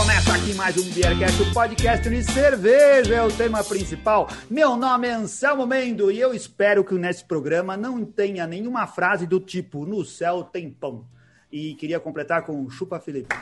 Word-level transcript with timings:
Começa 0.00 0.32
aqui 0.32 0.54
mais 0.54 0.74
um 0.78 0.90
Beercast, 0.94 1.42
o 1.42 1.52
podcast 1.52 2.08
de 2.08 2.24
cerveja 2.24 3.16
é 3.16 3.22
o 3.22 3.30
tema 3.30 3.62
principal. 3.62 4.30
Meu 4.48 4.74
nome 4.74 5.06
é 5.06 5.12
Anselmo 5.12 5.66
Mendo 5.66 6.10
e 6.10 6.18
eu 6.18 6.32
espero 6.32 6.82
que 6.82 6.94
nesse 6.94 7.22
programa 7.22 7.76
não 7.76 8.02
tenha 8.02 8.46
nenhuma 8.46 8.86
frase 8.86 9.26
do 9.26 9.38
tipo 9.38 9.84
no 9.84 10.02
céu 10.02 10.42
tem 10.42 10.70
pão. 10.70 11.04
E 11.52 11.74
queria 11.74 12.00
completar 12.00 12.46
com 12.46 12.70
chupa 12.70 12.98
Felipe. 12.98 13.28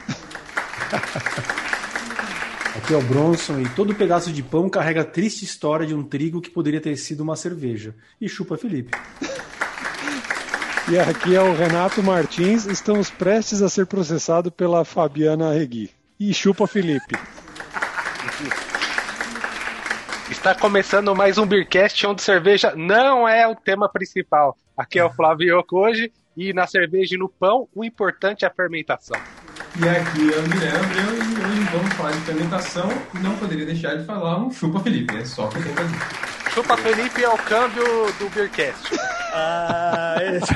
Aqui 2.77 2.93
é 2.93 2.97
o 2.97 3.02
Bronson 3.02 3.61
e 3.61 3.69
todo 3.69 3.95
pedaço 3.95 4.33
de 4.33 4.43
pão 4.43 4.69
carrega 4.69 5.02
a 5.02 5.05
triste 5.05 5.45
história 5.45 5.87
de 5.87 5.95
um 5.95 6.02
trigo 6.02 6.41
que 6.41 6.51
poderia 6.51 6.80
ter 6.80 6.97
sido 6.97 7.20
uma 7.20 7.37
cerveja. 7.37 7.95
E 8.20 8.29
chupa 8.29 8.59
Felipe. 8.59 8.91
E 10.91 10.98
aqui 10.98 11.37
é 11.37 11.41
o 11.41 11.55
Renato 11.55 12.02
Martins, 12.02 12.66
estamos 12.66 13.11
prestes 13.11 13.62
a 13.62 13.69
ser 13.69 13.87
processados 13.87 14.52
pela 14.52 14.84
Fabiana 14.84 15.52
Regui. 15.52 15.97
E 16.21 16.35
chupa 16.35 16.67
Felipe. 16.67 17.15
Está 20.29 20.53
começando 20.53 21.15
mais 21.15 21.39
um 21.39 21.47
Beercast 21.47 22.05
onde 22.09 22.23
cerveja 22.23 22.75
não 22.75 23.29
é 23.29 23.47
o 23.47 23.55
tema 23.55 23.89
principal. 23.89 24.57
Aqui 24.77 24.99
é 24.99 25.05
o 25.05 25.13
Flávio 25.13 25.65
hoje 25.71 26.13
e 26.37 26.53
na 26.53 26.67
cerveja 26.67 27.15
e 27.15 27.19
no 27.19 27.29
pão 27.29 27.69
o 27.73 27.85
importante 27.85 28.45
é 28.45 28.49
a 28.49 28.51
fermentação. 28.51 29.17
E 29.80 29.88
aqui 29.88 30.34
é 30.34 30.38
o 30.38 30.42
Guilherme 30.42 30.95
e 30.96 31.46
hoje 31.46 31.60
vamos 31.70 31.95
falar 31.95 32.10
de 32.10 32.20
fermentação 32.23 32.88
e 33.14 33.18
não 33.20 33.37
poderia 33.37 33.64
deixar 33.64 33.95
de 33.95 34.04
falar 34.04 34.37
um 34.37 34.51
chupa 34.51 34.80
Felipe, 34.80 35.16
é 35.16 35.24
só 35.24 35.46
que 35.46 35.62
tem 35.62 35.73
que 35.73 35.80
fazer. 35.80 35.96
Chupa 36.52 36.77
Felipe 36.78 37.23
é 37.23 37.28
o 37.28 37.38
câmbio 37.38 37.84
do 38.18 38.28
Beercast. 38.30 38.98
Ah, 39.32 40.16
esse... 40.20 40.52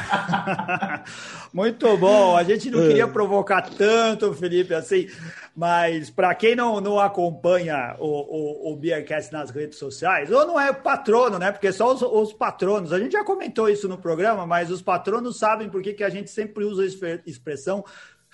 Muito 1.55 1.97
bom. 1.99 2.37
A 2.37 2.43
gente 2.43 2.71
não 2.71 2.81
queria 2.81 3.07
provocar 3.07 3.63
tanto 3.63 4.31
o 4.31 4.35
Felipe 4.35 4.75
assim, 4.75 5.07
mas 5.55 6.09
para 6.09 6.35
quem 6.35 6.57
não, 6.57 6.81
não 6.81 6.99
acompanha 6.99 7.95
o, 8.01 8.07
o, 8.07 8.73
o 8.73 8.77
Beercast 8.77 9.33
nas 9.33 9.51
redes 9.51 9.79
sociais, 9.79 10.33
ou 10.33 10.47
não 10.47 10.59
é 10.59 10.73
patrono, 10.73 11.39
né? 11.39 11.53
Porque 11.53 11.71
só 11.71 11.93
os, 11.93 12.03
os, 12.03 12.33
patronos, 12.33 12.93
a 12.93 12.99
gente 12.99 13.13
já 13.13 13.23
comentou 13.23 13.69
isso 13.69 13.87
no 13.87 13.99
programa, 13.99 14.47
mas 14.47 14.71
os 14.71 14.81
patronos 14.81 15.39
sabem 15.39 15.69
por 15.69 15.83
que, 15.83 15.93
que 15.93 16.03
a 16.03 16.09
gente 16.09 16.31
sempre 16.31 16.65
usa 16.65 16.83
a 16.83 17.21
expressão 17.27 17.85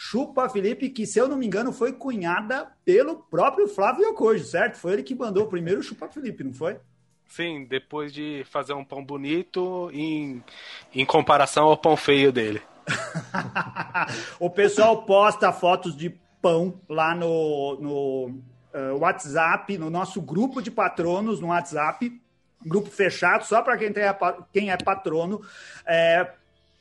Chupa 0.00 0.48
Felipe, 0.48 0.90
que 0.90 1.04
se 1.04 1.18
eu 1.18 1.26
não 1.26 1.36
me 1.36 1.44
engano 1.44 1.72
foi 1.72 1.92
cunhada 1.92 2.68
pelo 2.84 3.16
próprio 3.16 3.66
Flávio 3.66 4.08
Yokoji, 4.08 4.44
certo? 4.44 4.76
Foi 4.76 4.92
ele 4.92 5.02
que 5.02 5.12
mandou 5.12 5.42
o 5.42 5.48
primeiro 5.48 5.82
Chupa 5.82 6.08
Felipe, 6.08 6.44
não 6.44 6.52
foi? 6.52 6.78
Sim, 7.26 7.66
depois 7.68 8.12
de 8.12 8.44
fazer 8.48 8.74
um 8.74 8.84
pão 8.84 9.04
bonito 9.04 9.90
em, 9.92 10.40
em 10.94 11.04
comparação 11.04 11.64
ao 11.64 11.76
pão 11.76 11.96
feio 11.96 12.30
dele. 12.30 12.62
o 14.38 14.48
pessoal 14.48 15.02
posta 15.02 15.52
fotos 15.52 15.96
de 15.96 16.10
pão 16.40 16.80
lá 16.88 17.12
no, 17.12 17.76
no 17.80 18.26
uh, 18.72 18.96
WhatsApp, 19.00 19.76
no 19.78 19.90
nosso 19.90 20.22
grupo 20.22 20.62
de 20.62 20.70
patronos 20.70 21.40
no 21.40 21.48
WhatsApp, 21.48 22.22
grupo 22.64 22.88
fechado, 22.88 23.44
só 23.44 23.62
para 23.62 23.76
quem, 23.76 23.92
quem 24.52 24.70
é 24.70 24.76
patrono. 24.76 25.42
É, 25.84 26.34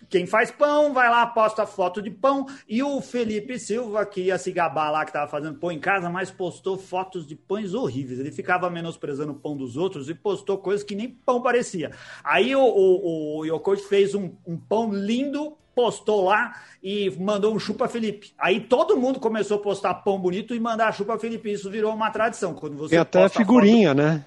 quem 0.10 0.26
faz 0.26 0.52
pão, 0.52 0.94
vai 0.94 1.10
lá, 1.10 1.26
posta 1.28 1.66
foto 1.66 2.02
de 2.02 2.10
pão. 2.10 2.46
E 2.68 2.82
o 2.82 3.02
Felipe 3.02 3.60
Silva, 3.60 4.06
que 4.06 4.22
ia 4.22 4.38
se 4.38 4.52
gabar 4.52 4.92
lá, 4.92 5.04
que 5.04 5.10
estava 5.10 5.30
fazendo 5.30 5.60
pão 5.60 5.72
em 5.72 5.80
casa, 5.80 6.10
mas 6.10 6.32
postou 6.32 6.78
fotos 6.78 7.28
de 7.28 7.36
pães 7.36 7.74
horríveis. 7.74 8.20
Ele 8.20 8.32
ficava 8.32 8.70
menosprezando 8.70 9.34
o 9.34 9.36
pão 9.36 9.56
dos 9.56 9.76
outros 9.76 10.10
e 10.10 10.14
postou 10.14 10.58
coisas 10.58 10.84
que 10.84 10.96
nem 10.96 11.10
pão 11.10 11.42
parecia. 11.42 11.92
Aí 12.24 12.56
o, 12.56 12.62
o, 12.62 13.54
o 13.54 13.78
fez 13.78 14.16
um, 14.16 14.32
um 14.46 14.58
pão 14.58 14.94
lindo, 14.94 15.58
postou 15.76 16.24
lá 16.24 16.54
e 16.82 17.10
mandou 17.20 17.54
um 17.54 17.60
chupa 17.60 17.88
Felipe. 17.88 18.34
Aí 18.38 18.62
todo 18.62 18.98
mundo 18.98 19.20
começou 19.20 19.58
a 19.58 19.62
postar 19.62 19.94
pão 19.96 20.20
bonito 20.20 20.56
e 20.56 20.60
mandar 20.60 20.94
chupa 20.94 21.20
Felipe. 21.20 21.52
Isso 21.52 21.70
virou 21.70 21.94
uma 21.94 22.10
tradição. 22.10 22.54
Quando 22.54 22.78
você 22.78 22.92
Tem 22.92 23.00
até 23.00 23.28
figurinha, 23.30 23.90
foto... 23.90 23.98
né? 24.02 24.26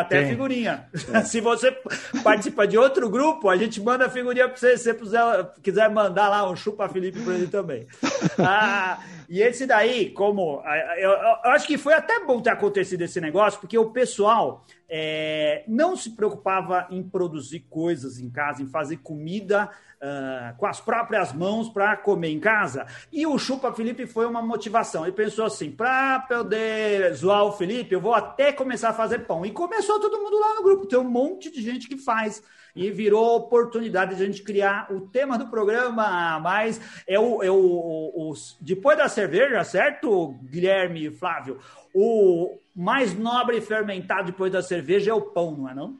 Até 0.00 0.20
Tem. 0.20 0.30
figurinha. 0.30 0.88
É. 1.12 1.22
Se 1.24 1.40
você 1.40 1.76
participa 2.22 2.66
de 2.66 2.78
outro 2.78 3.08
grupo, 3.08 3.48
a 3.48 3.56
gente 3.56 3.80
manda 3.80 4.08
figurinha 4.08 4.48
para 4.48 4.56
você. 4.56 4.76
Se 4.76 4.92
você 4.92 5.18
quiser 5.62 5.90
mandar 5.90 6.28
lá 6.28 6.48
um 6.50 6.56
chupa 6.56 6.88
Felipe 6.88 7.20
para 7.20 7.34
ele 7.34 7.46
também. 7.46 7.86
Ah, 8.38 8.98
e 9.28 9.40
esse 9.40 9.66
daí, 9.66 10.10
como. 10.10 10.62
Eu, 10.98 11.10
eu, 11.10 11.50
acho 11.52 11.66
que 11.66 11.78
foi 11.78 11.94
até 11.94 12.20
bom 12.24 12.40
ter 12.40 12.50
acontecido 12.50 13.02
esse 13.02 13.20
negócio, 13.20 13.58
porque 13.58 13.76
o 13.78 13.90
pessoal 13.90 14.64
é, 14.88 15.64
não 15.66 15.96
se 15.96 16.10
preocupava 16.10 16.86
em 16.90 17.02
produzir 17.02 17.60
coisas 17.68 18.18
em 18.18 18.30
casa, 18.30 18.62
em 18.62 18.66
fazer 18.66 18.98
comida 18.98 19.70
uh, 19.96 20.56
com 20.56 20.66
as 20.66 20.80
próprias 20.80 21.32
mãos 21.32 21.68
para 21.68 21.96
comer 21.96 22.30
em 22.30 22.40
casa. 22.40 22.86
E 23.12 23.26
o 23.26 23.38
Chupa 23.38 23.72
Felipe 23.72 24.06
foi 24.06 24.26
uma 24.26 24.42
motivação. 24.42 25.04
Ele 25.04 25.12
pensou 25.12 25.44
assim: 25.44 25.70
para 25.70 26.20
poder 26.20 27.14
zoar 27.14 27.44
o 27.44 27.52
Felipe, 27.52 27.94
eu 27.94 28.00
vou 28.00 28.14
até 28.14 28.52
começar 28.52 28.90
a 28.90 28.94
fazer 28.94 29.20
pão. 29.20 29.44
E 29.44 29.50
começou 29.50 30.00
todo 30.00 30.20
mundo 30.20 30.38
lá 30.38 30.54
no 30.54 30.62
grupo. 30.62 30.86
Tem 30.86 30.98
um 30.98 31.04
monte 31.04 31.50
de 31.50 31.62
gente 31.62 31.88
que 31.88 31.96
faz. 31.96 32.42
E 32.74 32.90
virou 32.90 33.36
oportunidade 33.36 34.14
de 34.14 34.22
a 34.22 34.26
gente 34.26 34.42
criar 34.42 34.92
o 34.92 35.00
tema 35.00 35.38
do 35.38 35.48
programa. 35.48 36.38
Mas 36.40 36.78
é 37.06 37.18
o, 37.18 37.42
é 37.42 37.50
o, 37.50 37.54
o, 37.54 38.30
o 38.30 38.34
depois 38.60 38.98
da 38.98 39.08
cerveja, 39.08 39.64
certo, 39.64 40.34
Guilherme 40.42 41.06
e 41.06 41.10
Flávio? 41.10 41.58
O 41.98 42.58
mais 42.74 43.14
nobre 43.18 43.58
fermentado 43.62 44.26
depois 44.26 44.52
da 44.52 44.60
cerveja 44.60 45.12
é 45.12 45.14
o 45.14 45.22
pão, 45.22 45.56
não 45.56 45.70
é 45.70 45.74
não? 45.74 45.98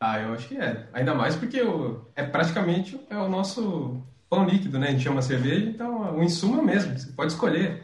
Ah, 0.00 0.18
eu 0.18 0.32
acho 0.32 0.48
que 0.48 0.56
é. 0.56 0.88
Ainda 0.92 1.14
mais 1.14 1.36
porque 1.36 1.62
o, 1.62 2.04
é 2.16 2.24
praticamente 2.24 3.00
é 3.08 3.16
o 3.16 3.28
nosso 3.28 4.02
pão 4.28 4.44
líquido, 4.44 4.76
né? 4.76 4.88
A 4.88 4.90
gente 4.90 5.04
chama 5.04 5.22
cerveja, 5.22 5.70
então 5.70 6.16
o 6.16 6.22
insumo 6.24 6.58
é 6.58 6.64
mesmo, 6.64 6.98
você 6.98 7.12
pode 7.12 7.32
escolher. 7.32 7.80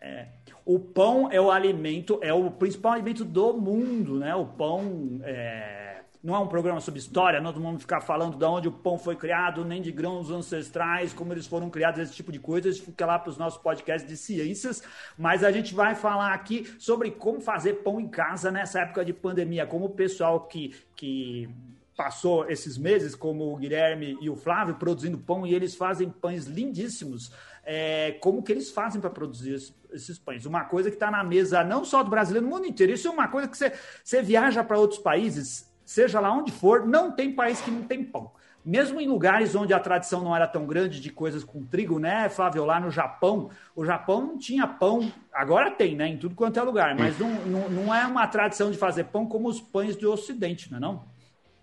É. 0.00 0.28
O 0.64 0.78
pão 0.78 1.28
é 1.28 1.40
o 1.40 1.50
alimento, 1.50 2.20
é 2.22 2.32
o 2.32 2.48
principal 2.48 2.92
alimento 2.92 3.24
do 3.24 3.52
mundo, 3.54 4.20
né? 4.20 4.32
O 4.36 4.46
pão 4.46 5.20
é 5.24 5.81
não 6.22 6.36
é 6.36 6.38
um 6.38 6.46
programa 6.46 6.80
sobre 6.80 7.00
história, 7.00 7.40
nós 7.40 7.54
não 7.54 7.62
vamos 7.62 7.82
ficar 7.82 8.00
falando 8.00 8.36
de 8.36 8.44
onde 8.44 8.68
o 8.68 8.72
pão 8.72 8.96
foi 8.96 9.16
criado, 9.16 9.64
nem 9.64 9.82
de 9.82 9.90
grãos 9.90 10.30
ancestrais, 10.30 11.12
como 11.12 11.32
eles 11.32 11.48
foram 11.48 11.68
criados, 11.68 12.00
esse 12.00 12.14
tipo 12.14 12.30
de 12.30 12.38
coisa. 12.38 12.68
Isso 12.68 12.84
fica 12.84 13.04
lá 13.04 13.18
para 13.18 13.30
os 13.30 13.36
nossos 13.36 13.60
podcasts 13.60 14.08
de 14.08 14.16
ciências. 14.16 14.84
Mas 15.18 15.42
a 15.42 15.50
gente 15.50 15.74
vai 15.74 15.96
falar 15.96 16.32
aqui 16.32 16.72
sobre 16.78 17.10
como 17.10 17.40
fazer 17.40 17.82
pão 17.82 17.98
em 17.98 18.06
casa 18.06 18.52
nessa 18.52 18.80
época 18.80 19.04
de 19.04 19.12
pandemia, 19.12 19.66
como 19.66 19.86
o 19.86 19.90
pessoal 19.90 20.46
que, 20.46 20.72
que 20.94 21.50
passou 21.96 22.48
esses 22.48 22.78
meses, 22.78 23.16
como 23.16 23.52
o 23.52 23.56
Guilherme 23.56 24.16
e 24.20 24.30
o 24.30 24.36
Flávio, 24.36 24.76
produzindo 24.76 25.18
pão, 25.18 25.44
e 25.44 25.52
eles 25.52 25.74
fazem 25.74 26.08
pães 26.08 26.46
lindíssimos. 26.46 27.32
É, 27.64 28.12
como 28.20 28.44
que 28.44 28.52
eles 28.52 28.70
fazem 28.70 29.00
para 29.00 29.10
produzir 29.10 29.54
esses 29.92 30.18
pães? 30.20 30.46
Uma 30.46 30.64
coisa 30.64 30.88
que 30.88 30.96
está 30.96 31.10
na 31.10 31.24
mesa 31.24 31.64
não 31.64 31.84
só 31.84 32.02
do 32.04 32.10
brasileiro, 32.10 32.46
no 32.46 32.52
mundo 32.54 32.66
inteiro. 32.66 32.92
Isso 32.92 33.08
é 33.08 33.10
uma 33.10 33.26
coisa 33.26 33.48
que 33.48 33.56
você, 33.56 33.72
você 34.04 34.22
viaja 34.22 34.62
para 34.62 34.78
outros 34.78 35.00
países, 35.00 35.71
seja 35.84 36.20
lá 36.20 36.32
onde 36.32 36.52
for, 36.52 36.86
não 36.86 37.10
tem 37.10 37.32
país 37.32 37.60
que 37.60 37.70
não 37.70 37.82
tem 37.82 38.04
pão. 38.04 38.30
Mesmo 38.64 39.00
em 39.00 39.08
lugares 39.08 39.56
onde 39.56 39.74
a 39.74 39.80
tradição 39.80 40.22
não 40.22 40.36
era 40.36 40.46
tão 40.46 40.66
grande 40.66 41.00
de 41.00 41.10
coisas 41.10 41.42
com 41.42 41.64
trigo, 41.64 41.98
né, 41.98 42.28
Flávio? 42.28 42.64
Lá 42.64 42.78
no 42.78 42.92
Japão, 42.92 43.50
o 43.74 43.84
Japão 43.84 44.20
não 44.24 44.38
tinha 44.38 44.68
pão, 44.68 45.12
agora 45.32 45.70
tem, 45.70 45.96
né, 45.96 46.06
em 46.06 46.16
tudo 46.16 46.36
quanto 46.36 46.60
é 46.60 46.62
lugar, 46.62 46.94
mas 46.94 47.18
não, 47.18 47.28
não, 47.46 47.68
não 47.68 47.94
é 47.94 48.06
uma 48.06 48.26
tradição 48.28 48.70
de 48.70 48.78
fazer 48.78 49.04
pão 49.04 49.26
como 49.26 49.48
os 49.48 49.60
pães 49.60 49.96
do 49.96 50.12
Ocidente, 50.12 50.70
não 50.70 50.78
é 50.78 50.80
não? 50.80 51.12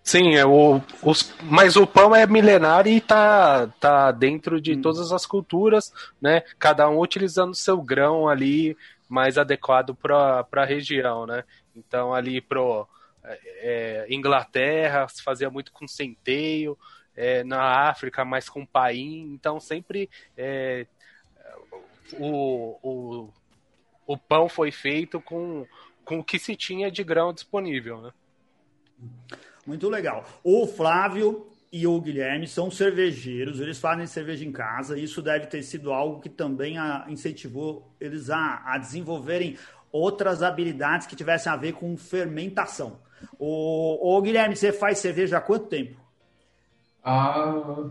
Sim, 0.03 0.35
é 0.35 0.45
o, 0.45 0.81
os, 1.03 1.33
mas 1.43 1.75
o 1.75 1.85
pão 1.85 2.15
é 2.15 2.25
milenário 2.25 2.91
e 2.91 2.99
tá, 2.99 3.67
tá 3.79 4.11
dentro 4.11 4.59
de 4.59 4.73
hum. 4.73 4.81
todas 4.81 5.11
as 5.11 5.25
culturas, 5.25 5.93
né? 6.21 6.41
Cada 6.57 6.89
um 6.89 6.99
utilizando 6.99 7.53
seu 7.53 7.81
grão 7.81 8.27
ali 8.27 8.75
mais 9.07 9.37
adequado 9.37 9.95
para 9.95 10.45
a 10.51 10.65
região, 10.65 11.25
né? 11.25 11.43
Então 11.75 12.13
ali 12.13 12.41
pro 12.41 12.87
é, 13.23 14.05
Inglaterra 14.09 15.07
se 15.07 15.21
fazia 15.21 15.49
muito 15.49 15.71
com 15.71 15.87
centeio, 15.87 16.77
é, 17.15 17.43
na 17.43 17.89
África 17.89 18.23
mais 18.23 18.47
com 18.47 18.65
paim, 18.65 19.33
então 19.33 19.59
sempre 19.59 20.09
é, 20.37 20.85
o, 22.17 22.77
o, 22.81 23.33
o 24.07 24.17
pão 24.17 24.47
foi 24.47 24.71
feito 24.71 25.19
com, 25.19 25.67
com 26.05 26.19
o 26.19 26.23
que 26.23 26.39
se 26.39 26.55
tinha 26.55 26.89
de 26.89 27.03
grão 27.03 27.33
disponível. 27.33 28.01
Né? 28.01 28.11
Muito 29.65 29.89
legal. 29.89 30.25
O 30.43 30.65
Flávio 30.65 31.47
e 31.71 31.85
o 31.85 31.99
Guilherme 32.01 32.47
são 32.47 32.71
cervejeiros, 32.71 33.59
eles 33.59 33.77
fazem 33.77 34.07
cerveja 34.07 34.43
em 34.43 34.51
casa, 34.51 34.97
isso 34.97 35.21
deve 35.21 35.45
ter 35.45 35.61
sido 35.61 35.93
algo 35.93 36.19
que 36.19 36.29
também 36.29 36.77
a, 36.77 37.05
incentivou 37.07 37.93
eles 37.99 38.29
a, 38.29 38.63
a 38.65 38.77
desenvolverem 38.77 39.57
outras 39.91 40.41
habilidades 40.41 41.05
que 41.05 41.15
tivessem 41.15 41.51
a 41.51 41.55
ver 41.55 41.73
com 41.73 41.95
fermentação. 41.97 42.99
O, 43.37 44.17
o 44.17 44.21
Guilherme, 44.21 44.55
você 44.55 44.71
faz 44.71 44.99
cerveja 44.99 45.37
há 45.37 45.41
quanto 45.41 45.67
tempo? 45.67 45.97
Há 47.03 47.89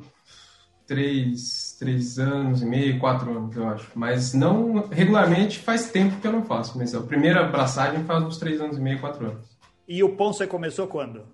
três, 0.86 1.76
três 1.78 2.18
anos 2.18 2.62
e 2.62 2.66
meio, 2.66 2.98
quatro 2.98 3.30
anos, 3.30 3.56
eu 3.56 3.68
acho. 3.68 3.90
Mas 3.94 4.32
não 4.34 4.88
regularmente 4.88 5.58
faz 5.58 5.90
tempo 5.90 6.20
que 6.20 6.26
eu 6.26 6.32
não 6.32 6.44
faço. 6.44 6.78
Mas 6.78 6.94
a 6.94 7.00
primeira 7.00 7.40
abraçagem 7.46 8.04
faz 8.04 8.24
uns 8.24 8.38
três 8.38 8.60
anos 8.60 8.78
e 8.78 8.80
meio, 8.80 8.98
quatro 8.98 9.26
anos. 9.26 9.58
E 9.86 10.02
o 10.02 10.16
pão 10.16 10.32
você 10.32 10.46
começou 10.46 10.86
quando? 10.86 11.24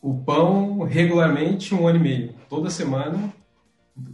O 0.00 0.14
pão 0.14 0.82
regularmente 0.82 1.74
um 1.74 1.86
ano 1.86 1.98
e 1.98 2.02
meio. 2.02 2.34
Toda 2.48 2.70
semana, 2.70 3.32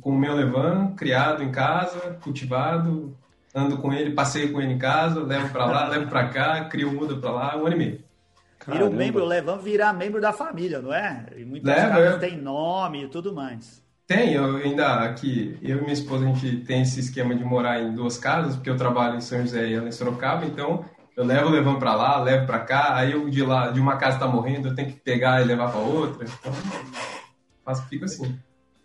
com 0.00 0.10
o 0.10 0.18
meu 0.18 0.34
levando, 0.34 0.94
criado 0.96 1.42
em 1.42 1.52
casa, 1.52 2.18
cultivado. 2.22 3.16
ando 3.54 3.78
com 3.78 3.92
ele, 3.92 4.10
passeio 4.14 4.52
com 4.52 4.60
ele 4.60 4.72
em 4.74 4.78
casa, 4.78 5.20
levo 5.20 5.50
pra 5.50 5.64
lá, 5.66 5.88
levo 5.88 6.08
pra 6.08 6.28
cá, 6.28 6.64
crio 6.66 6.92
muda 6.92 7.16
pra 7.16 7.30
lá, 7.30 7.56
um 7.56 7.66
ano 7.66 7.76
e 7.76 7.78
meio. 7.78 8.05
Vira 8.68 8.84
um 8.86 8.92
membro, 8.92 9.24
levamos 9.24 9.64
virar 9.64 9.92
membro 9.92 10.20
da 10.20 10.32
família, 10.32 10.80
não 10.80 10.92
é? 10.92 11.26
E 11.36 11.44
muitas 11.44 11.74
Leva, 11.74 11.88
casas 11.90 12.12
eu- 12.14 12.18
têm 12.20 12.36
nome 12.36 13.04
e 13.04 13.08
tudo 13.08 13.34
mais. 13.34 13.82
Tem, 14.06 14.34
eu 14.34 14.56
ainda 14.56 15.00
aqui, 15.00 15.58
eu 15.62 15.78
e 15.78 15.80
minha 15.80 15.92
esposa, 15.92 16.24
a 16.24 16.28
gente 16.28 16.58
tem 16.58 16.82
esse 16.82 17.00
esquema 17.00 17.34
de 17.34 17.44
morar 17.44 17.80
em 17.80 17.92
duas 17.92 18.16
casas, 18.16 18.54
porque 18.54 18.70
eu 18.70 18.76
trabalho 18.76 19.16
em 19.16 19.20
São 19.20 19.40
José 19.40 19.66
e 19.66 19.74
ela 19.74 19.88
em 19.88 19.92
Sorocaba, 19.92 20.46
então 20.46 20.84
eu 21.16 21.24
levo, 21.24 21.48
levando 21.50 21.78
pra 21.80 21.94
lá, 21.94 22.20
levo 22.22 22.46
pra 22.46 22.60
cá, 22.60 22.94
aí 22.94 23.12
eu 23.12 23.28
de 23.28 23.42
lá, 23.42 23.68
de 23.70 23.80
uma 23.80 23.96
casa 23.96 24.18
tá 24.18 24.28
morrendo, 24.28 24.68
eu 24.68 24.74
tenho 24.76 24.92
que 24.92 25.00
pegar 25.00 25.40
e 25.40 25.44
levar 25.44 25.70
pra 25.72 25.80
outra, 25.80 26.24
então 26.24 26.52
faço, 27.64 27.82
fico 27.88 28.04
assim. 28.04 28.38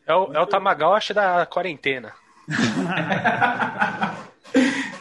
É 0.08 0.16
o, 0.16 0.34
é 0.34 0.40
o 0.40 0.48
Tamagotchi 0.48 1.14
da 1.14 1.46
quarentena. 1.46 2.14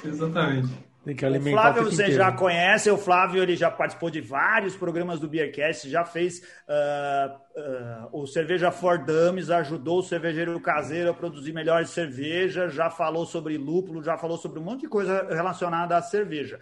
Exatamente. 0.05 0.69
Tem 1.11 1.17
que 1.17 1.25
O 1.27 1.37
alimentar 1.37 1.73
Flávio 1.75 1.83
o 1.83 1.85
tempo 1.85 1.93
você 1.93 2.11
inteiro. 2.11 2.11
já 2.11 2.33
conhece, 2.33 2.91
o 2.91 2.99
Flávio 2.99 3.41
ele 3.43 3.55
já 3.55 3.71
participou 3.71 4.11
de 4.11 4.21
vários 4.21 4.77
programas 4.77 5.21
do 5.21 5.29
Beercast, 5.29 5.89
já 5.89 6.05
fez 6.05 6.43
ah, 6.69 7.41
ah, 7.57 8.09
o 8.12 8.27
Cerveja 8.27 8.73
for 8.73 8.99
Dummies, 8.99 9.49
ajudou 9.49 10.01
o 10.01 10.03
cervejeiro 10.03 10.59
caseiro 10.61 11.11
a 11.11 11.15
produzir 11.15 11.53
melhores 11.53 11.91
cervejas, 11.91 12.75
já 12.75 12.91
falou 12.91 13.25
sobre 13.27 13.57
lúpulo, 13.57 14.03
já 14.03 14.19
falou 14.19 14.37
sobre 14.39 14.59
um 14.59 14.62
monte 14.65 14.81
de 14.83 14.89
coisa 14.89 15.27
relacionada 15.33 15.97
à 15.97 16.03
cerveja. 16.03 16.59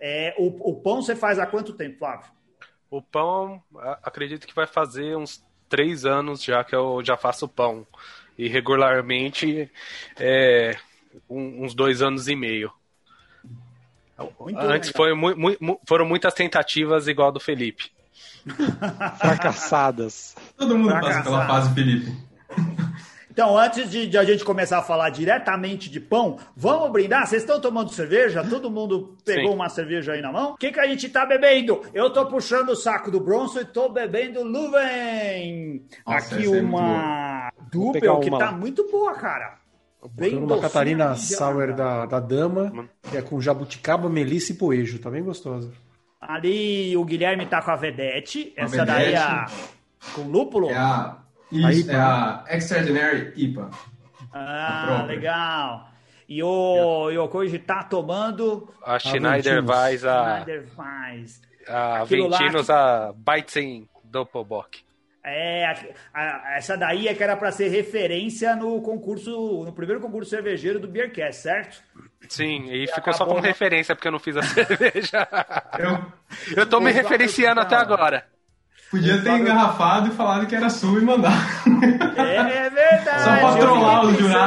É, 0.00 0.34
o, 0.38 0.70
o 0.70 0.80
pão 0.80 1.02
você 1.02 1.16
faz 1.16 1.38
há 1.40 1.46
quanto 1.46 1.72
tempo, 1.72 1.98
Flávio? 1.98 2.30
O 2.90 3.00
pão, 3.00 3.62
acredito 4.02 4.46
que 4.46 4.54
vai 4.54 4.66
fazer 4.66 5.16
uns 5.16 5.42
três 5.68 6.04
anos 6.04 6.42
já 6.42 6.62
que 6.62 6.74
eu 6.74 7.02
já 7.04 7.16
faço 7.16 7.48
pão. 7.48 7.86
E 8.36 8.48
regularmente 8.48 9.70
é, 10.18 10.76
um- 11.28 11.64
uns 11.64 11.74
dois 11.74 12.02
anos 12.02 12.28
e 12.28 12.36
meio. 12.36 12.72
Muito 14.38 14.58
Antes 14.60 14.90
foi 14.90 15.14
mu- 15.14 15.36
mu- 15.60 15.80
foram 15.86 16.04
muitas 16.04 16.34
tentativas 16.34 17.08
igual 17.08 17.28
a 17.28 17.32
do 17.32 17.40
Felipe. 17.40 17.90
Fracassadas. 19.18 20.34
Todo 20.56 20.76
mundo 20.76 20.90
passa 20.90 21.00
Fracassado. 21.22 21.30
pela 21.30 21.46
fase 21.46 21.74
Felipe. 21.74 22.12
Então, 23.30 23.56
antes 23.56 23.90
de, 23.90 24.06
de 24.06 24.18
a 24.18 24.24
gente 24.24 24.44
começar 24.44 24.78
a 24.78 24.82
falar 24.82 25.08
diretamente 25.08 25.88
de 25.88 25.98
pão, 25.98 26.38
vamos 26.54 26.90
brindar? 26.92 27.26
Vocês 27.26 27.40
estão 27.42 27.58
tomando 27.58 27.90
cerveja? 27.90 28.44
Todo 28.44 28.70
mundo 28.70 29.16
pegou 29.24 29.48
Sim. 29.52 29.54
uma 29.54 29.70
cerveja 29.70 30.12
aí 30.12 30.20
na 30.20 30.30
mão? 30.30 30.50
O 30.52 30.56
que, 30.58 30.70
que 30.70 30.78
a 30.78 30.86
gente 30.86 31.08
tá 31.08 31.24
bebendo? 31.24 31.80
Eu 31.94 32.10
tô 32.10 32.26
puxando 32.26 32.68
o 32.70 32.76
saco 32.76 33.10
do 33.10 33.20
Bronson 33.20 33.60
e 33.60 33.64
tô 33.64 33.88
bebendo 33.88 34.42
Luven. 34.42 35.82
Nossa, 36.06 36.34
Aqui 36.34 36.44
é 36.44 36.60
uma 36.60 37.50
pegar 37.50 37.52
Dupel 37.70 38.20
que 38.20 38.30
tá 38.30 38.36
lá. 38.36 38.52
muito 38.52 38.86
boa, 38.90 39.14
cara. 39.14 39.61
Bem 40.10 40.36
Uma 40.36 40.60
Catarina 40.60 41.14
gelada. 41.14 41.72
da, 41.72 42.06
da 42.06 42.20
Dama, 42.20 42.88
que 43.10 43.16
é 43.16 43.22
com 43.22 43.40
jabuticaba, 43.40 44.08
melissa 44.08 44.52
e 44.52 44.56
poejo. 44.56 44.98
Tá 44.98 45.10
bem 45.10 45.22
gostosa. 45.22 45.72
Ali 46.20 46.96
o 46.96 47.04
Guilherme 47.04 47.46
tá 47.46 47.62
com 47.62 47.70
a 47.70 47.76
Vedete. 47.76 48.52
A 48.56 48.62
Essa 48.62 48.84
daí 48.84 49.14
é 49.14 49.18
Vedete. 49.18 49.22
a... 49.22 49.46
com 50.14 50.22
lúpulo? 50.22 50.70
É 50.70 50.76
a, 50.76 51.18
A 51.52 51.72
isso, 51.72 51.80
IPA, 51.82 51.92
é 51.92 51.96
a 51.96 52.44
Extraordinary 52.56 53.32
IPA. 53.36 53.70
Ah, 54.32 55.04
legal. 55.06 55.88
E 56.28 56.42
o 56.42 57.10
Yokoji 57.10 57.58
tá 57.58 57.82
tomando... 57.84 58.68
A 58.84 58.98
Schneider. 58.98 59.62
Weiss, 59.64 60.04
a, 60.04 60.42
Schneider 60.42 60.66
Weiss. 60.78 61.42
a 61.68 62.02
Aquilo 62.02 62.28
lá 62.28 62.38
Ventinos, 62.38 62.70
a 62.70 63.12
Beitzen 63.14 63.88
Doppelbock. 64.04 64.80
É, 65.24 65.64
a- 65.66 65.76
a- 66.20 66.56
essa 66.56 66.76
daí 66.76 67.06
é 67.06 67.14
que 67.14 67.22
era 67.22 67.36
para 67.36 67.52
ser 67.52 67.68
referência 67.68 68.56
no 68.56 68.82
concurso, 68.82 69.62
no 69.64 69.72
primeiro 69.72 70.00
concurso 70.00 70.28
cervejeiro 70.30 70.80
do 70.80 70.88
Beercast, 70.88 71.42
certo? 71.42 71.80
Sim, 72.28 72.68
e 72.72 72.86
ficou 72.92 73.12
só 73.12 73.24
como 73.24 73.40
na- 73.40 73.46
referência 73.46 73.94
porque 73.94 74.08
eu 74.08 74.12
não 74.12 74.18
fiz 74.18 74.36
a 74.36 74.42
cerveja. 74.42 75.28
Eu 75.78 76.12
Eu 76.56 76.66
tô 76.66 76.80
me 76.80 76.90
referenciando 76.90 77.60
até 77.60 77.76
agora. 77.76 78.24
podia 78.90 79.22
ter 79.22 79.30
engarrafado 79.30 80.08
e 80.08 80.10
falado 80.10 80.46
que 80.46 80.54
era 80.56 80.68
sua 80.68 80.98
e 80.98 81.02
mandar. 81.04 81.32
É, 82.16 82.36
é 82.66 82.70
verdade. 82.70 83.22
Só 83.22 83.36
pra 83.36 83.56
trollar 83.60 84.04
os 84.06 84.18
jurados. 84.18 84.41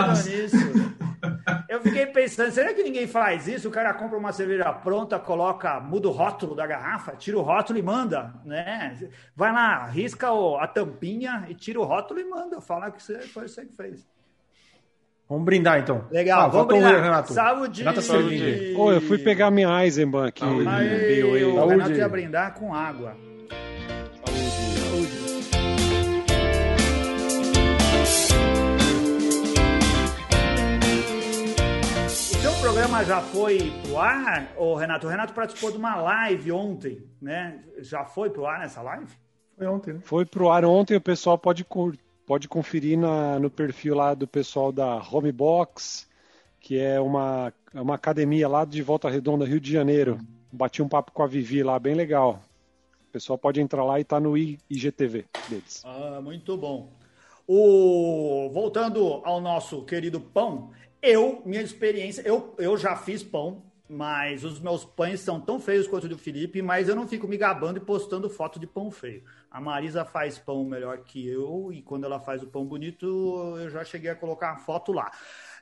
Pensando, 2.29 2.51
será 2.51 2.73
que 2.73 2.83
ninguém 2.83 3.07
faz 3.07 3.47
isso? 3.47 3.67
O 3.67 3.71
cara 3.71 3.93
compra 3.93 4.17
uma 4.17 4.31
cerveja 4.31 4.71
pronta, 4.71 5.19
coloca, 5.19 5.79
muda 5.79 6.07
o 6.07 6.11
rótulo 6.11 6.55
da 6.55 6.65
garrafa, 6.65 7.15
tira 7.15 7.37
o 7.37 7.41
rótulo 7.41 7.77
e 7.77 7.81
manda, 7.81 8.33
né? 8.45 8.97
Vai 9.35 9.51
lá, 9.51 9.85
risca 9.85 10.27
a 10.59 10.67
tampinha 10.67 11.45
e 11.49 11.53
tira 11.55 11.79
o 11.79 11.83
rótulo 11.83 12.19
e 12.19 12.25
manda. 12.25 12.59
Fala 12.61 12.89
que 12.91 13.01
você- 13.01 13.19
foi 13.19 13.47
você 13.47 13.65
que 13.65 13.75
fez. 13.75 14.05
Vamos 15.27 15.43
brindar 15.45 15.79
então. 15.79 16.05
Legal, 16.11 16.41
Ah, 16.41 16.47
vamos 16.47 16.67
brindar. 16.67 17.01
Renato. 17.01 17.33
Saúde! 17.33 17.79
Renato 17.81 18.01
servindo. 18.01 18.79
Ô, 18.79 18.91
eu 18.91 19.01
fui 19.01 19.17
pegar 19.17 19.49
minha 19.49 19.83
Eisenbahn 19.83 20.27
aqui. 20.27 20.41
Saúde. 20.41 20.67
Aê, 20.67 21.23
o 21.43 21.55
Saúde. 21.55 21.69
Renato 21.71 21.91
ia 21.93 22.07
brindar 22.09 22.53
com 22.53 22.73
água. 22.75 23.17
O 24.27 24.84
programa 32.85 33.03
já 33.03 33.19
foi 33.19 33.71
pro 33.83 33.97
ar, 33.97 34.53
ô 34.55 34.75
Renato? 34.75 35.07
O 35.07 35.09
Renato 35.09 35.33
participou 35.33 35.71
de 35.71 35.77
uma 35.77 35.95
live 35.95 36.51
ontem, 36.51 37.03
né? 37.19 37.63
Já 37.79 38.05
foi 38.05 38.29
pro 38.29 38.45
ar 38.45 38.59
nessa 38.59 38.79
live? 38.83 39.11
Foi 39.57 39.65
ontem, 39.65 39.93
né? 39.93 39.99
Foi 40.03 40.23
pro 40.23 40.49
ar 40.51 40.63
ontem, 40.63 40.95
o 40.95 41.01
pessoal 41.01 41.35
pode, 41.35 41.65
pode 42.27 42.47
conferir 42.47 42.95
na- 42.95 43.39
no 43.39 43.49
perfil 43.49 43.95
lá 43.95 44.13
do 44.13 44.27
pessoal 44.27 44.71
da 44.71 45.01
Homebox, 45.11 46.07
que 46.59 46.77
é 46.77 47.01
uma, 47.01 47.51
é 47.73 47.81
uma 47.81 47.95
academia 47.95 48.47
lá 48.47 48.63
de 48.63 48.83
Volta 48.83 49.09
Redonda, 49.09 49.45
Rio 49.45 49.59
de 49.59 49.71
Janeiro. 49.71 50.19
Bati 50.51 50.83
um 50.83 50.87
papo 50.87 51.11
com 51.11 51.23
a 51.23 51.27
Vivi 51.27 51.63
lá, 51.63 51.79
bem 51.79 51.95
legal. 51.95 52.39
O 53.09 53.11
pessoal 53.11 53.35
pode 53.39 53.59
entrar 53.59 53.83
lá 53.83 53.99
e 53.99 54.03
tá 54.03 54.19
no 54.19 54.37
IGTV 54.37 55.25
deles. 55.49 55.81
Ah, 55.83 56.19
muito 56.21 56.55
bom. 56.55 56.91
O... 57.47 58.49
Voltando 58.53 59.21
ao 59.23 59.41
nosso 59.41 59.83
querido 59.85 60.19
pão, 60.19 60.71
eu, 61.05 61.41
minha 61.45 61.61
experiência, 61.61 62.21
eu, 62.25 62.55
eu 62.57 62.75
já 62.77 62.95
fiz 62.95 63.23
pão, 63.23 63.63
mas 63.87 64.43
os 64.43 64.59
meus 64.59 64.83
pães 64.83 65.19
são 65.19 65.39
tão 65.39 65.59
feios 65.59 65.87
quanto 65.87 66.05
o 66.05 66.09
do 66.09 66.17
Felipe, 66.17 66.61
mas 66.61 66.89
eu 66.89 66.95
não 66.95 67.07
fico 67.07 67.27
me 67.27 67.37
gabando 67.37 67.77
e 67.77 67.81
postando 67.81 68.29
foto 68.29 68.59
de 68.59 68.65
pão 68.65 68.89
feio. 68.89 69.23
A 69.49 69.61
Marisa 69.61 70.03
faz 70.03 70.39
pão 70.39 70.65
melhor 70.65 70.97
que 70.99 71.27
eu, 71.27 71.69
e 71.71 71.81
quando 71.81 72.05
ela 72.05 72.19
faz 72.19 72.41
o 72.41 72.47
pão 72.47 72.65
bonito, 72.65 73.05
eu 73.59 73.69
já 73.69 73.83
cheguei 73.83 74.09
a 74.09 74.15
colocar 74.15 74.51
a 74.51 74.57
foto 74.57 74.91
lá. 74.91 75.11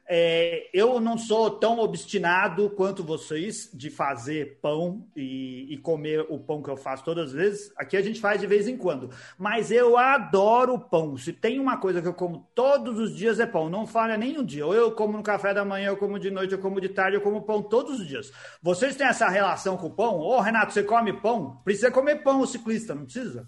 É, 0.05 0.69
eu 0.73 0.99
não 0.99 1.17
sou 1.17 1.49
tão 1.49 1.79
obstinado 1.79 2.69
quanto 2.71 3.03
vocês 3.03 3.69
de 3.73 3.89
fazer 3.89 4.59
pão 4.61 5.07
e, 5.15 5.73
e 5.73 5.77
comer 5.77 6.25
o 6.29 6.37
pão 6.37 6.61
que 6.61 6.69
eu 6.69 6.75
faço 6.75 7.03
todas 7.05 7.29
as 7.29 7.33
vezes. 7.33 7.73
Aqui 7.77 7.95
a 7.95 8.01
gente 8.01 8.19
faz 8.19 8.41
de 8.41 8.47
vez 8.47 8.67
em 8.67 8.77
quando. 8.77 9.09
Mas 9.37 9.71
eu 9.71 9.97
adoro 9.97 10.77
pão. 10.77 11.15
Se 11.15 11.31
tem 11.31 11.59
uma 11.59 11.77
coisa 11.77 12.01
que 12.01 12.07
eu 12.07 12.13
como 12.13 12.47
todos 12.53 12.99
os 12.99 13.15
dias 13.15 13.39
é 13.39 13.45
pão. 13.45 13.69
Não 13.69 13.87
falha 13.87 14.17
nem 14.17 14.37
um 14.37 14.43
dia. 14.43 14.65
Ou 14.65 14.73
eu 14.73 14.91
como 14.91 15.17
no 15.17 15.23
café 15.23 15.53
da 15.53 15.63
manhã, 15.63 15.87
eu 15.87 15.97
como 15.97 16.19
de 16.19 16.29
noite, 16.29 16.53
eu 16.53 16.59
como 16.59 16.81
de 16.81 16.89
tarde, 16.89 17.15
eu 17.17 17.21
como 17.21 17.43
pão 17.43 17.63
todos 17.63 17.99
os 17.99 18.07
dias. 18.07 18.31
Vocês 18.61 18.95
têm 18.95 19.07
essa 19.07 19.29
relação 19.29 19.77
com 19.77 19.87
o 19.87 19.95
pão? 19.95 20.19
Ô, 20.19 20.39
Renato, 20.41 20.73
você 20.73 20.83
come 20.83 21.13
pão? 21.13 21.61
Precisa 21.63 21.89
comer 21.91 22.23
pão 22.23 22.41
o 22.41 22.47
ciclista, 22.47 22.93
não 22.93 23.05
precisa? 23.05 23.47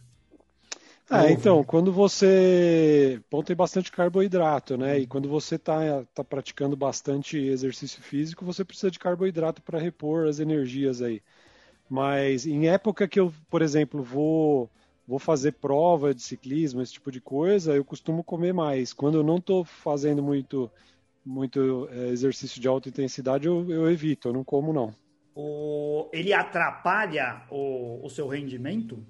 É, 1.10 1.32
então, 1.32 1.64
quando 1.64 1.92
você. 1.92 3.22
Pão 3.30 3.44
tem 3.44 3.56
bastante 3.56 3.92
carboidrato, 3.92 4.76
né? 4.76 5.00
E 5.00 5.06
quando 5.08 5.30
você 5.30 5.56
está 5.56 6.04
tá 6.16 6.24
praticando 6.24 6.76
bastante 6.76 7.38
exercício 7.38 8.02
físico, 8.02 8.44
você 8.44 8.66
precisa 8.66 8.90
de 8.90 8.98
carboidrato 8.98 9.62
para 9.62 9.80
repor 9.80 10.28
as 10.28 10.40
energias 10.40 11.04
aí. 11.04 11.22
Mas 11.88 12.48
em 12.48 12.68
época 12.68 13.08
que 13.08 13.20
eu, 13.20 13.32
por 13.52 13.62
exemplo, 13.62 14.02
vou, 14.02 14.68
vou 15.08 15.20
fazer 15.20 15.52
prova 15.54 16.14
de 16.14 16.24
ciclismo, 16.24 16.82
esse 16.82 16.94
tipo 16.94 17.12
de 17.12 17.22
coisa, 17.22 17.76
eu 17.76 17.86
costumo 17.86 18.24
comer 18.24 18.54
mais. 18.54 18.92
Quando 18.92 19.20
eu 19.20 19.24
não 19.24 19.38
estou 19.38 19.64
fazendo 19.64 20.24
muito, 20.24 20.72
muito 21.24 21.88
é, 21.92 22.08
exercício 22.08 22.60
de 22.60 22.68
alta 22.68 22.90
intensidade, 22.90 23.46
eu, 23.46 23.70
eu 23.70 23.92
evito, 23.92 24.30
eu 24.30 24.34
não 24.34 24.44
como 24.44 24.74
não. 24.74 24.92
O... 25.36 26.10
Ele 26.12 26.34
atrapalha 26.34 27.44
o, 27.52 28.04
o 28.04 28.10
seu 28.10 28.28
rendimento 28.28 29.06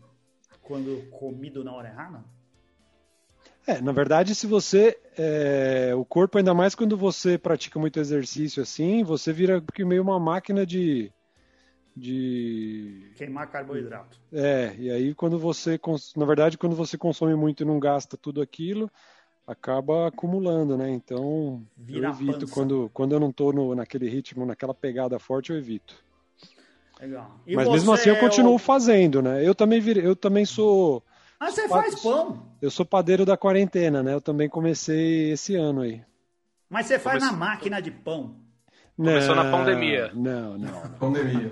quando 0.66 1.10
comido 1.12 1.64
na 1.64 1.74
hora 1.74 1.88
errada? 1.88 2.24
É, 3.68 3.82
na 3.82 3.92
verdade, 3.92 4.36
se 4.36 4.46
você. 4.46 5.00
é, 5.18 5.94
o 5.96 6.06
corpo, 6.06 6.38
ainda 6.38 6.54
mais 6.54 6.76
quando 6.76 6.98
você 6.98 7.38
pratica 7.38 7.80
muito 7.80 8.00
exercício 8.00 8.62
assim, 8.62 9.04
você 9.04 9.32
vira 9.32 9.64
meio 9.80 10.02
uma 10.02 10.20
máquina 10.20 10.66
de. 10.66 11.12
de. 11.96 13.12
Queimar 13.16 13.50
carboidrato. 13.50 14.20
É, 14.32 14.76
e 14.78 14.92
aí 14.92 15.16
quando 15.16 15.40
você. 15.40 15.80
Na 16.16 16.26
verdade, 16.26 16.58
quando 16.58 16.76
você 16.76 16.98
consome 16.98 17.36
muito 17.36 17.64
e 17.64 17.66
não 17.66 17.80
gasta 17.80 18.18
tudo 18.18 18.42
aquilo, 18.42 18.92
acaba 19.48 20.08
acumulando, 20.08 20.78
né? 20.78 20.90
Então, 20.92 21.66
Vira 21.76 22.08
eu 22.08 22.12
evito. 22.12 22.48
Quando, 22.48 22.90
quando 22.94 23.14
eu 23.14 23.20
não 23.20 23.32
tô 23.32 23.52
no, 23.52 23.74
naquele 23.74 24.08
ritmo, 24.08 24.46
naquela 24.46 24.74
pegada 24.74 25.18
forte, 25.18 25.52
eu 25.52 25.58
evito. 25.58 26.06
Legal. 27.00 27.40
E 27.46 27.56
Mas 27.56 27.68
mesmo 27.70 27.92
assim 27.94 28.10
eu 28.10 28.16
é 28.16 28.20
continuo 28.20 28.56
o- 28.56 28.60
fazendo, 28.60 29.22
né? 29.22 29.46
Eu 29.46 29.54
também 29.54 29.80
virei, 29.80 30.06
eu 30.06 30.16
também 30.16 30.46
sou. 30.46 31.04
Ah, 31.40 31.52
você 31.52 31.68
faz 31.68 32.02
pão. 32.02 32.44
Eu 32.62 32.72
sou 32.72 32.86
padeiro 32.86 33.26
da 33.26 33.36
quarentena, 33.36 34.02
né? 34.02 34.14
Eu 34.14 34.22
também 34.22 34.48
comecei 34.48 35.32
esse 35.32 35.56
ano 35.56 35.82
aí. 35.82 36.02
Mas 36.70 36.86
você 36.88 36.98
faz 36.98 37.20
Comece- 37.20 37.32
na 37.34 37.46
máquina 37.46 37.82
de 37.82 37.92
pão. 37.92 38.36
Começou 38.96 39.36
na 39.36 39.52
pandemia. 39.52 40.10
Não, 40.14 40.58
não. 40.58 40.82
Pandemia. 40.98 41.52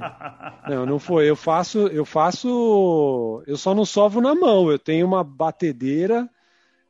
Não, 0.70 0.86
não 0.86 0.98
foi. 0.98 1.30
Eu 1.30 1.36
faço, 1.36 1.88
eu 1.88 2.06
faço, 2.06 3.44
eu 3.46 3.58
só 3.58 3.76
não 3.76 3.84
sovo 3.86 4.22
na 4.22 4.34
mão. 4.34 4.72
Eu 4.72 4.80
tenho 4.80 5.06
uma 5.06 5.24
batedeira 5.26 6.30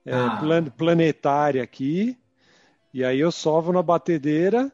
é, 0.05 0.13
Ah. 0.13 0.37
plan- 0.39 0.65
planetária 0.65 1.63
aqui, 1.63 2.15
e 2.93 3.03
aí 3.03 3.19
eu 3.19 3.31
sovo 3.31 3.71
na 3.73 3.81
batedeira, 3.81 4.71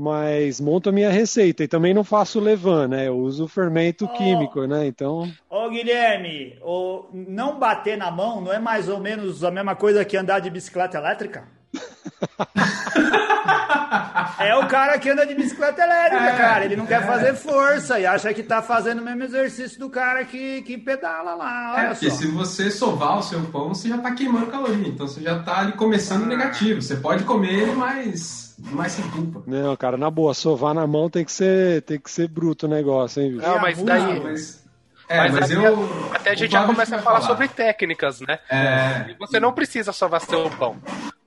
mas 0.00 0.58
monto 0.60 0.88
a 0.88 0.92
minha 0.92 1.10
receita. 1.10 1.62
E 1.62 1.68
também 1.68 1.92
não 1.92 2.02
faço 2.02 2.40
levan, 2.40 2.88
né? 2.88 3.08
Eu 3.08 3.18
uso 3.18 3.46
fermento 3.46 4.06
Oh. 4.06 4.16
químico, 4.16 4.64
né? 4.64 4.86
Então, 4.86 5.30
Ô 5.50 5.68
Guilherme, 5.68 6.56
o 6.62 7.04
não 7.12 7.58
bater 7.58 7.98
na 7.98 8.10
mão 8.10 8.40
não 8.40 8.52
é 8.52 8.58
mais 8.58 8.88
ou 8.88 8.98
menos 8.98 9.44
a 9.44 9.50
mesma 9.50 9.76
coisa 9.76 10.02
que 10.04 10.16
andar 10.16 10.40
de 10.40 10.48
bicicleta 10.48 10.96
elétrica? 10.96 11.44
é 14.38 14.56
o 14.56 14.66
cara 14.66 14.98
que 14.98 15.08
anda 15.10 15.26
de 15.26 15.34
bicicleta 15.34 15.82
elétrica, 15.82 16.24
É, 16.24 16.36
cara. 16.36 16.64
Ele 16.64 16.76
não 16.76 16.86
quer 16.86 17.02
é. 17.02 17.06
fazer 17.06 17.34
força 17.34 17.98
e 18.00 18.06
acha 18.06 18.32
que 18.32 18.42
tá 18.42 18.62
fazendo 18.62 19.00
o 19.00 19.04
mesmo 19.04 19.22
exercício 19.24 19.78
do 19.78 19.90
cara 19.90 20.24
que, 20.24 20.62
que 20.62 20.78
pedala 20.78 21.34
lá. 21.34 21.74
Olha 21.76 21.86
É, 21.86 21.88
porque 21.90 22.10
só. 22.10 22.16
se 22.16 22.26
você 22.28 22.70
sovar 22.70 23.18
o 23.18 23.22
seu 23.22 23.40
pão, 23.42 23.68
você 23.68 23.88
já 23.88 23.98
tá 23.98 24.10
queimando 24.12 24.46
caloria. 24.46 24.88
Então 24.88 25.06
você 25.06 25.20
já 25.20 25.38
tá 25.42 25.58
ali 25.60 25.72
começando 25.72 26.26
negativo. 26.26 26.80
Você 26.82 26.96
pode 26.96 27.24
comer 27.24 27.52
ele, 27.52 27.72
mas, 27.72 28.49
mas 28.72 28.92
sem 28.92 29.08
culpa. 29.10 29.42
não, 29.46 29.76
cara, 29.76 29.96
na 29.96 30.10
boa, 30.10 30.34
sovar 30.34 30.74
na 30.74 30.86
mão 30.86 31.08
tem 31.10 31.24
que 31.24 31.32
ser, 31.32 31.82
tem 31.82 31.98
que 31.98 32.10
ser 32.10 32.28
bruto 32.28 32.66
o 32.66 32.68
negócio, 32.68 33.22
hein, 33.22 33.32
bicho? 33.32 33.46
Não, 33.46 33.58
mas 33.60 33.82
daí. 33.82 34.20
mas, 34.20 34.66
é, 35.08 35.16
Mas 35.18 35.32
mas, 35.34 35.50
até- 35.52 35.66
eu. 35.66 35.88
Até 36.14 36.30
a 36.30 36.34
gente 36.34 36.52
já 36.52 36.64
começa 36.66 36.94
a 36.94 36.98
vai 36.98 37.04
falar 37.04 37.20
sobre 37.22 37.48
técnicas, 37.48 38.20
né? 38.20 38.38
É, 38.50 39.10
E 39.10 39.14
você 39.14 39.40
não 39.40 39.52
precisa 39.52 39.92
sovar 39.92 40.20
seu 40.20 40.48
pão. 40.50 40.76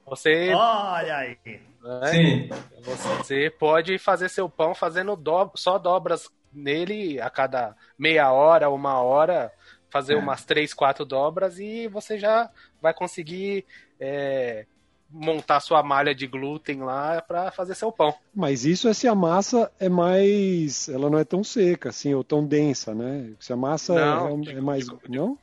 Você, 0.05 0.53
Olha 0.53 1.15
aí. 1.17 1.37
né, 1.45 2.07
sim. 2.11 2.49
você 2.83 3.49
pode 3.49 3.97
fazer 3.97 4.29
seu 4.29 4.47
pão 4.49 4.73
fazendo 4.75 5.15
do- 5.15 5.51
só 5.55 5.77
dobras 5.77 6.29
nele 6.53 7.19
a 7.19 7.29
cada 7.29 7.75
meia 7.97 8.31
hora, 8.31 8.69
uma 8.69 8.99
hora, 9.01 9.51
fazer 9.89 10.13
É. 10.13 10.17
umas 10.17 10.45
três, 10.45 10.73
quatro 10.73 11.03
dobras 11.03 11.57
e 11.59 11.87
você 11.87 12.17
já 12.17 12.49
vai 12.81 12.93
conseguir 12.93 13.65
é, 13.99 14.65
montar 15.13 15.59
sua 15.59 15.83
malha 15.83 16.13
de 16.15 16.25
glúten 16.25 16.81
lá 16.81 17.21
para 17.21 17.51
fazer 17.51 17.75
seu 17.75 17.91
pão. 17.91 18.13
Mas 18.33 18.65
isso 18.65 18.87
é 18.89 18.93
se 18.93 19.07
a 19.07 19.13
massa 19.13 19.71
é 19.79 19.87
mais. 19.87 20.89
Ela 20.89 21.09
não 21.09 21.19
é 21.19 21.23
tão 21.23 21.43
seca, 21.43 21.89
assim, 21.89 22.13
ou 22.15 22.23
tão 22.23 22.43
densa, 22.45 22.95
né? 22.95 23.31
Se 23.39 23.53
a 23.53 23.55
massa 23.55 23.93
Não, 23.93 24.27
é, 24.29 24.33
é 24.33 24.37
digo- 24.37 24.61
mais. 24.63 24.85
digo- 24.85 24.99
Não? 25.07 25.37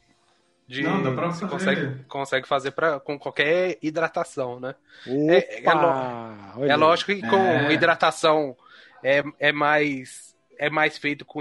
De, 0.67 0.83
Não, 0.83 1.03
dá 1.03 1.13
pra 1.13 1.27
você 1.29 1.41
fazer. 1.49 1.51
consegue, 1.53 2.05
consegue 2.05 2.49
fazer 2.49 2.71
pra, 2.73 3.01
com 3.01 3.19
qualquer 3.19 3.79
hidratação, 3.83 4.61
né? 4.61 4.75
Opa! 5.07 5.33
É- 5.33 5.65
é 5.65 5.75
lo- 5.75 6.65
É 6.67 6.77
lógico 6.77 7.13
que 7.13 7.21
com 7.29 7.37
É. 7.37 7.73
hidratação 7.73 8.57
é, 9.03 9.23
é 9.39 9.53
mais 9.53 10.31
é 10.59 10.69
mais 10.69 10.99
feito 10.99 11.25
com 11.25 11.41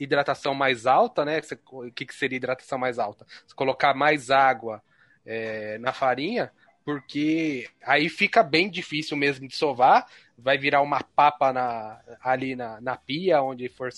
hidratação 0.00 0.52
mais 0.52 0.84
alta, 0.84 1.24
né? 1.24 1.40
O 1.70 1.90
que, 1.92 2.04
que 2.04 2.14
seria 2.14 2.36
hidratação 2.36 2.76
mais 2.78 2.98
alta? 2.98 3.24
Você 3.46 3.54
colocar 3.54 3.94
mais 3.94 4.30
água 4.30 4.82
é, 5.24 5.78
na 5.78 5.92
farinha, 5.92 6.50
porque 6.88 7.68
aí 7.84 8.08
fica 8.08 8.42
bem 8.42 8.70
difícil 8.70 9.14
mesmo 9.14 9.46
de 9.46 9.54
sovar, 9.54 10.06
vai 10.38 10.56
virar 10.56 10.80
uma 10.80 11.02
papa 11.02 11.52
na, 11.52 12.00
ali 12.22 12.56
na, 12.56 12.80
na 12.80 12.96
pia, 12.96 13.42
onde 13.42 13.68
for 13.68 13.90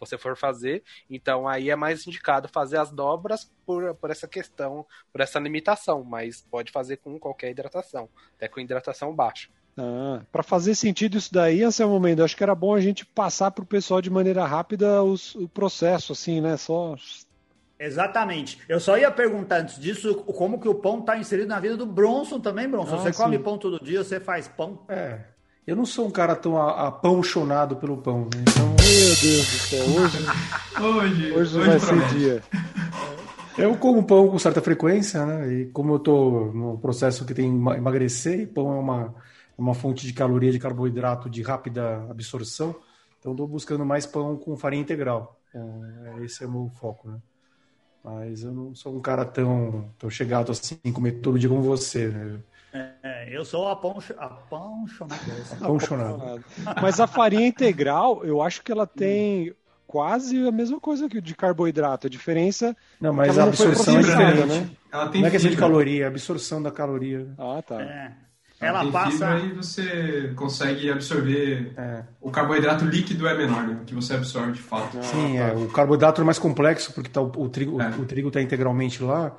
você 0.00 0.18
for 0.18 0.36
fazer. 0.36 0.82
Então 1.08 1.46
aí 1.46 1.70
é 1.70 1.76
mais 1.76 2.04
indicado 2.04 2.48
fazer 2.48 2.78
as 2.78 2.90
dobras 2.90 3.48
por, 3.64 3.94
por 3.94 4.10
essa 4.10 4.26
questão, 4.26 4.84
por 5.12 5.20
essa 5.20 5.38
limitação, 5.38 6.02
mas 6.02 6.42
pode 6.50 6.72
fazer 6.72 6.96
com 6.96 7.20
qualquer 7.20 7.52
hidratação, 7.52 8.08
até 8.34 8.48
com 8.48 8.58
hidratação 8.58 9.14
baixa. 9.14 9.48
Ah, 9.78 10.20
para 10.32 10.42
fazer 10.42 10.74
sentido 10.74 11.16
isso 11.16 11.32
daí, 11.32 11.62
Anselmo 11.62 12.00
Mendes, 12.00 12.24
acho 12.24 12.36
que 12.36 12.42
era 12.42 12.54
bom 12.56 12.74
a 12.74 12.80
gente 12.80 13.06
passar 13.06 13.52
para 13.52 13.62
o 13.62 13.66
pessoal 13.66 14.02
de 14.02 14.10
maneira 14.10 14.44
rápida 14.44 15.04
os- 15.04 15.36
o 15.36 15.48
processo, 15.48 16.10
assim, 16.12 16.40
né? 16.40 16.56
Só. 16.56 16.96
Exatamente. 17.84 18.58
Eu 18.68 18.80
só 18.80 18.96
ia 18.96 19.10
perguntar 19.10 19.60
antes 19.60 19.78
disso 19.78 20.14
como 20.14 20.58
que 20.58 20.68
o 20.68 20.74
pão 20.74 21.00
está 21.00 21.18
inserido 21.18 21.48
na 21.48 21.60
vida 21.60 21.76
do 21.76 21.86
Bronson 21.86 22.40
também, 22.40 22.68
Bronson. 22.68 22.94
Ah, 22.94 22.98
você 22.98 23.12
sim. 23.12 23.22
come 23.22 23.38
pão 23.38 23.58
todo 23.58 23.82
dia, 23.84 24.02
você 24.02 24.18
faz 24.18 24.48
pão. 24.48 24.80
É. 24.88 25.20
Eu 25.66 25.74
não 25.76 25.86
sou 25.86 26.06
um 26.06 26.10
cara 26.10 26.36
tão 26.36 26.60
apaixonado 26.60 27.76
pelo 27.76 27.96
pão, 27.96 28.22
né? 28.24 28.42
Então, 28.42 28.68
Meu 28.68 28.76
Deus 28.76 29.46
do 29.46 29.58
céu, 29.58 29.84
hoje, 29.84 30.18
Hoje, 30.80 31.32
hoje 31.32 31.58
hoje 31.58 31.68
vai 31.68 31.80
ser 31.80 32.08
dia. 32.08 32.42
eu 33.56 33.74
como 33.76 34.04
pão 34.04 34.28
com 34.28 34.38
certa 34.38 34.60
frequência, 34.60 35.24
né? 35.24 35.52
E 35.52 35.66
como 35.66 35.94
eu 35.94 35.98
tô 35.98 36.52
no 36.52 36.78
processo 36.78 37.24
que 37.24 37.32
tem 37.32 37.46
emagrecer, 37.48 38.40
e 38.40 38.46
pão 38.46 38.76
é 38.76 38.78
uma, 38.78 39.14
é 39.56 39.60
uma 39.60 39.74
fonte 39.74 40.06
de 40.06 40.12
caloria, 40.12 40.52
de 40.52 40.58
carboidrato 40.58 41.30
de 41.30 41.40
rápida 41.40 42.06
absorção, 42.10 42.74
então 43.18 43.32
eu 43.32 43.36
tô 43.36 43.46
buscando 43.46 43.86
mais 43.86 44.04
pão 44.04 44.36
com 44.36 44.56
farinha 44.56 44.82
integral. 44.82 45.40
É, 45.54 46.24
esse 46.24 46.44
é 46.44 46.46
o 46.46 46.50
meu 46.50 46.70
foco, 46.78 47.08
né? 47.08 47.16
Mas 48.04 48.44
eu 48.44 48.52
não 48.52 48.74
sou 48.74 48.94
um 48.94 49.00
cara 49.00 49.24
tão, 49.24 49.88
tão 49.98 50.10
chegado 50.10 50.52
assim, 50.52 50.76
comer 50.92 51.12
todo 51.22 51.38
dia 51.38 51.48
como 51.48 51.62
você, 51.62 52.08
né? 52.08 52.38
É, 53.02 53.28
eu 53.34 53.44
sou 53.44 53.66
apaixonado. 53.68 54.40
apaixonado. 54.50 55.14
Apaixonado. 55.60 56.44
Mas 56.82 57.00
a 57.00 57.06
farinha 57.06 57.46
integral, 57.46 58.24
eu 58.24 58.42
acho 58.42 58.62
que 58.62 58.70
ela 58.70 58.86
tem 58.86 59.54
quase 59.86 60.46
a 60.46 60.52
mesma 60.52 60.80
coisa 60.80 61.08
que 61.08 61.18
o 61.18 61.22
de 61.22 61.34
carboidrato. 61.34 62.08
A 62.08 62.10
diferença. 62.10 62.76
Não, 63.00 63.12
mas 63.12 63.38
Ela 63.38 63.46
a 63.46 63.48
absorção 63.48 63.98
é 63.98 64.02
diferente. 64.02 64.46
né? 64.46 64.70
Ela 64.92 65.08
tem 65.08 65.20
Não 65.20 65.28
é 65.28 65.30
questão 65.30 65.50
de 65.50 65.56
caloria, 65.56 66.02
é 66.02 66.04
a 66.04 66.08
absorção 66.08 66.62
da 66.62 66.70
caloria. 66.70 67.32
Ah, 67.38 67.62
tá. 67.62 67.80
É. 67.80 68.12
Ela, 68.60 68.90
passa. 68.90 69.10
fibra 69.10 69.40
e 69.40 69.52
você 69.52 70.32
consegue 70.36 70.90
absorver. 70.90 71.72
É. 71.76 72.02
O 72.20 72.30
carboidrato 72.30 72.84
líquido 72.84 73.26
é 73.26 73.36
menor, 73.36 73.66
né? 73.66 73.78
Que 73.84 73.94
você 73.94 74.14
absorve 74.14 74.52
de 74.52 74.60
fato. 74.62 74.96
Sim, 75.02 75.38
é. 75.38 75.52
O 75.52 75.68
carboidrato 75.68 76.20
é 76.20 76.24
mais 76.24 76.38
complexo 76.38 76.92
porque 76.92 77.10
tá, 77.10 77.20
o, 77.20 77.30
o 77.36 77.48
trigo 77.48 77.80
É. 77.80 77.88
o 77.90 78.04
trigo 78.06 78.28
está 78.28 78.40
integralmente 78.40 79.02
lá, 79.02 79.36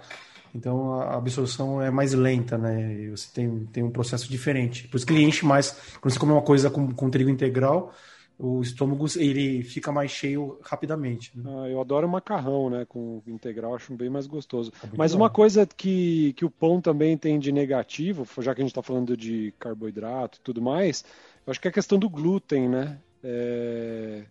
então 0.54 1.02
a 1.02 1.16
absorção 1.18 1.82
é 1.82 1.90
mais 1.90 2.14
lenta, 2.14 2.58
né? 2.58 2.94
E 2.94 3.10
você 3.10 3.28
tem, 3.34 3.66
tem 3.72 3.84
um 3.84 3.90
processo 3.90 4.30
diferente. 4.30 4.88
Por 4.88 4.98
isso 4.98 5.06
que 5.06 5.14
ele 5.14 5.24
enche 5.24 5.46
mais. 5.46 5.76
Quando 6.00 6.14
você 6.14 6.20
come 6.20 6.32
uma 6.34 6.42
coisa 6.42 6.70
com, 6.70 6.92
com 6.94 7.10
trigo 7.10 7.30
integral, 7.30 7.94
o 8.38 8.62
estômago 8.62 9.06
ele 9.18 9.64
fica 9.64 9.92
mais 9.92 10.12
cheio 10.12 10.60
rapidamente. 10.64 11.38
né? 11.38 11.44
Ah, 11.48 11.70
eu 11.70 11.80
adoro 11.80 12.08
macarrão, 12.10 12.70
né? 12.70 12.86
Com 12.86 13.22
integral, 13.28 13.76
acho 13.76 13.94
bem 13.96 14.10
mais 14.10 14.26
gostoso. 14.26 14.72
É 14.82 14.88
Mas 14.98 15.14
bom. 15.14 15.14
uma 15.14 15.30
coisa 15.30 15.66
que, 15.68 16.34
que 16.34 16.44
o 16.46 16.50
pão 16.50 16.82
também 16.82 17.18
tem 17.18 17.38
de 17.40 17.52
negativo, 17.52 18.26
já 18.42 18.56
que 18.56 18.62
a 18.62 18.64
gente 18.64 18.72
está 18.72 18.82
falando 18.82 19.16
de 19.16 19.52
carboidrato 19.60 20.40
e 20.40 20.42
tudo 20.42 20.62
mais, 20.62 21.04
eu 21.46 21.52
acho 21.52 21.62
que 21.62 21.68
é 21.68 21.72
a 21.72 21.74
questão 21.74 22.00
do 22.00 22.10
glúten, 22.10 22.68
né? 22.70 23.02
É, 23.24 24.26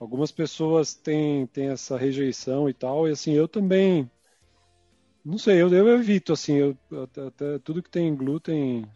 Algumas 0.00 0.32
pessoas 0.32 0.94
têm, 0.94 1.46
têm 1.48 1.68
essa 1.70 1.96
rejeição 1.98 2.68
e 2.68 2.74
tal, 2.74 3.08
e 3.08 3.12
assim, 3.12 3.32
eu 3.34 3.48
também. 3.48 4.10
Não 5.24 5.38
sei, 5.38 5.60
eu, 5.62 5.68
eu 5.72 5.88
evito, 5.88 6.32
assim, 6.32 6.54
eu, 6.56 6.78
até, 7.02 7.26
até 7.26 7.58
tudo 7.60 7.82
que 7.82 7.90
tem 7.90 8.14
glúten. 8.14 8.90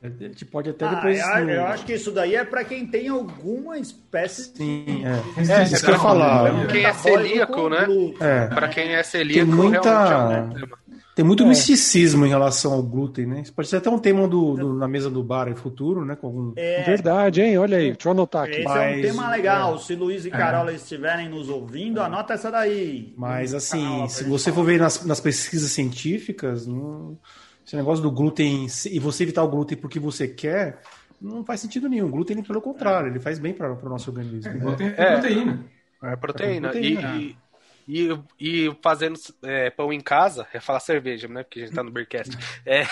A 0.00 0.08
gente 0.08 0.44
pode 0.44 0.70
até 0.70 0.84
Ah, 0.86 0.94
depois. 0.94 1.18
eu, 1.18 1.48
eu 1.50 1.66
acho 1.66 1.84
que 1.84 1.92
isso 1.94 2.12
daí 2.12 2.36
é 2.36 2.44
para 2.44 2.62
quem 2.62 2.86
tem 2.86 3.08
alguma 3.08 3.78
espécie 3.78 4.52
Sim, 4.54 5.02
é. 5.04 5.14
Restrição, 5.40 5.56
É, 5.56 5.62
isso 5.64 5.84
que 5.84 5.90
eu 5.90 5.94
ia 5.94 6.00
falar. 6.00 6.66
Quem 6.68 6.84
é 6.84 6.92
celíaco, 6.92 7.68
né? 7.68 7.86
É. 8.20 8.46
Para 8.46 8.68
quem 8.68 8.94
é 8.94 9.02
celíaco, 9.02 9.44
Tem 9.50 9.54
muita- 9.56 10.08
realmente 10.08 10.32
é 10.32 10.38
um 10.38 10.48
problema. 10.58 10.78
Tem 11.16 11.24
muito 11.24 11.42
É. 11.42 11.46
misticismo 11.46 12.24
em 12.24 12.28
relação 12.28 12.72
ao 12.72 12.80
glúten, 12.80 13.26
né? 13.26 13.40
Isso 13.40 13.52
pode 13.52 13.66
ser 13.66 13.78
até 13.78 13.90
um 13.90 13.98
tema 13.98 14.28
do, 14.28 14.54
do- 14.54 14.72
na 14.74 14.86
mesa 14.86 15.10
do 15.10 15.20
bar 15.20 15.48
em 15.48 15.56
futuro, 15.56 16.04
né? 16.04 16.14
Com 16.14 16.28
algum... 16.28 16.52
É, 16.54 16.84
Verdade, 16.84 17.40
hein? 17.42 17.58
Olha 17.58 17.76
aí, 17.78 17.90
deixa 17.90 18.06
eu 18.08 18.12
anotar 18.12 18.44
aqui. 18.44 18.52
esse 18.60 18.66
é 18.66 18.70
um 18.70 18.74
Mas, 18.74 19.02
tema 19.02 19.30
legal. 19.32 19.74
é. 19.74 19.78
Se 19.78 19.96
Luiz 19.96 20.24
e 20.24 20.30
Carola 20.30 20.72
estiverem 20.72 21.28
nos 21.28 21.48
ouvindo, 21.48 22.00
anota 22.00 22.34
essa 22.34 22.52
daí. 22.52 23.12
Mas 23.16 23.50
No 23.50 23.56
assim, 23.58 24.06
se 24.08 24.22
você 24.22 24.52
for 24.52 24.62
ver 24.62 24.78
nas, 24.78 25.04
nas 25.04 25.18
pesquisas 25.18 25.72
científicas, 25.72 26.68
não- 26.68 27.18
esse 27.68 27.76
negócio 27.76 28.02
do 28.02 28.10
glúten 28.10 28.66
e 28.90 28.98
você 28.98 29.24
evitar 29.24 29.42
o 29.42 29.48
glúten 29.48 29.76
porque 29.76 30.00
você 30.00 30.26
quer, 30.26 30.80
não 31.20 31.44
faz 31.44 31.60
sentido 31.60 31.86
nenhum. 31.86 32.06
O 32.06 32.10
glúten, 32.10 32.42
pelo 32.42 32.62
contrário, 32.62 33.10
ele 33.10 33.20
faz 33.20 33.38
bem 33.38 33.52
para 33.52 33.70
o 33.74 33.88
nosso 33.90 34.10
organismo. 34.10 34.50
É, 34.50 34.54
né? 34.54 34.60
glúten 34.60 34.86
é 34.96 35.02
É. 35.02 35.12
proteína. 35.12 35.64
É 36.02 36.16
proteína. 36.16 36.68
proteína. 36.70 37.16
E, 37.16 37.36
e, 37.86 38.18
e 38.40 38.76
fazendo 38.82 39.18
é, 39.42 39.68
pão 39.68 39.92
em 39.92 40.00
casa, 40.00 40.46
ia 40.54 40.62
falar 40.62 40.80
cerveja, 40.80 41.28
né? 41.28 41.42
Porque 41.42 41.60
a 41.60 41.66
gente 41.66 41.74
tá 41.74 41.82
no 41.82 41.90
Beercast. 41.90 42.34
É, 42.64 42.84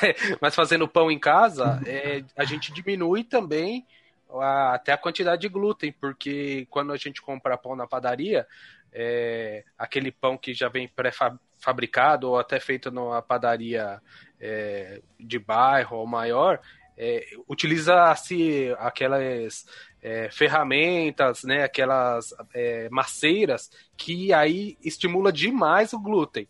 mas 0.42 0.54
fazendo 0.54 0.86
pão 0.86 1.10
em 1.10 1.18
casa, 1.18 1.80
é, 1.86 2.22
a 2.36 2.44
gente 2.44 2.70
diminui 2.70 3.24
também 3.24 3.86
a- 4.30 4.74
até 4.74 4.92
a 4.92 4.98
quantidade 4.98 5.40
de 5.40 5.48
glúten, 5.48 5.90
porque 5.98 6.66
quando 6.68 6.92
a 6.92 6.98
gente 6.98 7.22
compra 7.22 7.56
pão 7.56 7.74
na 7.74 7.86
padaria, 7.86 8.46
é, 8.92 9.64
aquele 9.78 10.10
pão 10.10 10.36
que 10.36 10.54
já 10.54 10.68
vem 10.68 10.88
pré-fabricado 10.88 12.30
ou 12.30 12.38
até 12.38 12.58
feito 12.60 12.90
numa 12.90 13.20
padaria 13.22 14.00
é, 14.40 15.00
de 15.18 15.38
bairro 15.38 15.98
ou 15.98 16.06
maior, 16.06 16.60
é, 16.96 17.26
utiliza-se 17.46 18.74
aquelas 18.78 19.66
é, 20.02 20.30
ferramentas, 20.30 21.42
né, 21.44 21.62
aquelas 21.64 22.34
é, 22.54 22.88
maceiras 22.90 23.70
que 23.96 24.32
aí 24.32 24.76
estimula 24.82 25.32
demais 25.32 25.92
o 25.92 26.00
glúten. 26.00 26.48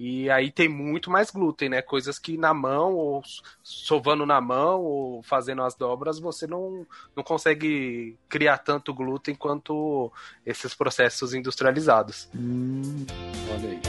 E 0.00 0.30
aí 0.30 0.52
tem 0.52 0.68
muito 0.68 1.10
mais 1.10 1.28
glúten, 1.28 1.70
né? 1.70 1.82
Coisas 1.82 2.20
que 2.20 2.38
na 2.38 2.54
mão, 2.54 2.94
ou 2.94 3.20
sovando 3.64 4.24
na 4.24 4.40
mão, 4.40 4.80
ou 4.80 5.24
fazendo 5.24 5.60
as 5.60 5.74
dobras, 5.74 6.20
você 6.20 6.46
não, 6.46 6.86
não 7.16 7.24
consegue 7.24 8.16
criar 8.28 8.58
tanto 8.58 8.94
glúten 8.94 9.34
quanto 9.34 10.12
esses 10.46 10.72
processos 10.72 11.34
industrializados. 11.34 12.28
Hum, 12.32 13.04
olha 13.52 13.70
aí, 13.70 13.80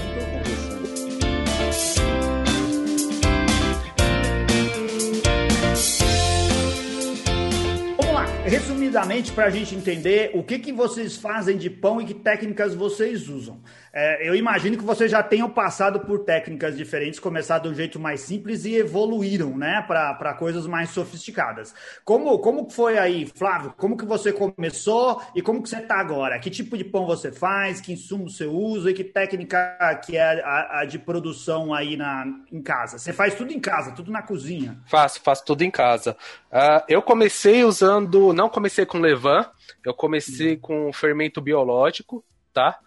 Vamos 7.98 8.14
lá, 8.14 8.26
resumidamente 8.46 9.32
para 9.32 9.46
a 9.46 9.50
gente 9.52 9.76
entender 9.76 10.32
o 10.34 10.42
que, 10.42 10.58
que 10.58 10.74
vocês 10.74 11.18
fazem 11.18 11.56
de 11.56 11.70
pão 11.70 12.02
e 12.02 12.06
que 12.06 12.16
técnicas 12.16 12.74
vocês 12.74 13.30
usam. 13.30 13.62
É, 13.94 14.28
eu 14.28 14.36
imagino 14.36 14.78
que 14.78 14.84
vocês 14.84 15.10
já 15.10 15.24
tenham 15.24 15.50
passado 15.50 16.00
por 16.02 16.20
técnicas 16.20 16.78
diferentes, 16.78 17.20
começado 17.20 17.64
de 17.64 17.70
um 17.70 17.74
jeito 17.74 18.00
mais 18.00 18.22
simples 18.22 18.66
e 18.66 18.76
evoluíram, 18.76 19.58
né, 19.58 19.84
para 19.88 20.34
coisas 20.34 20.68
mais 20.68 20.90
sofisticadas. 20.90 21.74
Como, 22.06 22.38
como 22.40 22.70
foi 22.70 22.98
aí, 22.98 23.26
Flávio? 23.36 23.74
Como 23.78 23.98
que 23.98 24.06
você 24.06 24.32
começou 24.32 25.22
e 25.36 25.42
como 25.42 25.62
que 25.64 25.70
você 25.70 25.78
está 25.78 26.00
agora? 26.00 26.40
Que 26.40 26.50
tipo 26.50 26.78
de 26.78 26.84
pão 26.84 27.06
você 27.06 27.32
faz? 27.32 27.82
Que 27.82 27.94
insumo 27.94 28.30
você 28.30 28.46
usa 28.46 28.92
e 28.92 28.94
que 28.94 29.04
técnica 29.04 29.78
que 30.06 30.18
é 30.18 30.42
a, 30.44 30.80
a 30.82 30.86
de 30.86 31.00
produção 31.00 31.74
aí 31.74 31.98
na, 31.98 32.26
em 32.52 32.62
casa? 32.62 32.98
Você 32.98 33.12
faz 33.12 33.36
tudo 33.36 33.52
em 33.52 33.60
casa, 33.60 33.92
tudo 33.92 34.12
na 34.12 34.22
cozinha? 34.22 34.80
Faço, 34.86 35.22
faço 35.22 35.46
tudo 35.46 35.64
em 35.64 35.72
casa. 35.72 36.16
Uh, 36.52 36.84
eu 36.88 37.02
comecei 37.02 37.64
usando, 37.64 38.34
não 38.34 38.50
comecei 38.50 38.86
com 38.86 39.00
levain, 39.00 39.46
eu 39.86 39.94
comecei 39.94 40.56
hum. 40.56 40.60
com 40.60 40.94
fermento 40.94 41.42
biológico, 41.42 42.24
tá? 42.54 42.80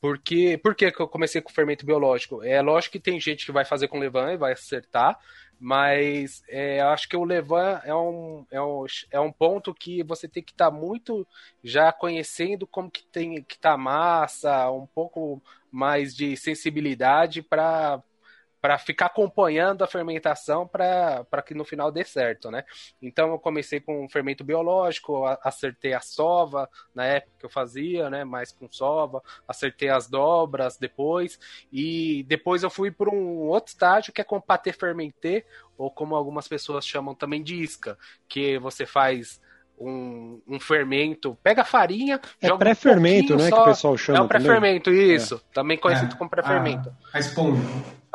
Porque, 0.00 0.58
por 0.58 0.74
que, 0.74 0.86
eu 0.86 1.08
comecei 1.08 1.40
com 1.40 1.50
fermento 1.50 1.86
biológico? 1.86 2.42
É 2.42 2.60
lógico 2.60 2.92
que 2.92 3.00
tem 3.00 3.20
gente 3.20 3.46
que 3.46 3.52
vai 3.52 3.64
fazer 3.64 3.88
com 3.88 3.98
levain 3.98 4.34
e 4.34 4.38
vai 4.38 4.52
acertar, 4.52 5.18
mas 5.58 6.42
é, 6.48 6.80
acho 6.82 7.08
que 7.08 7.16
o 7.16 7.24
levain 7.24 7.80
é 7.84 7.94
um, 7.94 8.46
é, 8.50 8.60
um, 8.60 8.84
é 9.10 9.20
um 9.20 9.32
ponto 9.32 9.74
que 9.74 10.02
você 10.02 10.28
tem 10.28 10.42
que 10.42 10.52
estar 10.52 10.70
tá 10.70 10.76
muito 10.76 11.26
já 11.64 11.90
conhecendo 11.92 12.66
como 12.66 12.90
que 12.90 13.04
tem 13.04 13.42
que 13.42 13.58
tá 13.58 13.72
a 13.72 13.78
massa, 13.78 14.70
um 14.70 14.86
pouco 14.86 15.42
mais 15.70 16.14
de 16.14 16.36
sensibilidade 16.36 17.42
para 17.42 18.02
para 18.66 18.78
ficar 18.78 19.06
acompanhando 19.06 19.84
a 19.84 19.86
fermentação 19.86 20.66
para 20.66 21.40
que 21.46 21.54
no 21.54 21.64
final 21.64 21.92
dê 21.92 22.02
certo, 22.02 22.50
né? 22.50 22.64
Então 23.00 23.30
eu 23.30 23.38
comecei 23.38 23.78
com 23.78 24.08
fermento 24.08 24.42
biológico, 24.42 25.24
acertei 25.40 25.94
a 25.94 26.00
sova 26.00 26.68
na 26.92 27.04
época 27.04 27.32
que 27.38 27.46
eu 27.46 27.50
fazia, 27.50 28.10
né? 28.10 28.24
Mais 28.24 28.50
com 28.50 28.68
sova, 28.68 29.22
acertei 29.46 29.88
as 29.88 30.08
dobras 30.08 30.78
depois 30.78 31.38
e 31.70 32.24
depois 32.24 32.64
eu 32.64 32.70
fui 32.70 32.90
para 32.90 33.08
um 33.08 33.46
outro 33.46 33.68
estágio 33.68 34.12
que 34.12 34.20
é 34.20 34.24
com 34.24 34.40
pâté 34.40 34.72
fermenté 34.72 35.46
ou 35.78 35.88
como 35.88 36.16
algumas 36.16 36.48
pessoas 36.48 36.84
chamam 36.84 37.14
também 37.14 37.44
de 37.44 37.54
isca, 37.54 37.96
que 38.28 38.58
você 38.58 38.84
faz 38.84 39.40
um, 39.78 40.40
um, 40.46 40.60
fermento, 40.60 41.36
pega 41.42 41.62
a 41.62 41.64
farinha. 41.64 42.20
É 42.40 42.54
pré-fermento, 42.56 43.34
um 43.34 43.36
né? 43.36 43.48
Só, 43.48 43.56
que 43.56 43.62
o 43.62 43.64
pessoal 43.64 43.96
chama. 43.98 44.18
É 44.18 44.22
o 44.22 44.28
pré-fermento, 44.28 44.90
isso. 44.90 45.36
É. 45.36 45.54
Também 45.54 45.76
conhecido 45.76 46.14
é, 46.14 46.18
como 46.18 46.30
pré-fermento. 46.30 46.88
A, 47.12 47.16
a 47.18 47.20
esponja 47.20 47.62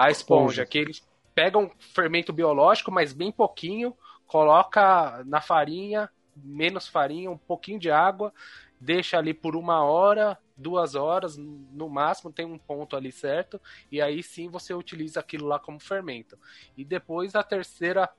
a 0.01 0.09
esponja, 0.09 0.65
que 0.65 0.79
eles 0.79 1.07
pegam 1.35 1.69
fermento 1.93 2.33
biológico, 2.33 2.91
mas 2.91 3.13
bem 3.13 3.31
pouquinho, 3.31 3.95
coloca 4.25 5.23
na 5.25 5.39
farinha, 5.39 6.09
menos 6.35 6.87
farinha, 6.87 7.29
um 7.29 7.37
pouquinho 7.37 7.79
de 7.79 7.91
água, 7.91 8.33
deixa 8.79 9.19
ali 9.19 9.31
por 9.31 9.55
uma 9.55 9.83
hora, 9.83 10.39
duas 10.57 10.95
horas, 10.95 11.37
no 11.37 11.87
máximo, 11.87 12.33
tem 12.33 12.45
um 12.45 12.57
ponto 12.57 12.95
ali 12.95 13.11
certo, 13.11 13.61
e 13.91 14.01
aí 14.01 14.23
sim 14.23 14.49
você 14.49 14.73
utiliza 14.73 15.19
aquilo 15.19 15.47
lá 15.47 15.59
como 15.59 15.79
fermento. 15.79 16.35
E 16.75 16.83
depois 16.83 17.35
a 17.35 17.43
terceira 17.43 18.09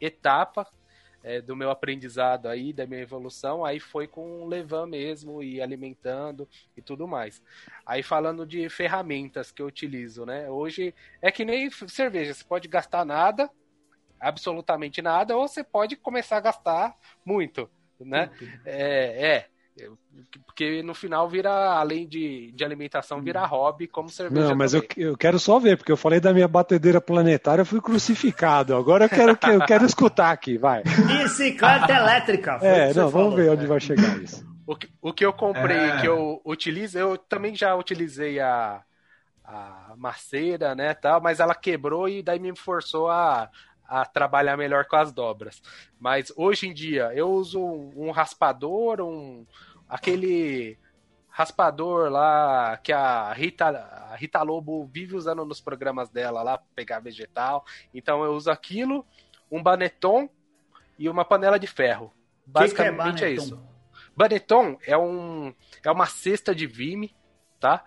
etapa, 0.00 0.68
é, 1.24 1.40
do 1.40 1.56
meu 1.56 1.70
aprendizado 1.70 2.46
aí, 2.46 2.72
da 2.72 2.86
minha 2.86 3.00
evolução, 3.00 3.64
aí 3.64 3.80
foi 3.80 4.06
com 4.06 4.42
o 4.42 4.46
Levan 4.46 4.86
mesmo 4.86 5.42
e 5.42 5.60
alimentando 5.60 6.46
e 6.76 6.82
tudo 6.82 7.08
mais. 7.08 7.42
Aí 7.86 8.02
falando 8.02 8.46
de 8.46 8.68
ferramentas 8.68 9.50
que 9.50 9.62
eu 9.62 9.66
utilizo, 9.66 10.26
né? 10.26 10.50
Hoje 10.50 10.94
é 11.22 11.32
que 11.32 11.44
nem 11.44 11.70
cerveja, 11.70 12.34
você 12.34 12.44
pode 12.44 12.68
gastar 12.68 13.06
nada, 13.06 13.50
absolutamente 14.20 15.00
nada, 15.00 15.34
ou 15.34 15.48
você 15.48 15.64
pode 15.64 15.96
começar 15.96 16.36
a 16.36 16.40
gastar 16.40 16.94
muito, 17.24 17.70
né? 17.98 18.30
É, 18.66 19.26
é 19.26 19.48
porque 20.46 20.82
no 20.82 20.94
final 20.94 21.28
vira, 21.28 21.50
além 21.50 22.06
de, 22.06 22.52
de 22.52 22.64
alimentação, 22.64 23.20
vira 23.20 23.42
hum. 23.42 23.46
hobby 23.46 23.88
como 23.88 24.08
cerveja. 24.08 24.48
Não, 24.48 24.56
mas 24.56 24.72
eu, 24.72 24.86
eu 24.96 25.16
quero 25.16 25.38
só 25.38 25.58
ver, 25.58 25.76
porque 25.76 25.90
eu 25.90 25.96
falei 25.96 26.20
da 26.20 26.32
minha 26.32 26.46
batedeira 26.46 27.00
planetária, 27.00 27.62
eu 27.62 27.66
fui 27.66 27.80
crucificado. 27.80 28.76
Agora 28.76 29.06
eu 29.06 29.08
quero, 29.08 29.38
eu 29.52 29.60
quero 29.66 29.84
escutar 29.84 30.30
aqui, 30.30 30.56
vai. 30.56 30.82
Bicicleta 30.82 31.90
elétrica. 31.92 32.58
É, 32.62 32.94
não, 32.94 33.08
vamos 33.08 33.34
ver 33.34 33.50
onde 33.50 33.66
vai 33.66 33.80
chegar 33.80 34.16
isso. 34.22 34.46
O 34.66 34.76
que, 34.76 34.88
o 35.02 35.12
que 35.12 35.26
eu 35.26 35.32
comprei, 35.32 35.76
é... 35.76 36.00
que 36.00 36.08
eu 36.08 36.40
utilizo, 36.44 36.96
eu 36.96 37.18
também 37.18 37.54
já 37.54 37.74
utilizei 37.74 38.40
a, 38.40 38.80
a 39.44 39.94
maceira, 39.96 40.74
né, 40.74 40.94
tal, 40.94 41.20
mas 41.20 41.40
ela 41.40 41.54
quebrou 41.54 42.08
e 42.08 42.22
daí 42.22 42.38
me 42.38 42.56
forçou 42.56 43.10
a, 43.10 43.50
a 43.86 44.04
trabalhar 44.04 44.56
melhor 44.56 44.86
com 44.86 44.96
as 44.96 45.12
dobras. 45.12 45.62
Mas 45.98 46.32
hoje 46.36 46.68
em 46.68 46.74
dia 46.74 47.12
eu 47.14 47.30
uso 47.30 47.60
um, 47.60 48.10
raspador, 48.10 49.00
um 49.00 49.46
aquele 49.88 50.78
raspador 51.28 52.10
lá 52.10 52.76
que 52.76 52.92
a 52.92 53.32
Rita, 53.32 53.66
a 53.66 54.16
Rita 54.16 54.42
Lobo 54.42 54.86
vive 54.86 55.16
usando 55.16 55.44
nos 55.44 55.60
programas 55.60 56.08
dela 56.08 56.42
lá 56.42 56.58
pegar 56.74 57.00
vegetal. 57.00 57.64
Então 57.92 58.24
eu 58.24 58.34
uso 58.34 58.50
aquilo, 58.50 59.04
um 59.50 59.62
baneton 59.62 60.28
e 60.98 61.08
uma 61.08 61.24
panela 61.24 61.58
de 61.58 61.66
ferro. 61.66 62.12
Basicamente 62.46 63.14
que 63.14 63.18
que 63.18 63.24
é, 63.24 63.28
é, 63.28 63.32
isso. 63.32 63.60
Baneton 64.16 64.78
é 64.86 64.96
um 64.96 65.52
é 65.82 65.90
uma 65.90 66.06
cesta 66.06 66.54
de 66.54 66.66
vime, 66.66 67.14
tá? 67.58 67.84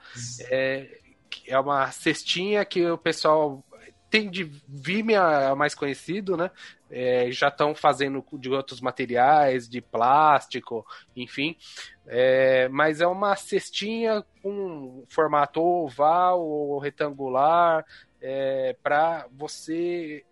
É, 0.49 0.99
é 1.45 1.59
uma 1.59 1.91
cestinha 1.91 2.65
que 2.65 2.85
o 2.85 2.97
pessoal 2.97 3.63
tem 4.09 4.29
de 4.29 4.43
Vimeo 4.67 5.21
é 5.21 5.53
mais 5.55 5.75
conhecido, 5.75 6.37
né? 6.37 6.49
É, 6.89 7.29
já 7.31 7.49
estão 7.49 7.75
fazendo 7.75 8.23
de 8.33 8.49
outros 8.49 8.79
materiais, 8.79 9.67
de 9.67 9.81
plástico, 9.81 10.85
enfim. 11.15 11.57
É, 12.05 12.69
mas 12.69 13.01
é 13.01 13.07
uma 13.07 13.35
cestinha 13.35 14.23
com 14.41 15.03
formato 15.09 15.61
oval 15.61 16.41
ou 16.41 16.79
retangular 16.79 17.85
é, 18.21 18.75
para 18.81 19.27
você 19.31 20.23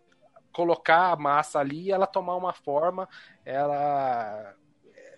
colocar 0.52 1.12
a 1.12 1.16
massa 1.18 1.60
ali 1.60 1.88
e 1.88 1.92
ela 1.92 2.08
tomar 2.08 2.36
uma 2.36 2.54
forma, 2.54 3.10
ela 3.44 4.56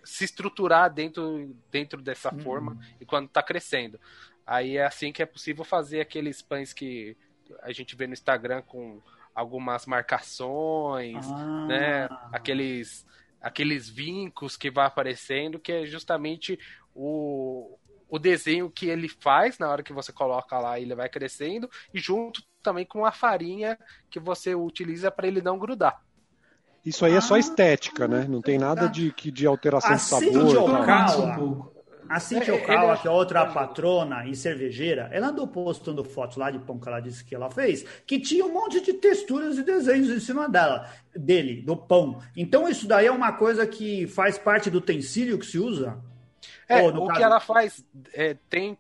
se 0.04 0.24
estruturar 0.24 0.92
dentro, 0.92 1.56
dentro 1.70 2.02
dessa 2.02 2.34
uhum. 2.34 2.40
forma 2.40 2.80
e 3.00 3.06
quando 3.06 3.28
está 3.28 3.44
crescendo. 3.44 4.00
Aí 4.46 4.78
é 4.78 4.86
assim 4.86 5.12
que 5.12 5.22
é 5.22 5.26
possível 5.26 5.64
fazer 5.64 6.00
aqueles 6.00 6.42
pães 6.42 6.74
que 6.74 7.16
a 7.62 7.72
gente 7.72 7.96
vê 7.96 8.08
no 8.08 8.14
Instagram 8.14 8.62
com 8.62 9.02
algumas 9.34 9.86
marcações, 9.86 11.26
ah. 11.32 11.66
né? 11.68 12.10
Aqueles 12.32 13.06
aqueles 13.40 13.88
vincos 13.88 14.58
que 14.58 14.72
vai 14.72 14.88
aparecendo, 14.88 15.60
que 15.60 15.72
é 15.72 15.86
justamente 15.86 16.60
o, 16.94 17.78
o 18.10 18.18
desenho 18.18 18.70
que 18.70 18.88
ele 18.88 19.08
faz 19.08 19.60
na 19.60 19.70
hora 19.70 19.84
que 19.84 19.94
você 19.94 20.12
coloca 20.12 20.58
lá, 20.58 20.80
ele 20.80 20.96
vai 20.96 21.08
crescendo 21.08 21.70
e 21.94 22.00
junto 22.00 22.42
também 22.64 22.86
com 22.86 23.06
a 23.06 23.12
farinha 23.12 23.78
que 24.10 24.20
você 24.20 24.56
utiliza 24.56 25.12
para 25.12 25.28
ele 25.28 25.42
não 25.42 25.60
grudar. 25.60 26.02
Isso 26.84 27.06
aí 27.06 27.14
é 27.14 27.22
só 27.22 27.36
ah. 27.36 27.40
estética, 27.40 28.08
né? 28.08 28.26
Não 28.28 28.42
tem 28.42 28.58
nada 28.58 28.88
de, 28.88 29.12
de 29.12 29.46
alteração 29.46 29.94
assim 29.94 30.32
de 30.32 30.54
sabor. 30.54 31.77
A 32.10 32.20
Cintia 32.20 32.54
é, 32.54 32.58
Okawa, 32.58 32.94
é... 32.94 32.98
que 32.98 33.08
é 33.08 33.12
outra 33.12 33.46
patrona 33.46 34.26
e 34.28 34.36
cervejeira, 34.36 35.10
ela 35.12 35.28
andou 35.28 35.48
postando 35.48 36.04
fotos 36.04 36.38
lá 36.38 36.52
de 36.52 36.60
pão 36.60 36.80
que 36.80 36.88
ela 36.88 37.00
disse 37.00 37.24
que 37.24 37.36
ela 37.36 37.50
fez, 37.50 37.84
que 38.06 38.20
tinha 38.20 38.46
um 38.46 38.54
monte 38.54 38.82
de 38.82 38.94
texturas 38.94 39.58
e 39.58 39.64
desenhos 39.64 40.10
em 40.10 40.20
cima 40.20 40.48
dela, 40.48 40.90
dele, 41.16 41.62
do 41.62 41.76
pão. 41.76 42.22
Então 42.36 42.68
isso 42.68 42.88
daí 42.88 43.08
é 43.08 43.12
uma 43.12 43.34
coisa 43.34 43.66
que 43.66 44.08
faz 44.08 44.38
parte 44.38 44.70
do 44.70 44.80
utensílio 44.80 45.38
que 45.38 45.46
se 45.46 45.60
usa? 45.60 45.98
É, 46.68 46.82
Ou, 46.82 46.90
o 46.90 47.08
caso... 47.08 47.20
que 47.20 47.24
ela 47.24 47.40
faz 47.40 47.86
é, 48.14 48.36
tem 48.50 48.78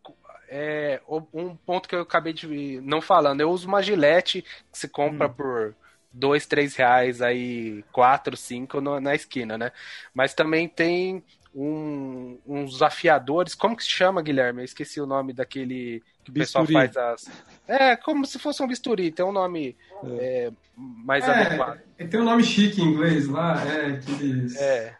é, 0.50 1.02
um 1.34 1.56
ponto 1.56 1.88
que 1.88 1.96
eu 1.96 2.02
acabei 2.02 2.34
de 2.34 2.82
não 2.82 3.02
falando. 3.02 3.42
Eu 3.42 3.50
uso 3.50 3.68
uma 3.68 3.82
gilete 3.82 4.44
que 4.72 4.78
se 4.78 4.88
compra 4.88 5.28
hum. 5.28 5.34
por 5.34 5.76
dois, 6.12 6.46
três 6.46 6.76
reais 6.76 7.22
aí, 7.22 7.84
quatro, 7.92 8.36
cinco 8.36 8.82
no, 8.82 9.00
na 9.00 9.14
esquina, 9.14 9.58
né? 9.58 9.72
Mas 10.14 10.34
também 10.34 10.68
tem 10.68 11.24
um, 11.58 12.38
uns 12.46 12.84
afiadores. 12.84 13.56
Como 13.56 13.76
que 13.76 13.84
se 13.84 13.90
chama, 13.90 14.22
Guilherme? 14.22 14.62
Eu 14.62 14.66
esqueci 14.66 15.02
o 15.02 15.08
nome 15.08 15.34
daquele 15.34 16.04
que 16.24 16.30
o 16.30 16.34
bisturi. 16.34 16.68
pessoal 16.68 16.68
faz 16.68 16.98
as. 16.98 17.32
É, 17.68 17.96
como 17.96 18.26
se 18.28 18.38
fosse 18.38 18.62
um 18.62 18.68
bisturi, 18.68 19.12
tem 19.12 19.26
um 19.26 19.32
nome 19.32 19.76
é. 20.04 20.08
É, 20.46 20.52
mais 20.78 21.28
é, 21.28 21.32
adequado. 21.32 21.80
Tem 21.98 22.22
um 22.22 22.26
nome 22.26 22.44
chique 22.44 22.80
em 22.80 22.86
inglês 22.86 23.28
lá, 23.28 23.60
é 23.66 23.88
aqueles. 23.88 24.56
É. 24.56 24.96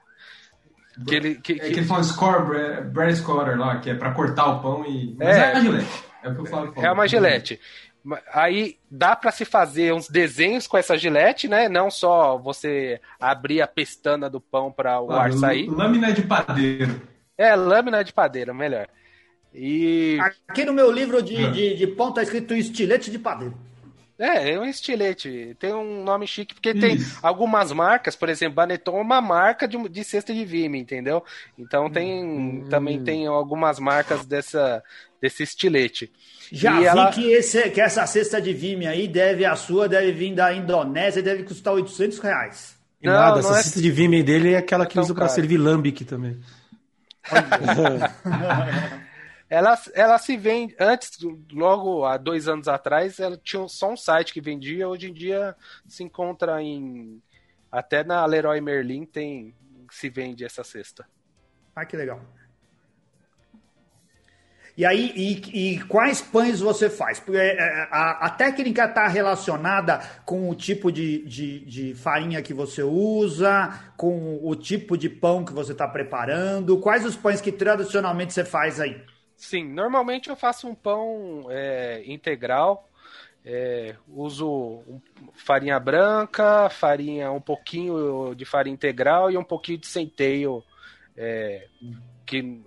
Aquele, 1.00 1.36
que, 1.36 1.54
que... 1.54 1.62
É 1.62 1.68
aquele 1.68 1.86
fala 1.86 2.04
score, 2.04 2.82
bread 2.86 3.16
scorer 3.16 3.56
lá, 3.56 3.80
que 3.80 3.92
é 3.92 3.94
para 3.94 4.12
cortar 4.16 4.48
o 4.48 4.62
pão 4.62 4.84
e. 4.84 5.16
Mas 5.16 5.28
é, 5.28 5.40
é 5.40 5.54
uma 5.54 5.62
gilete. 5.62 6.04
É 6.24 6.30
o 6.30 6.34
que 6.34 6.42
eu 6.42 6.46
falo. 6.48 6.74
É 6.76 6.92
uma 6.92 7.08
gilete. 7.08 7.60
Aí 8.34 8.78
dá 8.90 9.16
para 9.16 9.32
se 9.32 9.44
fazer 9.44 9.94
uns 9.94 10.08
desenhos 10.08 10.68
com 10.68 10.78
essa 10.78 10.98
gilete, 10.98 11.48
né? 11.48 11.68
Não 11.68 11.92
só 11.92 12.38
você 12.38 13.02
abrir 13.20 13.62
a 13.62 13.68
pestana 13.68 14.30
do 14.30 14.40
pão 14.40 14.72
para 14.72 15.02
o 15.02 15.12
ah, 15.12 15.24
ar 15.24 15.34
sair. 15.34 15.68
Lâmina 15.70 16.14
de 16.14 16.22
padeiro. 16.22 17.02
É, 17.38 17.56
lâmina 17.56 18.04
de 18.04 18.14
padeiro, 18.14 18.54
melhor. 18.54 18.88
E... 19.54 20.18
Aqui 20.50 20.64
no 20.66 20.74
meu 20.74 20.92
livro 20.92 21.22
de, 21.22 21.46
ah. 21.46 21.52
de, 21.52 21.76
de 21.76 21.88
pão 21.88 22.14
tá 22.14 22.24
escrito 22.24 22.54
estilete 22.54 23.12
de 23.12 23.20
padeiro. 23.20 23.56
É, 24.20 24.54
é 24.54 24.60
um 24.60 24.66
estilete. 24.66 25.56
Tem 25.60 25.72
um 25.74 26.04
nome 26.04 26.26
chique, 26.26 26.56
porque 26.56 26.72
Isso. 26.72 26.80
tem 26.82 26.98
algumas 27.22 27.72
marcas, 27.72 28.16
por 28.16 28.30
exemplo, 28.30 28.56
Baneton 28.56 28.98
é 28.98 29.02
uma 29.02 29.22
marca 29.22 29.68
de, 29.68 29.78
de 29.90 30.04
cesta 30.04 30.34
de 30.34 30.44
vime, 30.44 30.80
entendeu? 30.80 31.24
Então 31.58 31.90
tem 31.90 32.24
hum. 32.24 32.68
também 32.68 33.04
tem 33.04 33.28
algumas 33.28 33.80
marcas 33.80 34.26
dessa, 34.26 34.84
desse 35.22 35.44
estilete. 35.44 36.12
Já 36.52 36.76
e 36.76 36.80
vi 36.80 36.86
ela... 36.86 37.12
que, 37.12 37.32
esse, 37.32 37.70
que 37.70 37.80
essa 37.80 38.08
cesta 38.08 38.42
de 38.42 38.54
vime 38.54 38.88
aí 38.88 39.08
deve, 39.08 39.46
a 39.46 39.56
sua 39.56 39.88
deve 39.88 40.12
vir 40.12 40.34
da 40.34 40.52
Indonésia 40.52 41.20
e 41.20 41.24
deve 41.24 41.44
custar 41.44 41.76
800 41.76 42.18
reais. 42.18 42.76
Não, 43.04 43.14
nada, 43.14 43.34
não 43.34 43.40
essa 43.40 43.60
é... 43.60 43.64
cesta 43.64 43.80
de 43.80 43.92
vime 43.92 44.24
dele 44.24 44.54
é 44.54 44.58
aquela 44.58 44.88
que 44.88 45.00
usa 45.00 45.14
para 45.14 45.28
servir 45.28 45.58
lambic 45.58 46.04
também. 46.06 46.40
ela, 49.50 49.78
ela 49.94 50.18
se 50.18 50.36
vende. 50.36 50.76
Antes, 50.80 51.18
logo 51.52 52.06
há 52.06 52.18
dois 52.18 52.48
anos 52.48 52.68
atrás, 52.68 53.20
ela 53.20 53.38
tinha 53.38 53.68
só 53.68 53.92
um 53.92 53.98
site 53.98 54.34
que 54.34 54.42
vendia. 54.42 54.88
Hoje 54.88 55.10
em 55.10 55.14
dia 55.14 55.56
se 55.88 56.04
encontra 56.04 56.62
em. 56.62 57.22
Até 57.72 58.04
na 58.04 58.26
Leroy 58.26 58.62
Merlin 58.62 59.06
tem 59.06 59.54
se 59.92 60.10
vende 60.10 60.44
essa 60.44 60.64
cesta. 60.64 61.06
Ah, 61.76 61.86
que 61.86 61.96
legal. 61.96 62.22
E 64.76 64.86
aí, 64.86 65.12
e, 65.16 65.74
e, 65.74 65.84
quais 65.86 66.22
pães 66.22 66.60
você 66.60 66.88
faz? 66.88 67.20
Porque 67.20 67.40
é, 67.40 67.58
é, 67.58 67.88
a, 67.90 68.28
a 68.28 68.30
técnica 68.30 68.86
está 68.86 69.08
relacionada 69.08 70.00
com 70.24 70.48
o 70.48 70.54
tipo 70.54 70.92
de, 70.92 71.26
de, 71.26 71.66
de, 71.66 71.96
farinha 71.96 72.44
que 72.44 72.54
você 72.54 72.84
usa, 72.84 73.74
com 73.98 74.40
o 74.44 74.56
tipo 74.56 74.96
de 74.96 75.10
pão 75.10 75.44
que 75.44 75.52
você 75.52 75.72
está 75.72 75.88
preparando. 75.88 76.78
Quais 76.78 77.04
os 77.06 77.16
pães 77.16 77.42
que 77.42 77.52
tradicionalmente 77.52 78.34
você 78.34 78.46
faz 78.46 78.80
aí? 78.80 79.04
Sim, 79.38 79.66
normalmente 79.72 80.30
eu 80.30 80.36
faço 80.36 80.68
um 80.68 80.74
pão 80.74 81.46
é, 81.50 82.02
integral. 82.06 82.90
É, 83.46 83.96
uso 84.10 84.84
farinha 85.36 85.80
branca, 85.80 86.70
farinha, 86.70 87.32
um 87.32 87.40
pouquinho 87.40 88.36
de 88.36 88.44
farinha 88.44 88.74
integral 88.74 89.32
e 89.32 89.38
um 89.38 89.44
pouquinho 89.44 89.78
de 89.78 89.88
centeio, 89.88 90.62
é, 91.16 91.66
que 92.26 92.62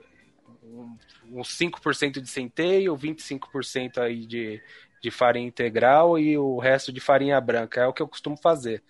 uns 1.30 1.48
5% 1.58 2.20
de 2.20 2.28
centeio, 2.28 2.96
25% 2.96 3.98
aí 3.98 4.24
de, 4.24 4.62
de 5.02 5.10
farinha 5.10 5.46
integral 5.46 6.18
e 6.18 6.38
o 6.38 6.58
resto 6.58 6.92
de 6.92 7.00
farinha 7.00 7.38
branca. 7.40 7.82
É 7.82 7.86
o 7.86 7.92
que 7.92 8.00
eu 8.00 8.08
costumo 8.08 8.36
fazer. 8.36 8.82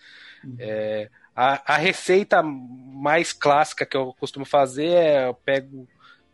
Uhum. 0.44 0.56
É, 0.58 1.10
a, 1.34 1.74
a, 1.74 1.76
receita 1.76 2.42
mais 2.42 3.32
clássica 3.32 3.86
que 3.86 3.96
eu 3.96 4.14
costumo 4.14 4.44
fazer 4.44 4.90
é 4.90 5.26
eu 5.26 5.34
pego 5.34 5.88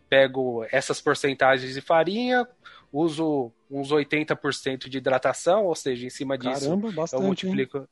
pego 0.08 0.64
essas 0.70 1.00
porcentagens 1.00 1.74
de 1.74 1.80
farinha, 1.80 2.46
uso 2.92 3.52
uns 3.70 3.90
80% 3.90 4.88
de 4.88 4.98
hidratação, 4.98 5.64
ou 5.64 5.74
seja, 5.74 6.06
em 6.06 6.10
cima 6.10 6.38
disso 6.38 6.66
Caramba, 6.66 6.92
bastante, 6.92 7.20
eu 7.20 7.26
multiplico. 7.26 7.78
Hein? 7.78 7.86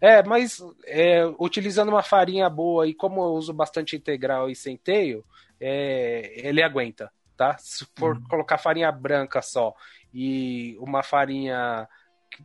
É, 0.00 0.22
mas 0.22 0.62
é, 0.86 1.24
utilizando 1.38 1.90
uma 1.90 2.02
farinha 2.02 2.48
boa 2.48 2.86
e 2.86 2.94
como 2.94 3.20
eu 3.20 3.32
uso 3.34 3.52
bastante 3.52 3.96
integral 3.96 4.48
e 4.48 4.56
centeio, 4.56 5.24
é, 5.60 6.32
ele 6.36 6.62
aguenta, 6.62 7.10
tá? 7.36 7.56
Se 7.58 7.86
for 7.96 8.16
uhum. 8.16 8.24
colocar 8.24 8.58
farinha 8.58 8.90
branca 8.90 9.42
só 9.42 9.74
e 10.12 10.76
uma 10.78 11.02
farinha 11.02 11.88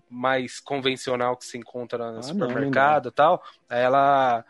mais 0.10 0.60
convencional 0.60 1.38
que 1.38 1.46
se 1.46 1.58
encontra 1.58 2.12
no 2.12 2.20
ah, 2.20 2.24
supermercado 2.24 3.10
e 3.10 3.12
tal, 3.12 3.42
ela 3.70 4.44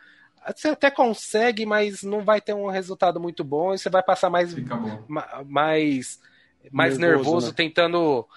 você 0.56 0.69
até 0.69 0.89
consegue, 0.89 1.65
mas 1.65 2.04
não 2.04 2.23
vai 2.23 2.41
ter 2.41 2.54
um 2.54 2.67
resultado 2.67 3.19
muito 3.19 3.43
bom 3.43 3.73
e 3.73 3.78
você 3.78 3.89
vai 3.89 4.04
passar 4.04 4.30
mais 4.30 4.56
mais 5.45 6.19
mais 6.71 6.97
nervoso, 6.97 6.99
nervoso 6.99 7.47
né? 7.47 7.54
tentando 7.56 8.28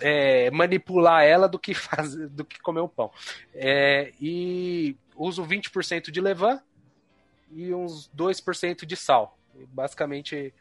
é, 0.00 0.50
manipular 0.50 1.24
ela 1.24 1.48
do 1.48 1.58
que 1.58 1.74
fazer 1.74 2.28
do 2.28 2.44
que 2.44 2.60
comer 2.60 2.80
o 2.80 2.88
pão. 2.88 3.10
É, 3.54 4.12
e 4.20 4.96
uso 5.14 5.44
20% 5.44 6.10
de 6.10 6.20
levain 6.20 6.58
e 7.52 7.74
uns 7.74 8.10
2% 8.16 8.84
de 8.84 8.96
sal. 8.96 9.38
Basicamente 9.68 10.52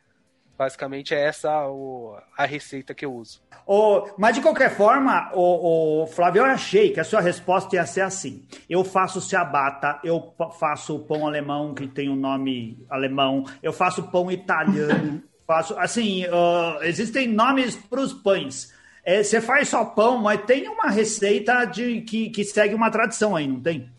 Basicamente 0.57 1.13
é 1.13 1.19
essa 1.21 1.67
o, 1.67 2.17
a 2.37 2.45
receita 2.45 2.93
que 2.93 3.05
eu 3.05 3.13
uso. 3.13 3.41
Oh, 3.67 4.07
mas 4.17 4.35
de 4.35 4.41
qualquer 4.41 4.75
forma, 4.75 5.29
o, 5.33 6.03
oh, 6.03 6.07
Flávio, 6.07 6.41
eu 6.41 6.45
achei 6.45 6.91
que 6.91 6.99
a 6.99 7.03
sua 7.03 7.19
resposta 7.19 7.75
ia 7.75 7.85
ser 7.85 8.01
assim. 8.01 8.47
Eu 8.69 8.83
faço 8.83 9.19
ciabatta, 9.19 9.99
eu 10.03 10.33
faço 10.57 10.99
pão 10.99 11.27
alemão 11.27 11.73
que 11.73 11.87
tem 11.87 12.07
o 12.07 12.13
um 12.13 12.15
nome 12.15 12.85
alemão, 12.89 13.43
eu 13.61 13.73
faço 13.73 14.03
pão 14.03 14.31
italiano, 14.31 15.21
faço 15.45 15.77
assim, 15.77 16.25
uh, 16.25 16.81
existem 16.83 17.27
nomes 17.27 17.75
para 17.75 17.99
os 17.99 18.13
pães. 18.13 18.73
É, 19.03 19.21
você 19.21 19.41
faz 19.41 19.69
só 19.69 19.83
pão, 19.83 20.19
mas 20.19 20.41
tem 20.45 20.67
uma 20.69 20.89
receita 20.89 21.65
de 21.65 22.01
que, 22.01 22.29
que 22.29 22.43
segue 22.43 22.73
uma 22.73 22.89
tradição 22.89 23.35
aí, 23.35 23.47
não 23.47 23.59
tem? 23.59 23.89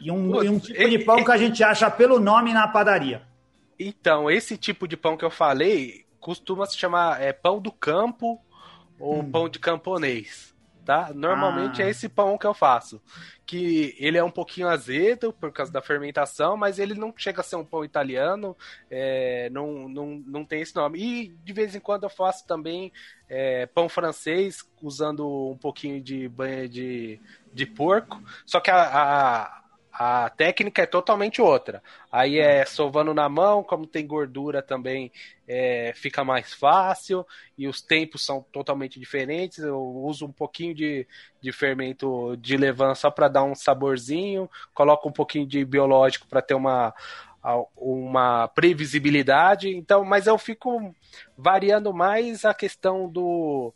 E 0.00 0.10
um, 0.10 0.32
Putz, 0.32 0.44
e 0.44 0.48
um 0.48 0.58
tipo 0.58 0.88
de 0.88 0.98
pão 0.98 1.24
que 1.24 1.30
a 1.30 1.36
gente 1.36 1.62
acha 1.62 1.90
pelo 1.90 2.18
nome 2.18 2.52
na 2.52 2.66
padaria. 2.66 3.22
Então, 3.82 4.30
esse 4.30 4.58
tipo 4.58 4.86
de 4.86 4.94
pão 4.94 5.16
que 5.16 5.24
eu 5.24 5.30
falei 5.30 6.04
costuma 6.20 6.66
se 6.66 6.76
chamar 6.76 7.18
é, 7.22 7.32
pão 7.32 7.58
do 7.58 7.72
campo 7.72 8.38
ou 8.98 9.20
hum. 9.20 9.30
pão 9.30 9.48
de 9.48 9.58
camponês, 9.58 10.54
tá? 10.84 11.10
Normalmente 11.14 11.80
ah. 11.80 11.86
é 11.86 11.88
esse 11.88 12.06
pão 12.06 12.36
que 12.36 12.46
eu 12.46 12.52
faço, 12.52 13.00
que 13.46 13.96
ele 13.98 14.18
é 14.18 14.22
um 14.22 14.30
pouquinho 14.30 14.68
azedo 14.68 15.32
por 15.32 15.50
causa 15.50 15.72
da 15.72 15.80
fermentação, 15.80 16.58
mas 16.58 16.78
ele 16.78 16.92
não 16.92 17.10
chega 17.16 17.40
a 17.40 17.42
ser 17.42 17.56
um 17.56 17.64
pão 17.64 17.82
italiano, 17.82 18.54
é, 18.90 19.48
não, 19.48 19.88
não, 19.88 20.22
não 20.26 20.44
tem 20.44 20.60
esse 20.60 20.76
nome. 20.76 20.98
E 21.00 21.28
de 21.42 21.52
vez 21.54 21.74
em 21.74 21.80
quando 21.80 22.02
eu 22.02 22.10
faço 22.10 22.46
também 22.46 22.92
é, 23.30 23.64
pão 23.64 23.88
francês 23.88 24.62
usando 24.82 25.52
um 25.52 25.56
pouquinho 25.56 26.02
de 26.02 26.28
banha 26.28 26.68
de, 26.68 27.18
de 27.50 27.64
porco, 27.64 28.22
só 28.44 28.60
que 28.60 28.70
a, 28.70 28.82
a 28.82 29.59
a 30.02 30.30
técnica 30.30 30.80
é 30.80 30.86
totalmente 30.86 31.42
outra. 31.42 31.82
Aí 32.10 32.38
é 32.38 32.64
sovando 32.64 33.12
na 33.12 33.28
mão, 33.28 33.62
como 33.62 33.86
tem 33.86 34.06
gordura 34.06 34.62
também 34.62 35.12
é, 35.46 35.92
fica 35.94 36.24
mais 36.24 36.54
fácil 36.54 37.26
e 37.58 37.68
os 37.68 37.82
tempos 37.82 38.24
são 38.24 38.40
totalmente 38.50 38.98
diferentes. 38.98 39.58
Eu 39.58 39.78
uso 39.78 40.24
um 40.24 40.32
pouquinho 40.32 40.74
de, 40.74 41.06
de 41.42 41.52
fermento 41.52 42.34
de 42.38 42.56
levain 42.56 42.94
só 42.94 43.10
para 43.10 43.28
dar 43.28 43.44
um 43.44 43.54
saborzinho, 43.54 44.48
coloco 44.72 45.06
um 45.06 45.12
pouquinho 45.12 45.46
de 45.46 45.62
biológico 45.66 46.26
para 46.26 46.40
ter 46.40 46.54
uma, 46.54 46.94
uma 47.76 48.48
previsibilidade. 48.48 49.68
Então, 49.68 50.02
mas 50.02 50.26
eu 50.26 50.38
fico 50.38 50.94
variando 51.36 51.92
mais 51.92 52.46
a 52.46 52.54
questão 52.54 53.06
do 53.06 53.70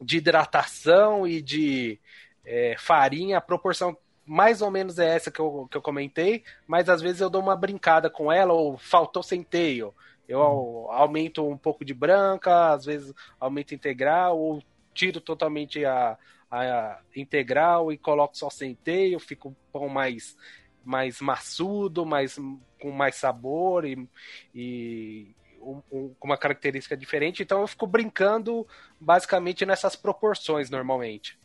de 0.00 0.16
hidratação 0.16 1.28
e 1.28 1.42
de 1.42 2.00
é, 2.42 2.74
farinha, 2.78 3.36
a 3.36 3.42
proporção 3.42 3.94
mais 4.26 4.60
ou 4.60 4.70
menos 4.70 4.98
é 4.98 5.14
essa 5.14 5.30
que 5.30 5.40
eu, 5.40 5.68
que 5.70 5.76
eu 5.76 5.82
comentei, 5.82 6.42
mas 6.66 6.88
às 6.88 7.00
vezes 7.00 7.20
eu 7.20 7.30
dou 7.30 7.40
uma 7.40 7.56
brincada 7.56 8.10
com 8.10 8.30
ela, 8.32 8.52
ou 8.52 8.76
faltou 8.76 9.22
centeio. 9.22 9.94
Eu 10.28 10.40
uhum. 10.40 10.90
aumento 10.90 11.46
um 11.46 11.56
pouco 11.56 11.84
de 11.84 11.94
branca, 11.94 12.72
às 12.72 12.84
vezes 12.84 13.14
aumento 13.38 13.74
integral, 13.74 14.38
ou 14.38 14.62
tiro 14.92 15.20
totalmente 15.20 15.84
a, 15.84 16.18
a 16.50 16.98
integral 17.14 17.92
e 17.92 17.98
coloco 17.98 18.36
só 18.36 18.50
centeio, 18.50 19.20
fica 19.20 19.46
um 19.46 19.54
pão 19.72 19.88
mais, 19.88 20.36
mais 20.84 21.20
maçudo, 21.20 22.04
mais, 22.04 22.36
com 22.80 22.90
mais 22.90 23.14
sabor 23.14 23.84
e, 23.84 24.08
e 24.52 25.34
um, 25.60 25.82
um, 25.92 26.14
com 26.18 26.26
uma 26.26 26.38
característica 26.38 26.96
diferente. 26.96 27.42
Então 27.42 27.60
eu 27.60 27.66
fico 27.68 27.86
brincando 27.86 28.66
basicamente 29.00 29.64
nessas 29.64 29.94
proporções 29.94 30.68
normalmente. 30.68 31.38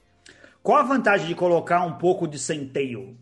Qual 0.63 0.78
a 0.78 0.84
vantagem 0.84 1.28
de 1.28 1.36
colocar 1.36 1.82
um 1.84 1.97
pouco 1.97 2.28
de 2.28 2.38
centeio? 2.38 3.17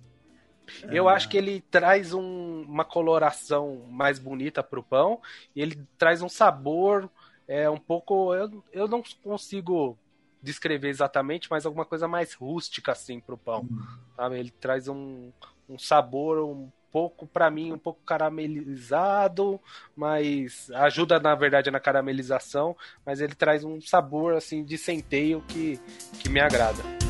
Eu 0.92 1.10
ah. 1.10 1.14
acho 1.14 1.30
que 1.30 1.38
ele 1.38 1.62
traz 1.72 2.14
um, 2.14 2.62
uma 2.68 2.86
coloração 2.86 3.86
mais 3.90 4.20
bonita 4.20 4.62
para 4.62 4.80
o 4.80 4.84
pão 4.84 5.20
ele 5.56 5.82
traz 5.98 6.22
um 6.22 6.30
sabor 6.30 7.10
é 7.48 7.68
um 7.68 7.80
pouco. 7.80 8.34
Eu, 8.36 8.64
eu 8.72 8.88
não 8.88 9.02
consigo 9.24 9.98
descrever 10.42 10.90
exatamente, 10.90 11.50
mas 11.50 11.66
alguma 11.66 11.84
coisa 11.84 12.08
mais 12.08 12.34
rústica 12.34 12.92
assim 12.92 13.20
para 13.20 13.34
o 13.34 13.38
pão. 13.38 13.68
Hum. 13.70 14.34
Ele 14.34 14.52
traz 14.52 14.88
um, 14.88 15.32
um 15.68 15.80
sabor 15.80 16.38
um 16.44 16.70
pouco, 16.92 17.26
para 17.26 17.50
mim, 17.50 17.72
um 17.72 17.78
pouco 17.78 18.02
caramelizado, 18.04 19.60
mas 19.96 20.70
ajuda 20.72 21.20
na 21.20 21.36
verdade 21.36 21.72
na 21.72 21.80
caramelização, 21.80 22.76
mas 23.06 23.20
ele 23.20 23.36
traz 23.36 23.64
um 23.64 23.82
sabor 23.82 24.36
assim 24.36 24.64
de 24.64 24.78
centeio 24.78 25.42
que, 25.48 25.80
que 26.20 26.30
me 26.30 26.40
agrada. 26.40 27.09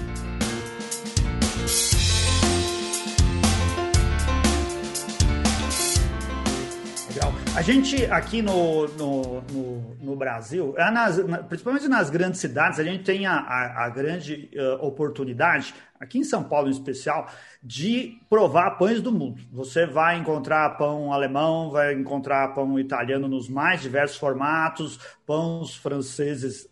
A 7.56 7.62
gente 7.62 8.06
aqui 8.06 8.42
no, 8.42 8.88
no, 8.90 9.42
no, 9.42 9.96
no 10.02 10.16
Brasil, 10.16 10.76
é 10.78 10.90
nas, 10.92 11.20
principalmente 11.50 11.88
nas 11.88 12.10
grandes 12.10 12.40
cidades, 12.40 12.80
a 12.80 12.84
gente 12.84 13.04
tem 13.04 13.26
a, 13.26 13.34
a, 13.34 13.86
a 13.86 13.90
grande 13.90 14.50
uh, 14.56 14.86
oportunidade, 14.86 15.74
aqui 16.00 16.18
em 16.18 16.24
São 16.24 16.44
Paulo 16.44 16.68
em 16.68 16.72
especial, 16.72 17.28
de 17.62 18.18
provar 18.30 18.72
pães 18.72 19.02
do 19.02 19.12
mundo. 19.12 19.42
Você 19.52 19.86
vai 19.86 20.18
encontrar 20.18 20.78
pão 20.78 21.12
alemão, 21.12 21.72
vai 21.72 21.94
encontrar 21.94 22.54
pão 22.54 22.80
italiano 22.80 23.28
nos 23.28 23.50
mais 23.50 23.82
diversos 23.82 24.18
formatos, 24.18 24.98
pães 25.26 25.76
franceses, 25.76 26.70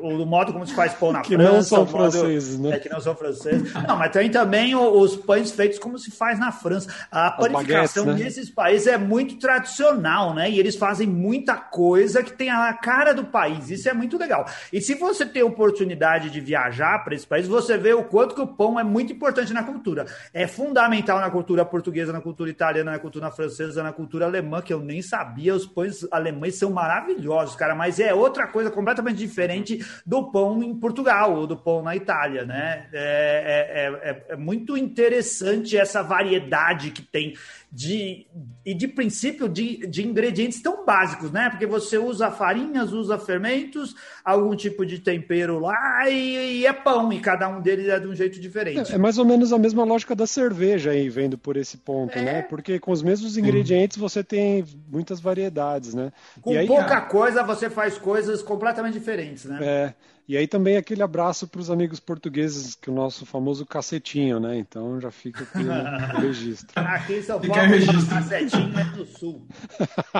o 0.00 0.24
modo 0.24 0.52
como 0.52 0.64
se 0.66 0.74
faz 0.74 0.94
pão 0.94 1.12
na 1.12 1.20
que 1.22 1.34
França. 1.34 1.52
Não 1.52 1.62
são 1.62 1.86
franceses, 1.86 2.58
né? 2.58 2.76
É 2.76 2.78
que 2.78 2.88
não 2.88 3.00
são 3.00 3.16
franceses. 3.16 3.74
Não, 3.74 3.96
mas 3.96 4.12
tem 4.12 4.30
também 4.30 4.76
os 4.76 5.16
pães 5.16 5.50
feitos 5.50 5.78
como 5.78 5.98
se 5.98 6.10
faz 6.10 6.38
na 6.38 6.52
França. 6.52 6.88
A 7.10 7.32
panificação 7.32 8.04
baguettes, 8.04 8.20
né? 8.20 8.24
nesses 8.24 8.50
países 8.50 8.86
é 8.86 8.96
muito 8.96 9.38
tradicional, 9.38 10.34
né? 10.34 10.48
E 10.48 10.58
eles 10.58 10.76
fazem 10.76 11.06
muita 11.06 11.56
coisa 11.56 12.22
que 12.22 12.32
tem 12.32 12.48
a 12.48 12.72
cara 12.74 13.12
do 13.12 13.24
país. 13.24 13.70
Isso 13.70 13.88
é 13.88 13.92
muito 13.92 14.16
legal. 14.16 14.46
E 14.72 14.80
se 14.80 14.94
você 14.94 15.26
tem 15.26 15.42
oportunidade 15.42 16.30
de 16.30 16.40
viajar 16.40 17.02
para 17.04 17.14
esse 17.14 17.26
país, 17.26 17.48
você 17.48 17.76
vê 17.76 17.92
o 17.92 18.04
quanto 18.04 18.34
que 18.34 18.40
o 18.40 18.46
pão 18.46 18.67
é 18.76 18.82
muito 18.82 19.12
importante 19.12 19.52
na 19.52 19.62
cultura. 19.62 20.04
É 20.34 20.48
fundamental 20.48 21.20
na 21.20 21.30
cultura 21.30 21.64
portuguesa, 21.64 22.12
na 22.12 22.20
cultura 22.20 22.50
italiana, 22.50 22.90
na 22.90 22.98
cultura 22.98 23.30
francesa, 23.30 23.84
na 23.84 23.92
cultura 23.92 24.26
alemã, 24.26 24.60
que 24.60 24.74
eu 24.74 24.80
nem 24.80 25.00
sabia. 25.00 25.54
Os 25.54 25.64
pães 25.64 26.04
alemães 26.10 26.56
são 26.56 26.72
maravilhosos, 26.72 27.54
cara, 27.54 27.76
mas 27.76 28.00
é 28.00 28.12
outra 28.12 28.48
coisa 28.48 28.68
completamente 28.68 29.18
diferente 29.18 29.78
do 30.04 30.32
pão 30.32 30.60
em 30.60 30.74
Portugal 30.74 31.36
ou 31.36 31.46
do 31.46 31.56
pão 31.56 31.82
na 31.82 31.94
Itália, 31.94 32.44
né? 32.44 32.88
É, 32.92 34.00
é, 34.02 34.10
é, 34.10 34.24
é 34.30 34.36
muito 34.36 34.76
interessante 34.76 35.76
essa 35.76 36.02
variedade 36.02 36.90
que 36.90 37.02
tem 37.02 37.34
de, 37.70 38.26
e 38.64 38.72
de 38.72 38.88
princípio 38.88 39.48
de, 39.48 39.86
de 39.86 40.06
ingredientes 40.06 40.62
tão 40.62 40.86
básicos, 40.86 41.30
né? 41.30 41.50
Porque 41.50 41.66
você 41.66 41.98
usa 41.98 42.30
farinhas, 42.30 42.92
usa 42.92 43.18
fermentos, 43.18 43.94
algum 44.24 44.56
tipo 44.56 44.86
de 44.86 44.98
tempero 44.98 45.58
lá 45.58 46.08
e, 46.08 46.60
e 46.60 46.66
é 46.66 46.72
pão, 46.72 47.12
e 47.12 47.20
cada 47.20 47.48
um 47.48 47.60
deles 47.60 47.88
é 47.88 48.00
de 48.00 48.06
um 48.06 48.14
jeito 48.14 48.40
diferente. 48.40 48.57
É, 48.66 48.94
é, 48.94 48.98
mais 48.98 49.18
ou 49.18 49.24
menos 49.24 49.52
a 49.52 49.58
mesma 49.58 49.84
lógica 49.84 50.14
da 50.14 50.26
cerveja 50.26 50.90
aí, 50.90 51.08
vendo 51.08 51.38
por 51.38 51.56
esse 51.56 51.76
ponto, 51.76 52.16
é. 52.18 52.22
né? 52.22 52.42
Porque 52.42 52.78
com 52.78 52.92
os 52.92 53.02
mesmos 53.02 53.36
ingredientes 53.36 53.96
você 53.96 54.24
tem 54.24 54.64
muitas 54.90 55.20
variedades, 55.20 55.94
né? 55.94 56.12
Com 56.40 56.56
aí, 56.56 56.66
pouca 56.66 57.00
coisa 57.02 57.42
você 57.42 57.70
faz 57.70 57.98
coisas 57.98 58.42
completamente 58.42 58.94
diferentes, 58.94 59.44
né? 59.44 59.58
É. 59.62 59.94
E 60.28 60.36
aí 60.36 60.46
também 60.46 60.76
aquele 60.76 61.02
abraço 61.02 61.48
para 61.48 61.58
os 61.58 61.70
amigos 61.70 61.98
portugueses, 61.98 62.74
que 62.74 62.90
é 62.90 62.92
o 62.92 62.94
nosso 62.94 63.24
famoso 63.24 63.64
cacetinho, 63.64 64.38
né? 64.38 64.58
Então 64.58 65.00
já 65.00 65.10
fica 65.10 65.42
aqui 65.42 65.64
no 65.64 65.72
registro. 66.20 66.68
Aqui 66.76 67.14
em 67.14 67.22
São 67.22 67.40
Paulo, 67.40 67.54
o 67.54 68.06
cacetinho 68.06 68.78
é 68.78 68.84
do 68.94 69.06
sul. 69.06 69.46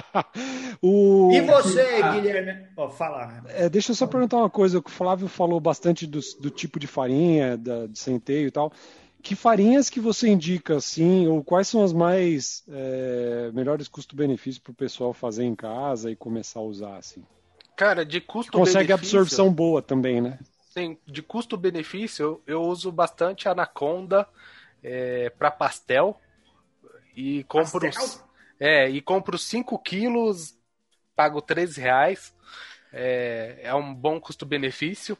o... 0.80 1.30
E 1.30 1.42
você, 1.42 2.00
ah, 2.02 2.14
Guilherme? 2.14 2.68
Oh, 2.74 2.88
fala. 2.88 3.44
É, 3.48 3.68
deixa 3.68 3.92
eu 3.92 3.94
só 3.94 4.06
perguntar 4.06 4.38
uma 4.38 4.48
coisa. 4.48 4.78
O 4.78 4.88
Flávio 4.88 5.28
falou 5.28 5.60
bastante 5.60 6.06
do, 6.06 6.20
do 6.40 6.48
tipo 6.48 6.80
de 6.80 6.86
farinha, 6.86 7.58
da, 7.58 7.86
de 7.86 7.98
centeio 7.98 8.48
e 8.48 8.50
tal. 8.50 8.72
Que 9.22 9.36
farinhas 9.36 9.90
que 9.90 10.00
você 10.00 10.26
indica, 10.28 10.76
assim, 10.76 11.26
ou 11.26 11.44
quais 11.44 11.68
são 11.68 11.84
as 11.84 11.92
mais 11.92 12.64
é, 12.66 13.50
melhores 13.52 13.88
custo-benefício 13.88 14.62
para 14.62 14.70
o 14.70 14.74
pessoal 14.74 15.12
fazer 15.12 15.44
em 15.44 15.54
casa 15.54 16.10
e 16.10 16.16
começar 16.16 16.60
a 16.60 16.62
usar, 16.62 16.96
assim? 16.96 17.22
Cara, 17.78 18.04
de 18.04 18.20
custo 18.20 18.50
Consegue 18.50 18.92
absorção 18.92 19.52
boa 19.52 19.80
também, 19.80 20.20
né? 20.20 20.36
Sim, 20.74 20.98
de 21.06 21.22
custo-benefício, 21.22 22.42
eu, 22.44 22.60
uso 22.62 22.90
bastante 22.90 23.48
Anaconda 23.48 24.26
é, 24.82 25.30
para 25.30 25.48
pastel. 25.48 26.20
E 27.14 27.44
compro. 27.44 27.80
Pastel? 27.80 28.26
É, 28.58 28.90
e 28.90 29.00
compro 29.00 29.38
5 29.38 29.78
quilos, 29.78 30.58
pago 31.14 31.40
13 31.40 31.80
reais. 31.80 32.34
É, 32.92 33.60
é 33.62 33.74
um 33.76 33.94
bom 33.94 34.20
custo-benefício. 34.20 35.16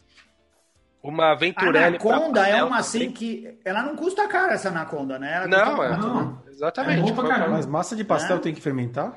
Uma 1.00 1.36
Venturelli. 1.36 1.96
Anaconda 1.96 2.48
é 2.48 2.64
uma 2.64 2.78
assim 2.78 3.12
que. 3.12 3.56
Ela 3.64 3.84
não 3.84 3.94
custa 3.94 4.26
caro 4.26 4.52
essa 4.52 4.68
Anaconda, 4.68 5.16
né? 5.16 5.32
Ela 5.32 5.46
não, 5.46 5.84
é, 5.84 5.96
não. 5.96 6.42
exatamente. 6.48 7.08
É 7.08 7.48
Mas 7.48 7.66
massa 7.66 7.94
de 7.94 8.02
pastel 8.02 8.38
é. 8.38 8.40
tem 8.40 8.52
que 8.52 8.60
fermentar? 8.60 9.16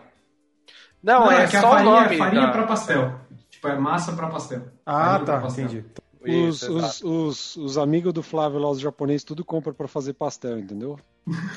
Não, 1.02 1.22
não 1.22 1.32
é, 1.32 1.46
é 1.46 1.48
só 1.48 1.72
farinha, 1.72 1.90
o 1.90 2.02
nome. 2.02 2.18
farinha 2.18 2.46
da... 2.46 2.52
para 2.52 2.68
pastel. 2.68 3.31
Tipo, 3.62 3.68
é 3.68 3.78
massa 3.78 4.12
para 4.14 4.28
pastel. 4.28 4.64
Ah, 4.84 5.20
tá, 5.20 5.40
pastel. 5.40 5.66
entendi. 5.66 5.86
Os, 6.20 6.64
os, 6.64 7.04
os, 7.04 7.56
os, 7.58 7.78
amigos 7.78 8.12
do 8.12 8.24
Flávio 8.24 8.58
lá, 8.58 8.70
os 8.72 8.80
japoneses, 8.80 9.24
tudo 9.24 9.46
compram 9.46 9.72
para 9.72 9.88
fazer 9.88 10.14
pastel, 10.14 10.58
entendeu? 10.58 11.00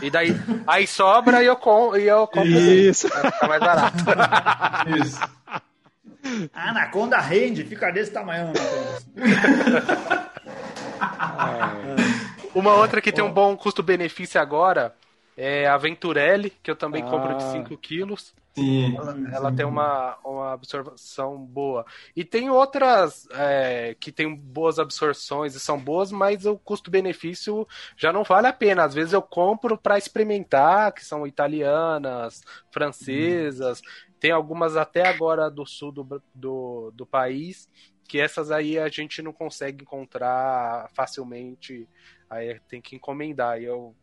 E 0.02 0.10
daí, 0.10 0.28
aí 0.66 0.86
sobra 0.86 1.42
e 1.42 1.46
eu, 1.46 1.56
com, 1.56 1.96
e 1.96 2.06
eu 2.06 2.26
compro. 2.26 2.50
Isso. 2.50 3.08
Fica 3.08 3.48
mais 3.48 3.60
barato. 3.60 3.96
Isso. 5.02 5.18
A 6.52 6.70
anaconda 6.70 7.18
rende, 7.20 7.64
fica 7.64 7.90
desse 7.90 8.12
tamanho. 8.12 8.52
Uma 12.54 12.74
outra 12.74 13.00
que 13.00 13.12
tem 13.12 13.24
um 13.24 13.32
bom 13.32 13.56
custo-benefício 13.56 14.38
agora 14.38 14.94
é 15.36 15.66
a 15.66 15.78
Venturelli, 15.78 16.52
que 16.62 16.70
eu 16.70 16.76
também 16.76 17.02
ah. 17.02 17.06
compro 17.06 17.36
de 17.36 17.44
5 17.44 17.76
quilos. 17.78 18.34
Sim, 18.56 18.96
ela, 18.96 19.16
ela 19.32 19.52
tem 19.52 19.66
uma, 19.66 20.16
uma 20.24 20.52
absorção 20.52 21.36
boa. 21.44 21.84
E 22.14 22.24
tem 22.24 22.50
outras 22.50 23.26
é, 23.32 23.96
que 23.98 24.12
tem 24.12 24.32
boas 24.32 24.78
absorções 24.78 25.56
e 25.56 25.60
são 25.60 25.78
boas, 25.78 26.12
mas 26.12 26.46
o 26.46 26.56
custo-benefício 26.56 27.66
já 27.96 28.12
não 28.12 28.22
vale 28.22 28.46
a 28.46 28.52
pena. 28.52 28.84
Às 28.84 28.94
vezes 28.94 29.12
eu 29.12 29.20
compro 29.20 29.76
para 29.76 29.98
experimentar, 29.98 30.92
que 30.92 31.04
são 31.04 31.26
italianas, 31.26 32.42
francesas, 32.70 33.82
tem 34.20 34.30
algumas 34.30 34.76
até 34.76 35.06
agora 35.08 35.50
do 35.50 35.66
sul 35.66 35.90
do, 35.90 36.22
do, 36.32 36.92
do 36.94 37.04
país, 37.04 37.68
que 38.08 38.20
essas 38.20 38.52
aí 38.52 38.78
a 38.78 38.88
gente 38.88 39.20
não 39.20 39.32
consegue 39.32 39.82
encontrar 39.82 40.88
facilmente, 40.94 41.88
aí 42.30 42.60
tem 42.68 42.80
que 42.80 42.94
encomendar. 42.94 43.60
E 43.60 43.64
eu 43.64 43.96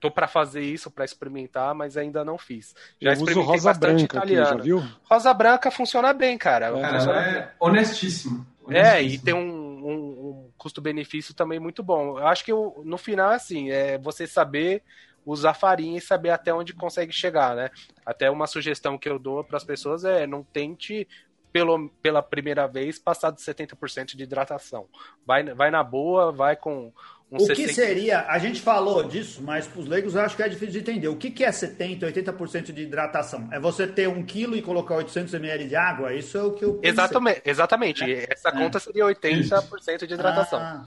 tô 0.00 0.10
para 0.10 0.26
fazer 0.26 0.62
isso, 0.62 0.90
para 0.90 1.04
experimentar, 1.04 1.74
mas 1.74 1.96
ainda 1.96 2.24
não 2.24 2.38
fiz. 2.38 2.74
Já 3.00 3.10
eu 3.10 3.12
experimentei 3.12 3.52
rosa 3.52 3.68
bastante 3.68 3.98
branca 3.98 4.16
italiano. 4.16 4.54
Aqui, 4.54 4.62
viu? 4.62 4.82
Rosa 5.04 5.34
branca 5.34 5.70
funciona 5.70 6.12
bem, 6.12 6.38
cara. 6.38 6.66
É, 6.66 6.80
cara 6.80 7.20
é 7.20 7.52
honestíssimo, 7.60 8.46
honestíssimo. 8.64 8.96
É, 8.96 9.02
e 9.02 9.18
tem 9.18 9.34
um, 9.34 9.38
um, 9.38 9.92
um 9.92 10.50
custo-benefício 10.56 11.34
também 11.34 11.60
muito 11.60 11.82
bom. 11.82 12.18
Eu 12.18 12.26
acho 12.26 12.44
que 12.44 12.50
eu, 12.50 12.80
no 12.84 12.96
final, 12.96 13.30
assim, 13.30 13.70
é 13.70 13.98
você 13.98 14.26
saber 14.26 14.82
usar 15.24 15.54
farinha 15.54 15.98
e 15.98 16.00
saber 16.00 16.30
até 16.30 16.52
onde 16.52 16.72
consegue 16.72 17.12
chegar, 17.12 17.54
né? 17.54 17.70
Até 18.04 18.30
uma 18.30 18.46
sugestão 18.46 18.98
que 18.98 19.08
eu 19.08 19.18
dou 19.18 19.44
para 19.44 19.58
as 19.58 19.64
pessoas 19.64 20.04
é 20.04 20.26
não 20.26 20.42
tente 20.42 21.06
pelo, 21.52 21.88
pela 22.02 22.22
primeira 22.22 22.66
vez 22.66 22.98
passar 22.98 23.30
de 23.30 23.40
70% 23.40 24.16
de 24.16 24.22
hidratação. 24.22 24.86
Vai, 25.26 25.42
vai 25.54 25.70
na 25.70 25.82
boa, 25.82 26.32
vai 26.32 26.56
com 26.56 26.92
um 27.30 27.36
o 27.36 27.46
60... 27.46 27.54
que 27.54 27.72
seria, 27.72 28.26
a 28.26 28.38
gente 28.38 28.60
falou 28.60 29.04
disso, 29.04 29.40
mas 29.42 29.66
para 29.66 29.80
os 29.80 29.86
leigos 29.86 30.14
eu 30.14 30.20
acho 30.20 30.34
que 30.34 30.42
é 30.42 30.48
difícil 30.48 30.72
de 30.72 30.78
entender. 30.80 31.08
O 31.08 31.16
que, 31.16 31.30
que 31.30 31.44
é 31.44 31.50
70%, 31.50 32.00
80% 32.00 32.72
de 32.72 32.82
hidratação? 32.82 33.48
É 33.52 33.60
você 33.60 33.86
ter 33.86 34.08
um 34.08 34.24
quilo 34.24 34.56
e 34.56 34.62
colocar 34.62 34.96
800 34.96 35.34
ml 35.34 35.68
de 35.68 35.76
água? 35.76 36.12
Isso 36.12 36.36
é 36.36 36.42
o 36.42 36.52
que 36.52 36.64
eu 36.64 36.74
pensei. 36.74 36.90
Exatamente, 36.90 37.42
exatamente. 37.44 38.04
É. 38.04 38.26
essa 38.32 38.48
é. 38.48 38.52
conta 38.52 38.80
seria 38.80 39.04
80% 39.04 40.06
de 40.06 40.14
hidratação. 40.14 40.58
Ah, 40.58 40.84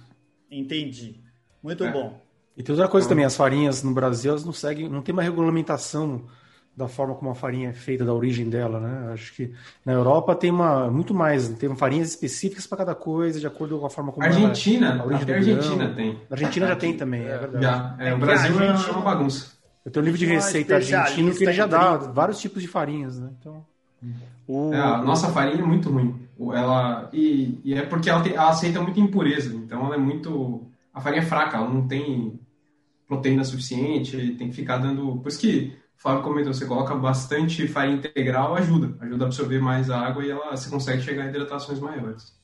entendi. 0.51 1.21
Muito 1.62 1.86
é. 1.86 1.91
bom. 1.91 2.21
E 2.58 2.62
tem 2.62 2.73
outra 2.73 2.89
coisa 2.89 3.08
também, 3.08 3.25
as 3.25 3.36
farinhas 3.36 3.82
no 3.82 3.93
Brasil, 3.93 4.32
elas 4.32 4.43
não 4.43 4.53
seguem, 4.53 4.89
não 4.89 5.01
tem 5.01 5.13
uma 5.13 5.23
regulamentação 5.23 6.27
da 6.76 6.88
forma 6.88 7.14
como 7.14 7.30
a 7.30 7.36
farinha 7.36 7.70
é 7.70 7.74
feita, 7.74 8.04
da 8.04 8.14
origem 8.14 8.50
dela, 8.50 8.80
né? 8.80 9.14
Acho 9.14 9.34
que 9.34 9.52
na 9.86 9.94
Europa 9.94 10.36
tem 10.36 10.50
uma 10.50 10.90
muito 10.90 11.14
mais, 11.14 11.48
tem 11.50 11.74
farinhas 11.76 12.10
específicas 12.10 12.66
para 12.66 12.80
cada 12.80 12.96
coisa, 12.96 13.40
de 13.40 13.46
acordo 13.46 13.80
com 13.80 13.86
a 13.86 13.90
forma 13.90 14.12
como 14.12 14.26
Argentina, 14.26 14.88
ela, 14.88 15.04
a 15.04 15.06
origem 15.06 15.24
até 15.24 15.36
Argentina 15.36 15.90
tem. 15.90 16.14
Na 16.14 16.20
Argentina 16.36 16.68
já 16.68 16.76
tem 16.76 16.98
também, 16.98 17.22
é, 17.22 17.38
verdade. 17.38 17.64
Já, 17.64 17.96
é, 18.00 18.14
o 18.14 18.18
Brasil 18.18 18.60
é 18.60 18.92
uma 18.92 19.02
bagunça. 19.02 19.54
Eu 19.86 19.92
tenho 19.92 20.04
um 20.04 20.06
livro 20.06 20.18
de 20.18 20.26
receita 20.26 20.76
argentino 20.76 21.32
que 21.36 21.44
ele 21.44 21.54
já 21.54 21.68
dá 21.68 21.98
vários 21.98 22.40
tipos 22.40 22.62
de 22.62 22.68
farinhas, 22.68 23.20
né? 23.20 23.30
Então, 23.40 23.64
o... 24.48 24.74
é, 24.74 24.80
a 24.80 24.98
nossa 24.98 25.30
farinha 25.30 25.62
é 25.62 25.66
muito 25.66 25.90
ruim. 25.90 26.28
Ela 26.40 27.10
e, 27.14 27.60
e 27.64 27.74
é 27.76 27.84
porque 27.84 28.10
ela, 28.10 28.22
tem, 28.22 28.34
ela 28.34 28.50
aceita 28.50 28.82
muita 28.82 29.00
impureza, 29.00 29.56
então 29.56 29.86
ela 29.86 29.96
é 29.96 30.00
muito 30.00 30.62
a 30.94 31.00
farinha 31.00 31.22
é 31.22 31.26
fraca, 31.26 31.58
ela 31.58 31.70
não 31.70 31.88
tem 31.88 32.40
proteína 33.08 33.44
suficiente, 33.44 34.36
tem 34.38 34.50
que 34.50 34.56
ficar 34.56 34.78
dando, 34.78 35.18
por 35.18 35.28
isso 35.28 35.40
que 35.40 35.83
Flávio 35.97 36.23
comentou, 36.23 36.53
você 36.53 36.65
coloca 36.65 36.95
bastante 36.95 37.67
farinha 37.67 37.95
integral, 37.95 38.56
ajuda. 38.56 38.97
Ajuda 38.99 39.23
a 39.23 39.27
absorver 39.27 39.60
mais 39.60 39.89
a 39.89 39.99
água 39.99 40.25
e 40.25 40.32
ela, 40.32 40.51
você 40.51 40.69
consegue 40.69 41.01
chegar 41.01 41.23
a 41.23 41.27
hidratações 41.27 41.79
maiores. 41.79 42.38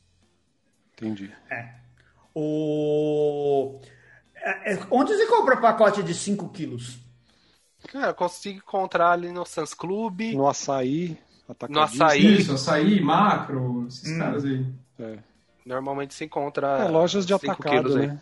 Entendi. 0.94 1.32
É. 1.50 1.76
O... 2.34 3.80
É, 4.36 4.74
é 4.74 4.80
onde 4.90 5.14
você 5.14 5.26
compra 5.26 5.58
pacote 5.58 6.02
de 6.02 6.14
5 6.14 6.50
quilos? 6.50 7.00
Cara, 7.92 8.08
eu 8.08 8.16
consigo 8.16 8.58
encontrar 8.58 9.12
ali 9.12 9.32
no 9.32 9.46
Sans 9.46 9.74
Club. 9.74 10.22
No 10.34 10.48
açaí. 10.48 11.18
No 11.70 11.82
açaí. 11.82 12.40
Isso, 12.40 12.54
açaí, 12.54 13.02
macro, 13.02 13.88
esses 13.88 14.10
hum. 14.10 14.20
caras 14.20 14.46
aí. 14.46 14.66
É. 15.00 15.20
Normalmente 15.66 16.14
se 16.14 16.26
encontra. 16.26 16.86
É, 16.86 16.88
lojas 16.88 17.26
de 17.26 17.34
atacado, 17.34 17.96
né? 17.98 18.22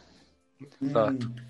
Exato. 0.81 1.27
Hum. 1.27 1.46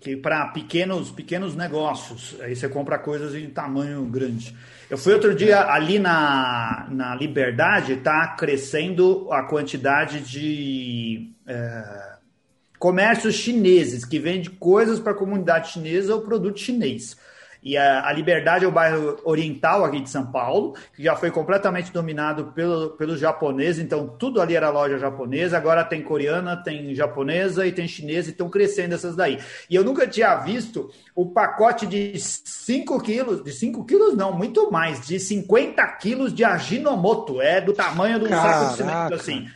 Que 0.00 0.16
para 0.16 0.46
pequenos 0.48 1.10
pequenos 1.10 1.54
negócios. 1.54 2.36
Aí 2.40 2.54
você 2.54 2.68
compra 2.68 2.98
coisas 2.98 3.34
em 3.34 3.48
tamanho 3.48 4.04
grande. 4.04 4.54
Eu 4.90 4.96
fui 4.96 5.12
outro 5.12 5.34
dia 5.34 5.70
ali 5.70 5.98
na, 5.98 6.88
na 6.90 7.14
Liberdade, 7.14 7.92
está 7.92 8.28
crescendo 8.28 9.30
a 9.30 9.42
quantidade 9.42 10.20
de 10.20 11.30
é, 11.46 12.16
comércios 12.78 13.34
chineses 13.34 14.04
que 14.04 14.18
vende 14.18 14.50
coisas 14.50 14.98
para 14.98 15.12
a 15.12 15.16
comunidade 15.16 15.72
chinesa 15.72 16.14
ou 16.14 16.22
produto 16.22 16.58
chinês. 16.58 17.16
E 17.68 17.76
a, 17.76 18.06
a, 18.06 18.12
Liberdade 18.14 18.64
é 18.64 18.68
o 18.68 18.72
bairro 18.72 19.18
oriental 19.24 19.84
aqui 19.84 20.00
de 20.00 20.08
São 20.08 20.24
Paulo, 20.24 20.74
que 20.96 21.02
já 21.02 21.14
foi 21.14 21.30
completamente 21.30 21.92
dominado 21.92 22.46
pelo, 22.54 22.92
pelos 22.92 23.20
japoneses, 23.20 23.84
então 23.84 24.08
tudo 24.08 24.40
ali 24.40 24.56
era 24.56 24.70
loja 24.70 24.96
japonesa, 24.96 25.58
agora 25.58 25.84
tem 25.84 26.00
coreana, 26.00 26.56
tem 26.56 26.94
japonesa 26.94 27.66
e 27.66 27.72
tem 27.72 27.86
chinesa, 27.86 28.28
e 28.28 28.30
estão 28.30 28.48
crescendo 28.48 28.94
essas 28.94 29.14
daí. 29.14 29.38
E 29.68 29.74
eu 29.74 29.84
nunca 29.84 30.06
tinha 30.06 30.34
visto 30.36 30.90
o 31.14 31.26
pacote 31.26 31.86
de 31.86 32.18
5 32.18 33.02
quilos, 33.02 33.44
de 33.44 33.52
5 33.52 33.84
quilos 33.84 34.16
não, 34.16 34.32
muito 34.32 34.72
mais, 34.72 35.06
de 35.06 35.20
50 35.20 35.86
quilos 35.98 36.32
de 36.32 36.44
Ajinomoto, 36.44 37.42
é 37.42 37.60
do 37.60 37.74
tamanho 37.74 38.18
do 38.18 38.30
Caraca. 38.30 38.48
saco 38.48 38.70
de 38.70 38.76
cimento, 38.78 39.14
assim. 39.14 39.46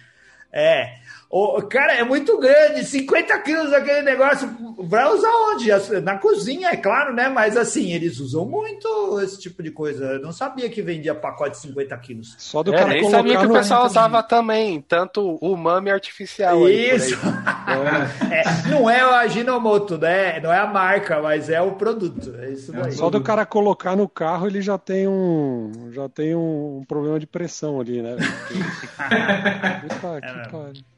É, 0.52 0.96
o, 1.34 1.62
cara, 1.62 1.94
é 1.94 2.04
muito 2.04 2.38
grande, 2.38 2.84
50 2.84 3.38
quilos 3.38 3.72
aquele 3.72 4.02
negócio. 4.02 4.54
Vai 4.80 5.10
usar 5.10 5.30
onde? 5.50 5.70
Na 6.02 6.18
cozinha, 6.18 6.68
é 6.68 6.76
claro, 6.76 7.14
né? 7.14 7.30
Mas 7.30 7.56
assim, 7.56 7.90
eles 7.90 8.20
usam 8.20 8.44
muito 8.44 9.18
esse 9.22 9.40
tipo 9.40 9.62
de 9.62 9.70
coisa. 9.70 10.04
Eu 10.04 10.20
não 10.20 10.30
sabia 10.30 10.68
que 10.68 10.82
vendia 10.82 11.14
pacote 11.14 11.52
de 11.52 11.62
50 11.62 11.96
quilos. 11.96 12.34
Só 12.36 12.62
do 12.62 12.74
é, 12.74 12.76
cara 12.76 12.90
nem 12.90 13.08
sabia 13.08 13.38
que 13.38 13.46
o 13.46 13.52
pessoal 13.52 13.86
usava 13.86 14.22
também, 14.22 14.82
tanto 14.82 15.38
o 15.40 15.56
mame 15.56 15.90
artificial. 15.90 16.68
Isso! 16.68 17.16
é, 18.30 18.68
não 18.68 18.90
é 18.90 19.02
o 19.02 19.14
Aginomoto, 19.14 19.96
né? 19.96 20.38
Não 20.38 20.52
é 20.52 20.58
a 20.58 20.66
marca, 20.66 21.22
mas 21.22 21.48
é 21.48 21.62
o 21.62 21.72
produto. 21.76 22.34
É 22.40 22.50
isso 22.50 22.72
daí. 22.72 22.92
Só 22.92 23.08
do 23.08 23.22
cara 23.22 23.46
colocar 23.46 23.96
no 23.96 24.06
carro, 24.06 24.46
ele 24.46 24.60
já 24.60 24.76
tem 24.76 25.08
um, 25.08 25.88
já 25.92 26.10
tem 26.10 26.34
um 26.34 26.82
problema 26.86 27.18
de 27.18 27.26
pressão 27.26 27.80
ali, 27.80 28.02
né? 28.02 28.16
Puta 29.80 30.20
que 30.20 30.26
é 30.26 30.48
pariu. 30.50 30.91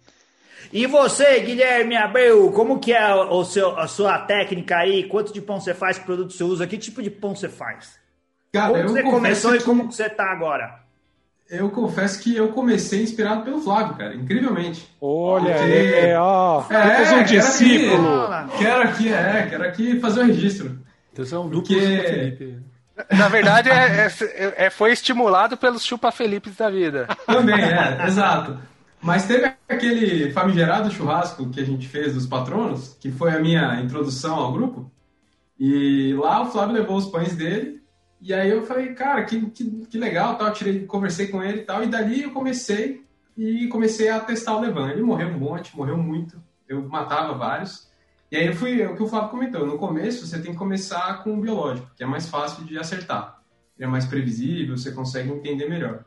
E 0.74 0.88
você, 0.88 1.38
Guilherme 1.38 1.96
Abreu, 1.96 2.50
como 2.50 2.80
que 2.80 2.92
é 2.92 3.14
o 3.14 3.44
seu, 3.44 3.78
a 3.78 3.86
sua 3.86 4.18
técnica 4.18 4.78
aí? 4.78 5.04
Quanto 5.04 5.32
de 5.32 5.40
pão 5.40 5.60
você 5.60 5.72
faz, 5.72 5.98
que 5.98 6.04
produto 6.04 6.32
você 6.32 6.42
usa? 6.42 6.66
Que 6.66 6.76
tipo 6.76 7.00
de 7.00 7.10
pão 7.10 7.32
você 7.32 7.48
faz? 7.48 7.96
Cara, 8.52 8.72
como 8.72 8.88
você 8.88 9.02
começou 9.04 9.52
que... 9.52 9.58
e 9.58 9.60
como 9.62 9.84
você 9.84 10.06
está 10.06 10.32
agora? 10.32 10.80
Eu 11.48 11.70
confesso 11.70 12.20
que 12.20 12.36
eu 12.36 12.48
comecei 12.48 13.04
inspirado 13.04 13.44
pelo 13.44 13.60
Flávio, 13.60 13.94
cara, 13.94 14.16
incrivelmente. 14.16 14.92
Olha, 15.00 15.54
Porque... 15.54 15.72
é, 15.72 16.18
ó, 16.18 16.64
é, 16.68 17.12
um 17.20 17.22
discípulo. 17.22 18.28
Quero 18.58 18.82
aqui, 18.82 19.12
é, 19.12 19.46
quero 19.48 19.62
aqui 19.62 20.00
fazer 20.00 20.20
o 20.20 20.22
um 20.24 20.26
registro. 20.26 20.80
Então 21.12 21.24
você 21.24 21.34
é 21.36 21.38
um 21.38 21.48
duplo 21.48 21.76
Porque... 21.76 22.56
Na 23.12 23.28
verdade, 23.28 23.70
é, 23.70 24.08
é, 24.08 24.54
é, 24.66 24.70
foi 24.70 24.90
estimulado 24.90 25.56
pelos 25.56 25.84
chupa 25.84 26.10
Felipes 26.10 26.56
da 26.56 26.68
vida. 26.68 27.06
Também, 27.26 27.62
é, 27.62 28.06
exato. 28.08 28.58
Mas 29.04 29.26
teve 29.26 29.54
aquele 29.68 30.32
famigerado 30.32 30.90
churrasco 30.90 31.50
que 31.50 31.60
a 31.60 31.64
gente 31.64 31.86
fez 31.86 32.14
dos 32.14 32.26
patronos, 32.26 32.96
que 32.98 33.12
foi 33.12 33.32
a 33.32 33.38
minha 33.38 33.78
introdução 33.82 34.34
ao 34.34 34.50
grupo. 34.50 34.90
E 35.60 36.14
lá 36.14 36.40
o 36.40 36.46
Flávio 36.46 36.74
levou 36.74 36.96
os 36.96 37.04
pães 37.08 37.36
dele. 37.36 37.82
E 38.18 38.32
aí 38.32 38.48
eu 38.48 38.64
falei, 38.64 38.94
cara, 38.94 39.22
que, 39.24 39.44
que, 39.50 39.86
que 39.86 39.98
legal, 39.98 40.38
tal. 40.38 40.50
tirei, 40.54 40.86
conversei 40.86 41.26
com 41.28 41.42
ele 41.42 41.58
e 41.58 41.64
tal. 41.64 41.84
E 41.84 41.86
dali 41.86 42.22
eu 42.22 42.30
comecei 42.30 43.04
e 43.36 43.68
comecei 43.68 44.08
a 44.08 44.18
testar 44.20 44.56
o 44.56 44.60
Levan. 44.60 44.92
Ele 44.92 45.02
morreu 45.02 45.28
um 45.28 45.38
monte, 45.38 45.76
morreu 45.76 45.98
muito. 45.98 46.42
Eu 46.66 46.88
matava 46.88 47.34
vários. 47.34 47.86
E 48.32 48.36
aí 48.38 48.46
eu 48.46 48.54
fui, 48.54 48.80
é 48.80 48.88
o 48.88 48.96
que 48.96 49.02
o 49.02 49.06
Flávio 49.06 49.28
comentou, 49.28 49.66
no 49.66 49.76
começo 49.76 50.26
você 50.26 50.40
tem 50.40 50.52
que 50.52 50.58
começar 50.58 51.22
com 51.22 51.34
o 51.34 51.40
biológico, 51.42 51.90
que 51.94 52.02
é 52.02 52.06
mais 52.06 52.26
fácil 52.26 52.64
de 52.64 52.78
acertar. 52.78 53.38
Ele 53.76 53.86
é 53.86 53.90
mais 53.90 54.06
previsível, 54.06 54.78
você 54.78 54.92
consegue 54.92 55.30
entender 55.30 55.68
melhor. 55.68 56.06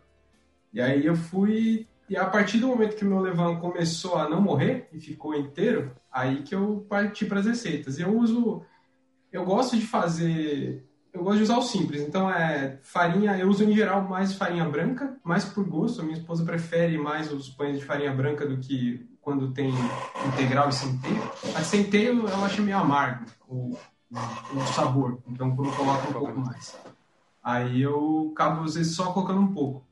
E 0.74 0.82
aí 0.82 1.06
eu 1.06 1.16
fui 1.16 1.88
e 2.10 2.16
a 2.16 2.26
partir 2.26 2.60
do 2.60 2.68
momento 2.68 2.96
que 2.96 3.04
o 3.04 3.08
meu 3.08 3.20
levan 3.20 3.58
começou 3.58 4.16
a 4.16 4.30
não 4.30 4.42
morrer 4.42 4.88
e 4.94 5.00
ficou 5.00 5.36
inteiro, 5.36 5.92
aí 6.12 6.42
que 6.42 6.56
eu 6.56 6.86
parti 6.90 7.26
para 7.26 7.40
as 7.40 7.46
receitas. 7.46 8.00
Eu 8.00 8.18
uso, 8.18 8.62
eu 9.32 9.44
gosto 9.44 9.76
de 9.76 9.86
fazer, 9.86 10.86
eu 11.12 11.22
gosto 11.22 11.38
de 11.38 11.44
usar 11.44 11.58
o 11.58 11.62
simples. 11.62 12.02
Então 12.02 12.30
é 12.30 12.80
farinha, 12.82 13.38
eu 13.38 13.50
uso 13.50 13.64
em 13.66 13.76
geral 13.76 14.04
mais 14.04 14.34
farinha 14.34 14.64
branca, 14.64 15.18
mais 15.22 15.44
por 15.44 15.66
gosto. 15.66 16.00
A 16.00 16.04
minha 16.06 16.18
esposa 16.18 16.46
prefere 16.46 16.98
mais 16.98 17.32
os 17.32 17.50
pães 17.50 17.78
de 17.78 17.84
farinha 17.84 18.14
branca 18.14 18.48
do 18.48 18.58
que 18.58 19.06
quando 19.20 19.52
tem 19.52 19.74
integral 20.28 20.70
e 20.70 20.74
centeio. 20.74 21.32
A 21.56 21.62
centeio 21.62 22.26
eu 22.26 22.46
acho 22.46 22.62
meio 22.62 22.78
amargo 22.78 23.26
o, 23.50 23.78
o 24.10 24.60
sabor, 24.74 25.20
então 25.28 25.54
quando 25.54 25.70
eu 25.70 25.76
coloco 25.76 26.10
um 26.10 26.14
pouco 26.14 26.40
mais. 26.40 26.78
Aí 27.44 27.82
eu 27.82 28.32
acabo 28.34 28.64
às 28.64 28.76
vezes 28.76 28.96
só 28.96 29.12
colocando 29.12 29.42
um 29.42 29.54
pouco. 29.54 29.87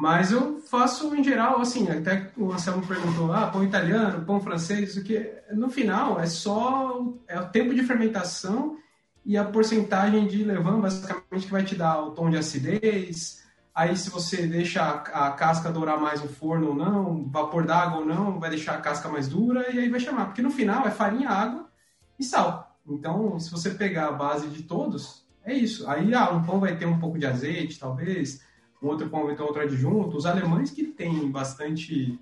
Mas 0.00 0.30
eu 0.30 0.60
faço 0.60 1.12
em 1.16 1.24
geral, 1.24 1.60
assim, 1.60 1.90
até 1.90 2.30
o 2.36 2.52
Anselmo 2.52 2.86
perguntou, 2.86 3.32
ah, 3.32 3.48
pão 3.48 3.64
italiano, 3.64 4.24
pão 4.24 4.40
francês, 4.40 4.90
isso 4.90 5.02
que 5.02 5.28
no 5.52 5.68
final 5.68 6.20
é 6.20 6.26
só 6.26 7.04
é 7.26 7.40
o 7.40 7.48
tempo 7.48 7.74
de 7.74 7.82
fermentação 7.82 8.76
e 9.26 9.36
a 9.36 9.42
porcentagem 9.44 10.28
de 10.28 10.44
levain, 10.44 10.80
basicamente, 10.80 11.46
que 11.46 11.50
vai 11.50 11.64
te 11.64 11.74
dar 11.74 12.00
o 12.00 12.12
tom 12.12 12.30
de 12.30 12.36
acidez. 12.36 13.42
Aí, 13.74 13.96
se 13.96 14.08
você 14.08 14.46
deixa 14.46 14.84
a, 14.84 15.26
a 15.26 15.32
casca 15.32 15.72
dourar 15.72 16.00
mais 16.00 16.22
no 16.22 16.28
forno 16.28 16.68
ou 16.68 16.74
não, 16.76 17.28
vapor 17.28 17.66
d'água 17.66 17.98
ou 17.98 18.06
não, 18.06 18.38
vai 18.38 18.50
deixar 18.50 18.74
a 18.74 18.80
casca 18.80 19.08
mais 19.08 19.26
dura 19.26 19.68
e 19.68 19.80
aí 19.80 19.88
vai 19.88 19.98
chamar. 19.98 20.26
Porque 20.26 20.42
no 20.42 20.50
final 20.52 20.86
é 20.86 20.92
farinha, 20.92 21.28
água 21.28 21.68
e 22.16 22.22
sal. 22.22 22.78
Então, 22.86 23.36
se 23.40 23.50
você 23.50 23.70
pegar 23.70 24.06
a 24.06 24.12
base 24.12 24.46
de 24.46 24.62
todos, 24.62 25.26
é 25.44 25.52
isso. 25.54 25.90
Aí, 25.90 26.14
ah, 26.14 26.30
um 26.30 26.44
pão 26.44 26.60
vai 26.60 26.76
ter 26.76 26.86
um 26.86 27.00
pouco 27.00 27.18
de 27.18 27.26
azeite, 27.26 27.80
talvez 27.80 28.46
um 28.82 28.88
outro 28.88 29.08
ter 29.08 29.42
outro 29.42 29.62
adjunto. 29.62 30.16
Os 30.16 30.26
alemães 30.26 30.70
que 30.70 30.84
têm 30.84 31.30
bastante, 31.30 32.18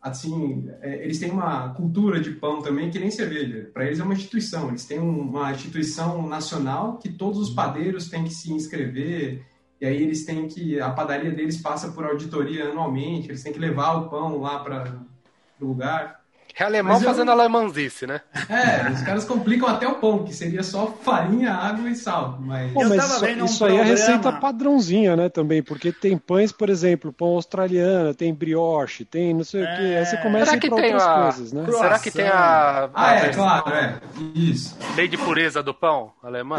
assim, 0.00 0.68
é, 0.80 1.04
eles 1.04 1.18
têm 1.18 1.30
uma 1.30 1.70
cultura 1.74 2.20
de 2.20 2.32
pão 2.32 2.62
também 2.62 2.90
que 2.90 2.98
nem 2.98 3.10
cerveja. 3.10 3.70
Para 3.72 3.84
eles 3.84 4.00
é 4.00 4.04
uma 4.04 4.14
instituição. 4.14 4.68
Eles 4.68 4.84
têm 4.84 4.98
uma 4.98 5.52
instituição 5.52 6.26
nacional 6.26 6.98
que 6.98 7.10
todos 7.10 7.38
os 7.38 7.50
padeiros 7.50 8.08
têm 8.08 8.24
que 8.24 8.34
se 8.34 8.52
inscrever. 8.52 9.44
E 9.80 9.86
aí 9.86 10.02
eles 10.02 10.24
têm 10.24 10.48
que 10.48 10.80
a 10.80 10.90
padaria 10.90 11.30
deles 11.30 11.60
passa 11.60 11.90
por 11.92 12.04
auditoria 12.04 12.70
anualmente. 12.70 13.28
Eles 13.28 13.42
têm 13.42 13.52
que 13.52 13.58
levar 13.58 13.94
o 13.94 14.08
pão 14.08 14.40
lá 14.40 14.60
para 14.60 15.00
o 15.60 15.66
lugar. 15.66 16.21
É 16.58 16.64
alemão 16.64 16.96
eu... 16.96 17.00
fazendo 17.00 17.30
alemãozice, 17.30 18.06
né? 18.06 18.20
É, 18.52 18.90
os 18.90 19.00
caras 19.00 19.24
complicam 19.24 19.68
até 19.68 19.88
o 19.88 19.94
pão, 19.94 20.24
que 20.24 20.34
seria 20.34 20.62
só 20.62 20.86
farinha, 20.86 21.52
água 21.52 21.88
e 21.88 21.94
sal. 21.94 22.38
Mas, 22.40 22.72
Pô, 22.72 22.84
mas 22.84 23.04
isso, 23.04 23.26
isso 23.44 23.64
aí 23.64 23.76
é 23.76 23.82
receita 23.82 24.30
padrãozinha, 24.32 25.16
né, 25.16 25.28
também, 25.28 25.62
porque 25.62 25.90
tem 25.90 26.18
pães, 26.18 26.52
por 26.52 26.68
exemplo, 26.68 27.12
pão 27.12 27.28
australiano, 27.28 28.14
tem 28.14 28.34
brioche, 28.34 29.04
tem 29.04 29.32
não 29.32 29.44
sei 29.44 29.62
é... 29.62 29.64
o 29.64 29.76
que. 29.76 29.96
Aí 29.96 30.06
você 30.06 30.16
começa 30.18 30.44
Será 30.44 30.52
a 30.52 30.56
ir 30.56 30.68
pra 30.68 30.76
outras 30.76 31.02
a... 31.02 31.22
coisas, 31.22 31.52
né? 31.52 31.64
Será 31.66 31.98
que 31.98 32.10
tem 32.10 32.28
a. 32.28 32.90
Ah, 32.92 33.14
é, 33.14 33.28
claro, 33.30 33.70
é. 33.74 34.00
Isso. 34.34 34.76
Lei 34.96 35.08
de 35.08 35.16
pureza 35.16 35.62
do 35.62 35.72
pão 35.72 36.12
alemã? 36.22 36.58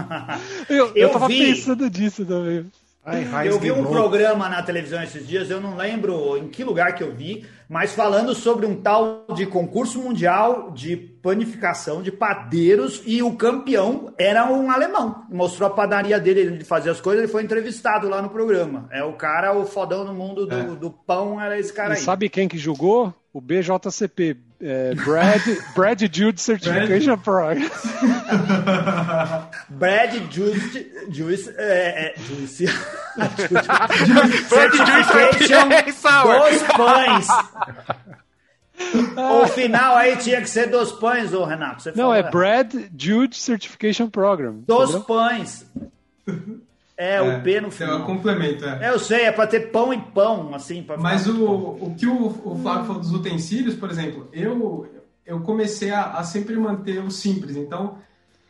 eu, 0.68 0.86
eu, 0.86 0.96
eu 0.96 1.10
tava 1.10 1.28
vi... 1.28 1.38
pensando 1.38 1.90
disso 1.90 2.24
também. 2.24 2.70
Ai, 3.08 3.48
eu 3.48 3.60
vi 3.60 3.70
um 3.70 3.84
programa 3.84 4.48
na 4.48 4.60
televisão 4.64 5.00
esses 5.00 5.24
dias, 5.24 5.48
eu 5.48 5.60
não 5.60 5.76
lembro 5.76 6.36
em 6.36 6.48
que 6.48 6.64
lugar 6.64 6.92
que 6.96 7.04
eu 7.04 7.14
vi, 7.14 7.46
mas 7.68 7.94
falando 7.94 8.34
sobre 8.34 8.66
um 8.66 8.74
tal 8.74 9.24
de 9.32 9.46
concurso 9.46 10.00
mundial 10.00 10.72
de 10.72 10.96
panificação 10.96 12.02
de 12.02 12.10
padeiros 12.10 13.02
e 13.06 13.22
o 13.22 13.36
campeão 13.36 14.12
era 14.18 14.50
um 14.50 14.72
alemão. 14.72 15.24
Mostrou 15.30 15.68
a 15.68 15.72
padaria 15.72 16.18
dele 16.18 16.58
de 16.58 16.64
fazer 16.64 16.90
as 16.90 17.00
coisas, 17.00 17.22
ele 17.22 17.32
foi 17.32 17.44
entrevistado 17.44 18.08
lá 18.08 18.20
no 18.20 18.28
programa. 18.28 18.88
É 18.90 19.04
o 19.04 19.12
cara, 19.12 19.56
o 19.56 19.64
fodão 19.64 20.04
no 20.04 20.12
mundo 20.12 20.44
do, 20.44 20.54
é. 20.54 20.62
do 20.74 20.90
pão, 20.90 21.40
era 21.40 21.56
esse 21.56 21.72
cara 21.72 21.94
e 21.94 21.98
aí. 21.98 22.02
Sabe 22.02 22.28
quem 22.28 22.48
que 22.48 22.58
julgou? 22.58 23.14
O 23.36 23.40
BJCP, 23.42 24.38
é, 24.62 24.94
Brad, 24.94 25.42
Brad 25.74 26.00
Jude 26.10 26.40
Certification 26.40 27.18
Program. 27.18 27.68
Brad 29.68 30.14
Jude, 30.32 30.90
Juice, 31.10 31.54
é, 31.58 32.06
é, 32.06 32.14
Juice. 32.16 32.64
Brad 34.48 34.72
Juice 35.36 35.92
dos 35.92 36.62
pães. 36.78 37.28
o 39.18 39.46
final 39.48 39.96
aí 39.96 40.16
tinha 40.16 40.40
que 40.40 40.48
ser 40.48 40.70
dos 40.70 40.92
pães, 40.92 41.34
ô 41.34 41.44
Renato. 41.44 41.82
Você 41.82 41.92
Não, 41.94 42.14
é 42.14 42.22
Brad 42.22 42.74
Jude 42.98 43.36
Certification 43.36 44.08
Program. 44.08 44.64
Dos 44.66 44.94
entendeu? 44.94 45.04
pães. 45.04 45.66
É, 46.96 47.16
é, 47.16 47.22
o 47.22 47.42
P 47.42 47.60
no 47.60 47.70
final. 47.70 47.98
É 47.98 48.02
um 48.02 48.04
complemento, 48.04 48.64
é. 48.64 48.86
é. 48.86 48.90
Eu 48.90 48.98
sei, 48.98 49.24
é 49.24 49.32
para 49.32 49.46
ter 49.46 49.70
pão 49.70 49.92
e 49.92 50.00
pão, 50.00 50.54
assim. 50.54 50.82
Pra 50.82 50.96
Mas 50.96 51.26
o, 51.26 51.44
o 51.44 51.94
que 51.94 52.06
o, 52.06 52.26
o 52.26 52.58
Flávio 52.62 52.86
falou 52.86 53.00
dos 53.00 53.12
utensílios, 53.12 53.74
por 53.74 53.90
exemplo, 53.90 54.28
eu, 54.32 54.90
eu 55.24 55.40
comecei 55.40 55.90
a, 55.90 56.12
a, 56.12 56.24
sempre 56.24 56.56
manter 56.56 56.98
o 57.02 57.10
simples. 57.10 57.54
Então, 57.54 57.98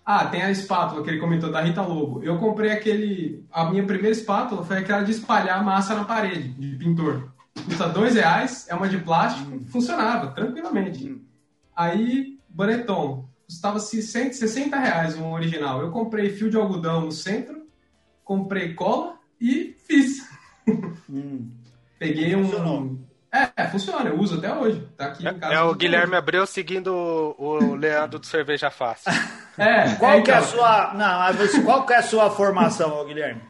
ah, 0.05 0.24
tem 0.26 0.42
a 0.42 0.51
espátula 0.51 1.03
que 1.03 1.11
ele 1.11 1.18
comentou 1.18 1.51
da 1.51 1.61
Rita 1.61 1.82
Lobo. 1.82 2.22
Eu 2.22 2.38
comprei 2.38 2.70
aquele. 2.70 3.44
A 3.51 3.68
minha 3.68 3.84
primeira 3.84 4.16
espátula 4.16 4.64
foi 4.64 4.78
aquela 4.78 5.03
de 5.03 5.11
espalhar 5.11 5.64
massa 5.64 5.94
na 5.94 6.05
parede, 6.05 6.51
de 6.51 6.76
pintor. 6.76 7.32
Custa 7.64 7.88
dois 7.88 8.14
reais, 8.14 8.66
é 8.68 8.74
uma 8.74 8.88
de 8.88 8.99
plástico, 8.99 9.51
hum. 9.51 9.64
funcionava 9.66 10.28
tranquilamente. 10.28 11.09
Hum. 11.09 11.20
Aí, 11.74 12.38
Baneton. 12.49 13.28
custava 13.47 13.80
60 13.80 14.76
reais 14.76 15.16
um 15.16 15.32
original. 15.32 15.80
Eu 15.80 15.90
comprei 15.90 16.30
fio 16.30 16.49
de 16.49 16.57
algodão 16.57 17.01
no 17.01 17.11
centro, 17.12 17.55
comprei 18.26 18.74
cola 18.74 19.14
e 19.40 19.74
fiz. 19.86 20.28
Hum. 21.08 21.48
Peguei 21.98 22.34
um. 22.34 22.44
Funcionou. 22.44 22.98
É, 23.32 23.50
é, 23.56 23.66
funciona, 23.68 24.10
eu 24.10 24.18
uso 24.18 24.38
até 24.38 24.52
hoje. 24.52 24.86
Tá 24.96 25.06
aqui 25.06 25.26
em 25.26 25.38
casa. 25.38 25.54
É 25.54 25.60
o 25.60 25.74
Guilherme 25.74 26.12
hoje. 26.12 26.16
Abreu 26.16 26.46
seguindo 26.46 26.90
o 27.38 27.74
Leandro 27.74 28.18
do 28.18 28.26
Cerveja 28.26 28.70
Fácil. 28.70 29.10
É, 29.58 29.94
qual 29.94 30.18
é, 30.18 30.20
que 30.20 30.30
é 30.30 30.34
a 30.34 30.40
então. 30.40 30.50
sua. 30.50 30.92
Não, 30.92 31.64
qual 31.64 31.86
que 31.86 31.94
é 31.94 31.96
a 31.96 32.02
sua 32.02 32.28
formação, 32.28 33.02
Guilherme? 33.06 33.40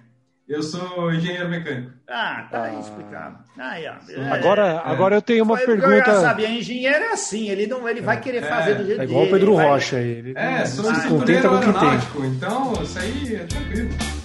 Eu 0.48 0.62
sou 0.62 1.12
engenheiro 1.12 1.48
mecânico. 1.48 1.90
Ah, 2.08 2.46
tá 2.48 2.62
aí 2.62 2.76
ah. 2.76 2.78
explicado. 2.78 3.38
Aí, 3.58 3.84
é, 3.84 4.30
agora, 4.30 4.66
é. 4.68 4.82
agora 4.84 5.16
eu 5.16 5.22
tenho 5.22 5.42
uma 5.42 5.56
Foi 5.56 5.66
pergunta. 5.66 5.92
Eu 5.92 6.04
já 6.04 6.20
sabia, 6.20 6.48
engenheiro 6.48 7.06
é 7.06 7.12
assim, 7.12 7.48
ele 7.48 7.66
não, 7.66 7.88
ele 7.88 8.02
vai 8.02 8.20
querer 8.20 8.42
fazer 8.42 8.76
do 8.76 8.86
jeito 8.86 9.00
É 9.00 9.04
igual 9.04 9.24
o 9.24 9.30
Pedro 9.30 9.56
Rocha 9.56 9.96
aí. 9.96 10.10
Ele 10.10 10.32
é, 10.36 10.64
sou 10.64 10.94
se 10.94 11.08
contenta 11.08 11.48
com 11.48 11.56
o 11.56 11.60
que 11.60 11.72
tem. 11.72 12.26
Então, 12.28 12.72
isso 12.80 12.98
aí 13.00 13.34
é 13.34 13.44
tranquilo. 13.46 14.15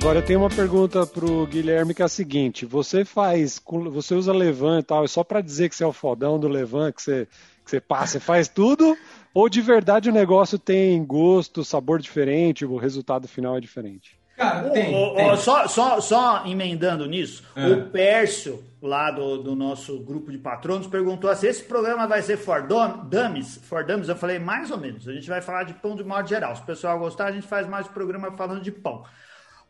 Agora 0.00 0.20
eu 0.20 0.24
tenho 0.24 0.40
uma 0.40 0.48
pergunta 0.48 1.06
pro 1.06 1.46
Guilherme 1.46 1.92
que 1.92 2.00
é 2.00 2.06
a 2.06 2.08
seguinte: 2.08 2.64
você 2.64 3.04
faz, 3.04 3.60
você 3.90 4.14
usa 4.14 4.32
Levan 4.32 4.78
e 4.80 4.82
tal, 4.82 5.04
é 5.04 5.06
só 5.06 5.22
para 5.22 5.42
dizer 5.42 5.68
que 5.68 5.76
você 5.76 5.84
é 5.84 5.86
o 5.86 5.92
fodão 5.92 6.40
do 6.40 6.48
Levan, 6.48 6.90
que 6.90 7.02
você 7.02 7.28
que 7.62 7.70
você 7.70 7.80
passa 7.82 8.16
e 8.16 8.20
faz 8.20 8.48
tudo? 8.48 8.96
Ou 9.34 9.46
de 9.46 9.60
verdade 9.60 10.08
o 10.08 10.12
negócio 10.12 10.58
tem 10.58 11.04
gosto, 11.04 11.62
sabor 11.62 12.00
diferente, 12.00 12.64
o 12.64 12.78
resultado 12.78 13.28
final 13.28 13.58
é 13.58 13.60
diferente? 13.60 14.18
Cara, 14.38 14.70
tem, 14.70 14.94
o, 14.94 15.14
tem. 15.14 15.36
só, 15.36 15.68
só, 15.68 16.00
só 16.00 16.46
emendando 16.46 17.04
nisso, 17.04 17.44
é. 17.54 17.66
o 17.66 17.90
Pércio, 17.90 18.64
lá 18.80 19.10
do, 19.10 19.36
do 19.36 19.54
nosso 19.54 19.98
grupo 20.00 20.32
de 20.32 20.38
patronos, 20.38 20.86
perguntou 20.86 21.32
se 21.36 21.46
esse 21.46 21.62
programa 21.62 22.06
vai 22.06 22.22
ser 22.22 22.38
for 22.38 22.66
dummies. 22.66 23.60
For 23.64 23.84
dummies, 23.84 24.08
eu 24.08 24.16
falei 24.16 24.38
mais 24.38 24.70
ou 24.70 24.78
menos. 24.78 25.06
A 25.06 25.12
gente 25.12 25.28
vai 25.28 25.42
falar 25.42 25.64
de 25.64 25.74
pão 25.74 25.94
de 25.94 26.02
modo 26.02 26.26
geral. 26.26 26.56
Se 26.56 26.62
o 26.62 26.64
pessoal 26.64 26.98
gostar, 26.98 27.26
a 27.26 27.32
gente 27.32 27.46
faz 27.46 27.68
mais 27.68 27.86
programa 27.86 28.32
falando 28.32 28.62
de 28.62 28.72
pão. 28.72 29.04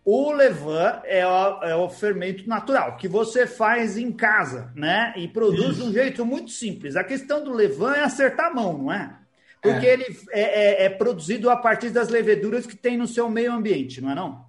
O 0.04 0.32
levan 0.32 1.02
é 1.04 1.26
o, 1.26 1.62
é 1.62 1.76
o, 1.76 1.88
fermento 1.90 2.48
natural 2.48 2.96
que 2.96 3.06
você 3.06 3.46
faz 3.46 3.98
em 3.98 4.10
casa, 4.10 4.72
né? 4.74 5.12
E 5.16 5.28
produz 5.28 5.76
Isso. 5.76 5.82
de 5.82 5.88
um 5.88 5.92
jeito 5.92 6.24
muito 6.24 6.50
simples. 6.50 6.96
A 6.96 7.04
questão 7.04 7.44
do 7.44 7.52
levan 7.52 7.94
é 7.94 8.04
acertar 8.04 8.46
a 8.46 8.54
mão, 8.54 8.78
não 8.78 8.92
é? 8.92 9.14
Porque 9.60 9.86
é. 9.86 9.92
ele 9.92 10.04
é, 10.30 10.40
é, 10.40 10.84
é, 10.86 10.88
produzido 10.88 11.50
a 11.50 11.56
partir 11.56 11.90
das 11.90 12.08
leveduras 12.08 12.66
que 12.66 12.74
tem 12.74 12.96
no 12.96 13.06
seu 13.06 13.28
meio 13.28 13.52
ambiente, 13.52 14.00
não 14.00 14.10
é 14.10 14.14
não? 14.14 14.44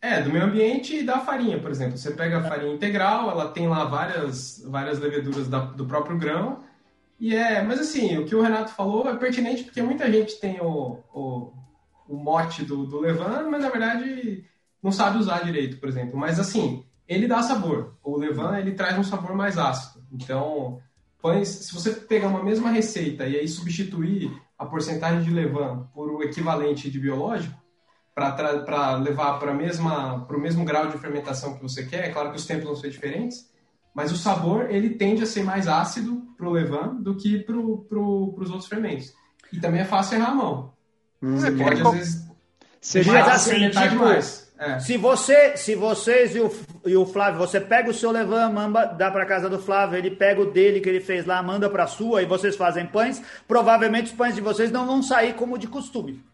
É, 0.00 0.22
do 0.22 0.30
meio 0.30 0.44
ambiente 0.44 0.98
e 0.98 1.02
da 1.02 1.18
farinha, 1.18 1.58
por 1.58 1.70
exemplo. 1.70 1.98
Você 1.98 2.12
pega 2.12 2.38
a 2.38 2.44
farinha 2.44 2.72
integral, 2.72 3.28
ela 3.28 3.48
tem 3.50 3.66
lá 3.66 3.84
várias, 3.86 4.62
várias 4.64 5.00
leveduras 5.00 5.48
da, 5.48 5.58
do 5.58 5.84
próprio 5.84 6.16
grão. 6.16 6.60
E 7.18 7.34
é, 7.34 7.60
mas 7.62 7.80
assim, 7.80 8.18
o 8.18 8.24
que 8.24 8.36
o 8.36 8.42
Renato 8.42 8.70
falou 8.72 9.08
é 9.08 9.16
pertinente 9.16 9.64
porque 9.64 9.82
muita 9.82 10.10
gente 10.10 10.38
tem 10.38 10.60
o, 10.60 11.00
o, 11.12 11.52
o 12.08 12.16
mote 12.16 12.64
do, 12.64 12.86
do 12.86 13.00
levan, 13.00 13.48
mas 13.50 13.62
na 13.62 13.70
verdade 13.70 14.44
não 14.86 14.92
sabe 14.92 15.18
usar 15.18 15.42
direito, 15.42 15.78
por 15.78 15.88
exemplo. 15.88 16.16
Mas 16.16 16.38
assim, 16.38 16.84
ele 17.08 17.26
dá 17.26 17.42
sabor. 17.42 17.96
O 18.04 18.16
levan 18.16 18.56
ele 18.56 18.72
traz 18.72 18.96
um 18.96 19.02
sabor 19.02 19.34
mais 19.34 19.58
ácido. 19.58 20.04
Então, 20.12 20.78
pães, 21.20 21.48
se 21.48 21.74
você 21.74 21.90
pegar 21.90 22.28
uma 22.28 22.42
mesma 22.42 22.70
receita 22.70 23.26
e 23.26 23.36
aí 23.36 23.48
substituir 23.48 24.30
a 24.56 24.64
porcentagem 24.64 25.24
de 25.24 25.30
levan 25.30 25.88
por 25.92 26.08
o 26.08 26.22
equivalente 26.22 26.88
de 26.88 27.00
biológico, 27.00 27.60
para 28.14 28.96
levar 28.96 29.38
para 29.40 29.50
o 29.50 30.40
mesmo 30.40 30.64
grau 30.64 30.86
de 30.88 30.98
fermentação 30.98 31.54
que 31.54 31.62
você 31.62 31.84
quer, 31.84 32.04
é 32.04 32.10
claro 32.10 32.30
que 32.30 32.36
os 32.36 32.46
tempos 32.46 32.64
vão 32.64 32.76
ser 32.76 32.88
diferentes, 32.88 33.50
mas 33.92 34.12
o 34.12 34.16
sabor 34.16 34.70
ele 34.70 34.90
tende 34.90 35.24
a 35.24 35.26
ser 35.26 35.42
mais 35.42 35.66
ácido 35.66 36.22
para 36.36 36.48
o 36.48 36.52
levan 36.52 36.94
do 36.94 37.16
que 37.16 37.40
para 37.40 37.56
pro, 37.88 38.34
os 38.38 38.50
outros 38.50 38.68
fermentos. 38.68 39.12
E 39.52 39.58
também 39.58 39.80
é 39.80 39.84
fácil 39.84 40.16
errar 40.16 40.30
a 40.30 40.34
mão. 40.34 40.72
Hum, 41.20 41.36
você 41.36 41.50
pode, 41.50 41.82
às 41.82 41.92
vezes, 41.92 42.26
seria 42.80 43.24
assim, 43.24 43.68
tipo, 43.68 43.96
mais. 43.96 44.45
É. 44.58 44.78
Se 44.78 44.96
você, 44.96 45.56
se 45.56 45.74
vocês 45.74 46.34
e 46.34 46.40
o, 46.40 46.50
e 46.84 46.96
o 46.96 47.04
Flávio, 47.04 47.38
você 47.38 47.60
pega 47.60 47.90
o 47.90 47.94
seu 47.94 48.10
levan, 48.10 48.50
manda, 48.50 48.86
dá 48.86 49.10
para 49.10 49.26
casa 49.26 49.50
do 49.50 49.58
Flávio, 49.58 49.98
ele 49.98 50.10
pega 50.10 50.40
o 50.40 50.50
dele 50.50 50.80
que 50.80 50.88
ele 50.88 51.00
fez 51.00 51.26
lá, 51.26 51.42
manda 51.42 51.68
para 51.68 51.86
sua 51.86 52.22
e 52.22 52.26
vocês 52.26 52.56
fazem 52.56 52.86
pães, 52.86 53.22
provavelmente 53.46 54.06
os 54.06 54.12
pães 54.12 54.34
de 54.34 54.40
vocês 54.40 54.70
não 54.70 54.86
vão 54.86 55.02
sair 55.02 55.34
como 55.34 55.58
de 55.58 55.66
costume. 55.66 56.24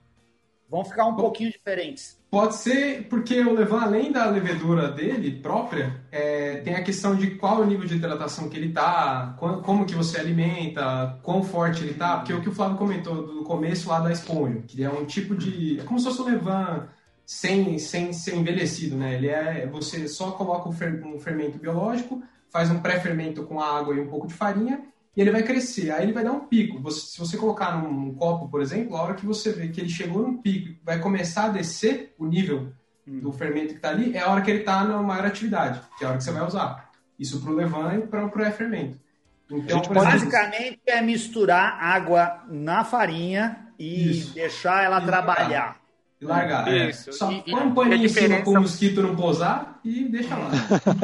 Vão 0.70 0.84
ficar 0.84 1.04
um 1.04 1.16
pouquinho 1.16 1.50
diferentes. 1.50 2.18
Pode 2.30 2.56
ser 2.56 3.06
porque 3.10 3.38
o 3.42 3.52
levan, 3.52 3.82
além 3.82 4.10
da 4.10 4.24
levedura 4.24 4.88
dele 4.88 5.32
própria, 5.32 6.00
é, 6.10 6.62
tem 6.64 6.74
a 6.74 6.82
questão 6.82 7.14
de 7.14 7.32
qual 7.32 7.60
o 7.60 7.66
nível 7.66 7.86
de 7.86 7.96
hidratação 7.96 8.48
que 8.48 8.56
ele 8.56 8.72
tá, 8.72 9.36
como 9.36 9.84
que 9.84 9.94
você 9.94 10.18
alimenta, 10.18 11.18
quão 11.22 11.42
forte 11.42 11.84
ele 11.84 11.92
tá, 11.92 12.16
porque 12.16 12.32
o 12.32 12.40
que 12.40 12.48
o 12.48 12.54
Flávio 12.54 12.78
comentou 12.78 13.26
do 13.26 13.42
começo 13.42 13.86
lá 13.86 14.00
da 14.00 14.10
esponja, 14.10 14.62
que 14.66 14.82
é 14.82 14.88
um 14.88 15.04
tipo 15.04 15.34
de, 15.34 15.78
é 15.78 15.82
como 15.82 15.98
se 15.98 16.06
fosse 16.06 16.22
um 16.22 16.24
levan 16.24 16.88
sem, 17.24 17.78
sem 17.78 18.12
ser 18.12 18.36
envelhecido, 18.36 18.96
né? 18.96 19.14
Ele 19.14 19.28
é, 19.28 19.66
você 19.66 20.06
só 20.08 20.32
coloca 20.32 20.68
um 20.68 21.18
fermento 21.18 21.58
biológico, 21.58 22.22
faz 22.50 22.70
um 22.70 22.80
pré-fermento 22.80 23.44
com 23.44 23.60
água 23.60 23.94
e 23.94 24.00
um 24.00 24.08
pouco 24.08 24.26
de 24.26 24.34
farinha 24.34 24.80
e 25.16 25.20
ele 25.20 25.30
vai 25.30 25.42
crescer. 25.42 25.90
Aí 25.90 26.04
ele 26.04 26.12
vai 26.12 26.24
dar 26.24 26.32
um 26.32 26.46
pico. 26.46 26.80
Você, 26.80 27.12
se 27.12 27.18
você 27.18 27.36
colocar 27.36 27.76
num, 27.76 27.92
num, 27.92 28.14
copo, 28.14 28.48
por 28.48 28.60
exemplo, 28.60 28.96
a 28.96 29.02
hora 29.02 29.14
que 29.14 29.26
você 29.26 29.52
vê 29.52 29.68
que 29.68 29.80
ele 29.80 29.88
chegou 29.88 30.22
num 30.22 30.38
pico, 30.38 30.78
vai 30.84 30.98
começar 30.98 31.44
a 31.44 31.48
descer 31.50 32.14
o 32.18 32.26
nível 32.26 32.72
hum. 33.06 33.20
do 33.20 33.32
fermento 33.32 33.68
que 33.68 33.74
está 33.74 33.90
ali, 33.90 34.16
é 34.16 34.20
a 34.20 34.30
hora 34.30 34.42
que 34.42 34.50
ele 34.50 34.60
está 34.60 34.84
na 34.84 35.00
maior 35.02 35.26
atividade, 35.26 35.80
que 35.98 36.04
é 36.04 36.06
a 36.06 36.10
hora 36.10 36.18
que 36.18 36.24
você 36.24 36.32
vai 36.32 36.46
usar. 36.46 36.90
Isso 37.18 37.40
para 37.40 37.50
o 37.50 37.54
levan 37.54 37.94
e 37.94 38.06
para 38.06 38.24
o 38.24 38.30
pré-fermento. 38.30 39.00
Então, 39.50 39.82
basicamente 39.92 40.80
é 40.86 41.02
misturar 41.02 41.76
água 41.78 42.42
na 42.48 42.84
farinha 42.84 43.68
e 43.78 44.10
Isso. 44.10 44.34
deixar 44.34 44.82
ela 44.82 45.02
e 45.02 45.04
trabalhar 45.04 45.81
e 46.22 46.26
largar. 46.26 46.68
É. 46.68 46.90
Isso. 46.90 47.12
Só 47.12 47.30
e, 47.30 47.42
põe 47.42 47.62
um 47.62 47.74
paninho 47.74 48.04
em 48.04 48.08
cima 48.08 48.40
para 48.40 48.50
o 48.50 48.60
mosquito 48.60 49.02
não 49.02 49.16
pousar 49.16 49.80
e 49.84 50.04
deixa 50.04 50.36
lá. 50.36 50.50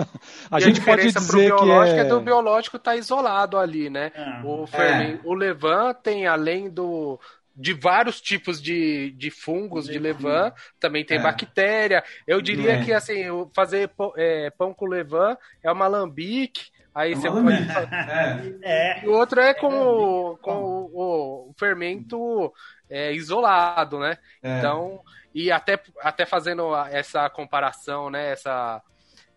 a, 0.50 0.60
gente 0.60 0.80
pode 0.80 1.10
dizer 1.10 1.54
que 1.54 1.70
é... 1.70 1.98
é 1.98 2.04
do 2.04 2.20
biológico 2.20 2.76
estar 2.76 2.92
tá 2.92 2.96
isolado 2.96 3.58
ali, 3.58 3.90
né? 3.90 4.12
É. 4.14 4.40
O, 4.44 4.66
fermento, 4.66 5.26
é. 5.26 5.28
o 5.28 5.34
levan 5.34 5.92
tem, 5.94 6.26
além 6.26 6.70
do, 6.70 7.18
de 7.54 7.74
vários 7.74 8.20
tipos 8.20 8.62
de, 8.62 9.10
de 9.12 9.30
fungos 9.30 9.86
de 9.86 9.98
levan, 9.98 10.52
também 10.78 11.04
tem 11.04 11.18
é. 11.18 11.22
bactéria. 11.22 12.04
Eu 12.26 12.40
diria 12.40 12.74
é. 12.74 12.84
que 12.84 12.92
assim, 12.92 13.24
fazer 13.54 13.90
é, 14.16 14.50
pão 14.50 14.72
com 14.72 14.86
levan 14.86 15.36
é 15.62 15.70
uma 15.70 15.88
lambique. 15.88 16.70
Aí 16.94 17.12
é 17.12 17.16
você 17.16 17.28
pode. 17.28 17.46
É. 18.62 19.04
E 19.04 19.08
o 19.08 19.12
outro 19.12 19.40
é 19.40 19.54
com, 19.54 20.38
com 20.40 20.88
o, 20.92 21.50
o 21.50 21.54
fermento 21.58 22.52
é, 22.88 23.12
isolado, 23.12 23.98
né? 23.98 24.18
É. 24.42 24.58
Então, 24.58 25.00
e 25.34 25.50
até, 25.50 25.80
até 26.00 26.26
fazendo 26.26 26.74
essa 26.86 27.28
comparação, 27.30 28.10
né? 28.10 28.32
Essa, 28.32 28.82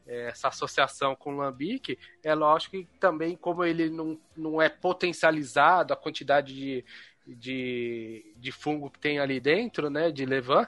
essa 0.06 0.47
associação 0.47 1.16
com 1.16 1.34
o 1.34 1.38
Lambic, 1.38 1.97
é 2.24 2.34
lógico 2.34 2.78
que 2.78 2.88
também, 2.99 3.36
como 3.36 3.64
ele 3.64 3.89
não, 3.89 4.20
não 4.36 4.62
é 4.62 4.68
potencializado 4.68 5.93
a 5.93 5.97
quantidade 5.97 6.54
de, 6.54 6.86
de, 7.26 8.34
de 8.36 8.52
fungo 8.52 8.89
que 8.89 8.99
tem 8.99 9.20
ali 9.20 9.39
dentro, 9.39 9.89
né? 9.89 10.12
De 10.12 10.26
levan, 10.26 10.68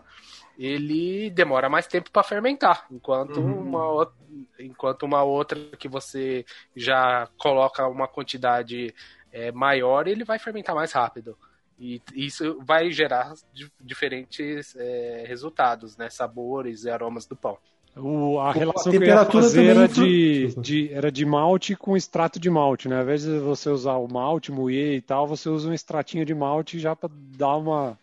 ele 0.57 1.29
demora 1.29 1.69
mais 1.69 1.87
tempo 1.87 2.11
para 2.11 2.23
fermentar, 2.23 2.85
enquanto 2.91 3.39
uhum. 3.39 3.59
uma 3.59 4.11
enquanto 4.59 5.03
uma 5.03 5.23
outra 5.23 5.59
que 5.77 5.87
você 5.87 6.45
já 6.75 7.27
coloca 7.37 7.87
uma 7.87 8.07
quantidade 8.07 8.93
é, 9.31 9.51
maior, 9.51 10.07
ele 10.07 10.23
vai 10.23 10.39
fermentar 10.39 10.75
mais 10.75 10.91
rápido. 10.91 11.37
E 11.83 12.01
isso 12.15 12.57
vai 12.61 12.91
gerar 12.91 13.33
diferentes 13.81 14.73
é, 14.77 15.25
resultados, 15.27 15.97
né? 15.97 16.09
Sabores 16.09 16.85
e 16.85 16.89
aromas 16.89 17.25
do 17.25 17.35
pão. 17.35 17.57
O, 17.97 18.39
a 18.39 18.53
relação 18.53 18.89
a 18.89 18.97
que 18.97 19.03
eu 19.03 19.07
ia 19.07 19.25
fazer 19.25 19.65
era 19.65 19.87
de, 19.87 20.55
de, 20.61 20.93
era 20.93 21.11
de 21.11 21.25
malte 21.25 21.75
com 21.75 21.97
extrato 21.97 22.39
de 22.39 22.49
malte, 22.49 22.87
né? 22.87 22.95
Ao 22.95 23.03
invés 23.03 23.23
de 23.23 23.37
você 23.37 23.69
usar 23.69 23.97
o 23.97 24.07
malte, 24.07 24.49
moer 24.49 24.95
e 24.95 25.01
tal, 25.01 25.27
você 25.27 25.49
usa 25.49 25.69
um 25.69 25.73
extratinho 25.73 26.25
de 26.25 26.33
malte 26.33 26.79
já 26.79 26.95
para 26.95 27.09
dar 27.37 27.57
uma, 27.57 27.99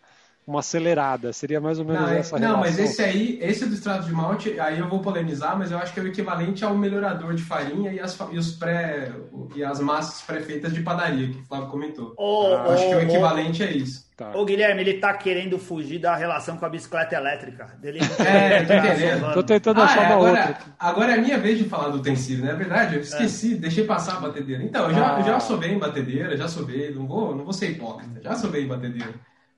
uma 0.51 0.59
acelerada. 0.59 1.33
Seria 1.33 1.59
mais 1.59 1.79
ou 1.79 1.85
menos 1.85 2.01
não, 2.01 2.09
é, 2.09 2.19
essa 2.19 2.37
não, 2.37 2.47
relação. 2.47 2.63
Não, 2.63 2.69
mas 2.69 2.79
esse 2.79 3.01
aí, 3.01 3.39
esse 3.41 3.65
do 3.65 3.73
extrato 3.73 4.05
de 4.05 4.11
malte, 4.13 4.59
aí 4.59 4.79
eu 4.79 4.87
vou 4.87 4.99
polemizar, 4.99 5.57
mas 5.57 5.71
eu 5.71 5.77
acho 5.77 5.93
que 5.93 5.99
é 5.99 6.03
o 6.03 6.07
equivalente 6.07 6.63
ao 6.63 6.77
melhorador 6.77 7.33
de 7.33 7.43
farinha 7.43 7.91
e 7.91 7.99
as, 7.99 8.17
e 8.31 8.37
os 8.37 8.51
pré, 8.51 9.11
e 9.55 9.63
as 9.63 9.79
massas 9.79 10.21
pré-feitas 10.21 10.73
de 10.73 10.81
padaria, 10.81 11.29
que 11.29 11.39
o 11.39 11.45
Flávio 11.45 11.67
comentou. 11.69 12.13
Oh, 12.17 12.53
ah, 12.53 12.73
acho 12.73 12.87
que 12.87 12.95
o 12.95 13.01
equivalente 13.01 13.63
oh, 13.63 13.65
é 13.65 13.71
isso. 13.71 14.11
Tá. 14.21 14.37
Ô 14.37 14.45
Guilherme, 14.45 14.81
ele 14.81 14.93
tá 14.99 15.13
querendo 15.15 15.57
fugir 15.57 15.97
da 15.97 16.15
relação 16.15 16.55
com 16.55 16.63
a 16.63 16.69
bicicleta 16.69 17.15
elétrica. 17.15 17.75
Dele 17.81 17.99
é, 18.19 18.63
tô 18.63 18.73
entendendo. 18.73 19.33
Tô 19.33 19.41
tentando 19.41 19.81
ah, 19.81 19.85
achar 19.85 20.03
é, 20.03 20.05
uma 20.05 20.15
agora, 20.15 20.29
outra. 20.29 20.57
Agora 20.77 21.11
é 21.13 21.15
a 21.15 21.21
minha 21.21 21.39
vez 21.39 21.57
de 21.57 21.63
falar 21.63 21.89
do 21.89 21.97
utensílio, 21.97 22.45
não 22.45 22.51
é 22.51 22.55
verdade? 22.55 22.95
Eu 22.95 23.01
esqueci, 23.01 23.55
é. 23.55 23.57
deixei 23.57 23.83
passar 23.83 24.17
a 24.17 24.19
batedeira. 24.19 24.63
Então, 24.63 24.89
eu 24.89 24.93
já, 24.93 25.15
ah. 25.15 25.19
eu 25.19 25.25
já 25.25 25.39
sovei 25.39 25.71
em 25.71 25.79
batedeira, 25.79 26.37
já 26.37 26.47
sovei, 26.47 26.93
não 26.93 27.07
vou, 27.07 27.35
não 27.35 27.43
vou 27.43 27.53
ser 27.53 27.71
hipócrita, 27.71 28.21
já 28.21 28.35
sovei 28.35 28.65
em 28.65 28.67
batedeira. 28.67 29.11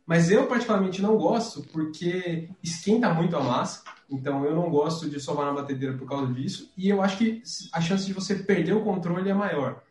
Mas 0.06 0.30
eu 0.30 0.48
particularmente 0.48 1.02
não 1.02 1.18
gosto 1.18 1.64
porque 1.72 2.50
esquenta 2.62 3.14
muito 3.14 3.36
a 3.38 3.42
massa. 3.42 3.84
Então 4.10 4.44
eu 4.46 4.56
não 4.56 4.70
gosto 4.70 5.10
de 5.10 5.20
sovar 5.20 5.46
na 5.46 5.54
batedeira 5.54 5.98
por 5.98 6.08
causa 6.08 6.32
disso. 6.34 6.72
E 6.78 6.90
eu 6.90 7.02
acho 7.02 7.18
que 7.18 7.42
a 7.72 7.80
chance 7.80 8.06
de 8.06 8.14
você 8.14 8.36
perder 8.36 8.74
o 8.74 8.84
controle 8.84 9.30
é 9.30 9.34
maior. 9.34 9.82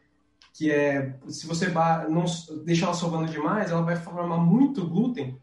Que 0.53 0.71
é, 0.71 1.19
se 1.29 1.47
você 1.47 1.69
não 2.11 2.25
deixar 2.65 2.87
ela 2.87 2.95
sovando 2.95 3.33
demais, 3.33 3.71
ela 3.71 3.83
vai 3.83 3.97
formar 3.97 4.37
muito 4.37 4.87
glúten. 4.87 5.41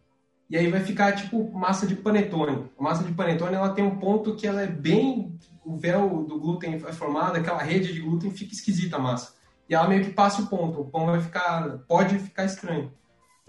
E 0.50 0.58
aí 0.58 0.70
vai 0.70 0.82
ficar 0.82 1.14
tipo 1.16 1.52
massa 1.52 1.86
de 1.88 1.96
panetone. 1.96 2.70
A 2.78 2.84
massa 2.84 3.04
de 3.04 3.12
panetone 3.12 3.56
ela 3.56 3.74
tem 3.74 3.84
um 3.84 3.98
ponto 3.98 4.36
que 4.36 4.48
ela 4.48 4.62
é 4.62 4.68
bem. 4.68 5.38
O 5.66 5.78
véu 5.78 6.24
do 6.24 6.40
glúten 6.40 6.76
é 6.76 6.94
formado, 6.94 7.38
aquela 7.38 7.62
rede 7.62 7.94
de 7.94 8.02
glúten 8.02 8.32
fica 8.32 8.54
esquisita 8.54 8.98
a 8.98 9.00
massa. 9.00 9.34
E 9.68 9.76
ela 9.76 9.88
meio 9.88 10.04
que 10.04 10.12
passa 10.12 10.42
o 10.42 10.48
ponto. 10.48 10.82
O 10.82 10.86
pão 10.86 11.08
vai 11.08 11.22
ficar. 11.22 11.80
pode 11.88 12.18
ficar 12.18 12.46
estranho. 12.46 12.92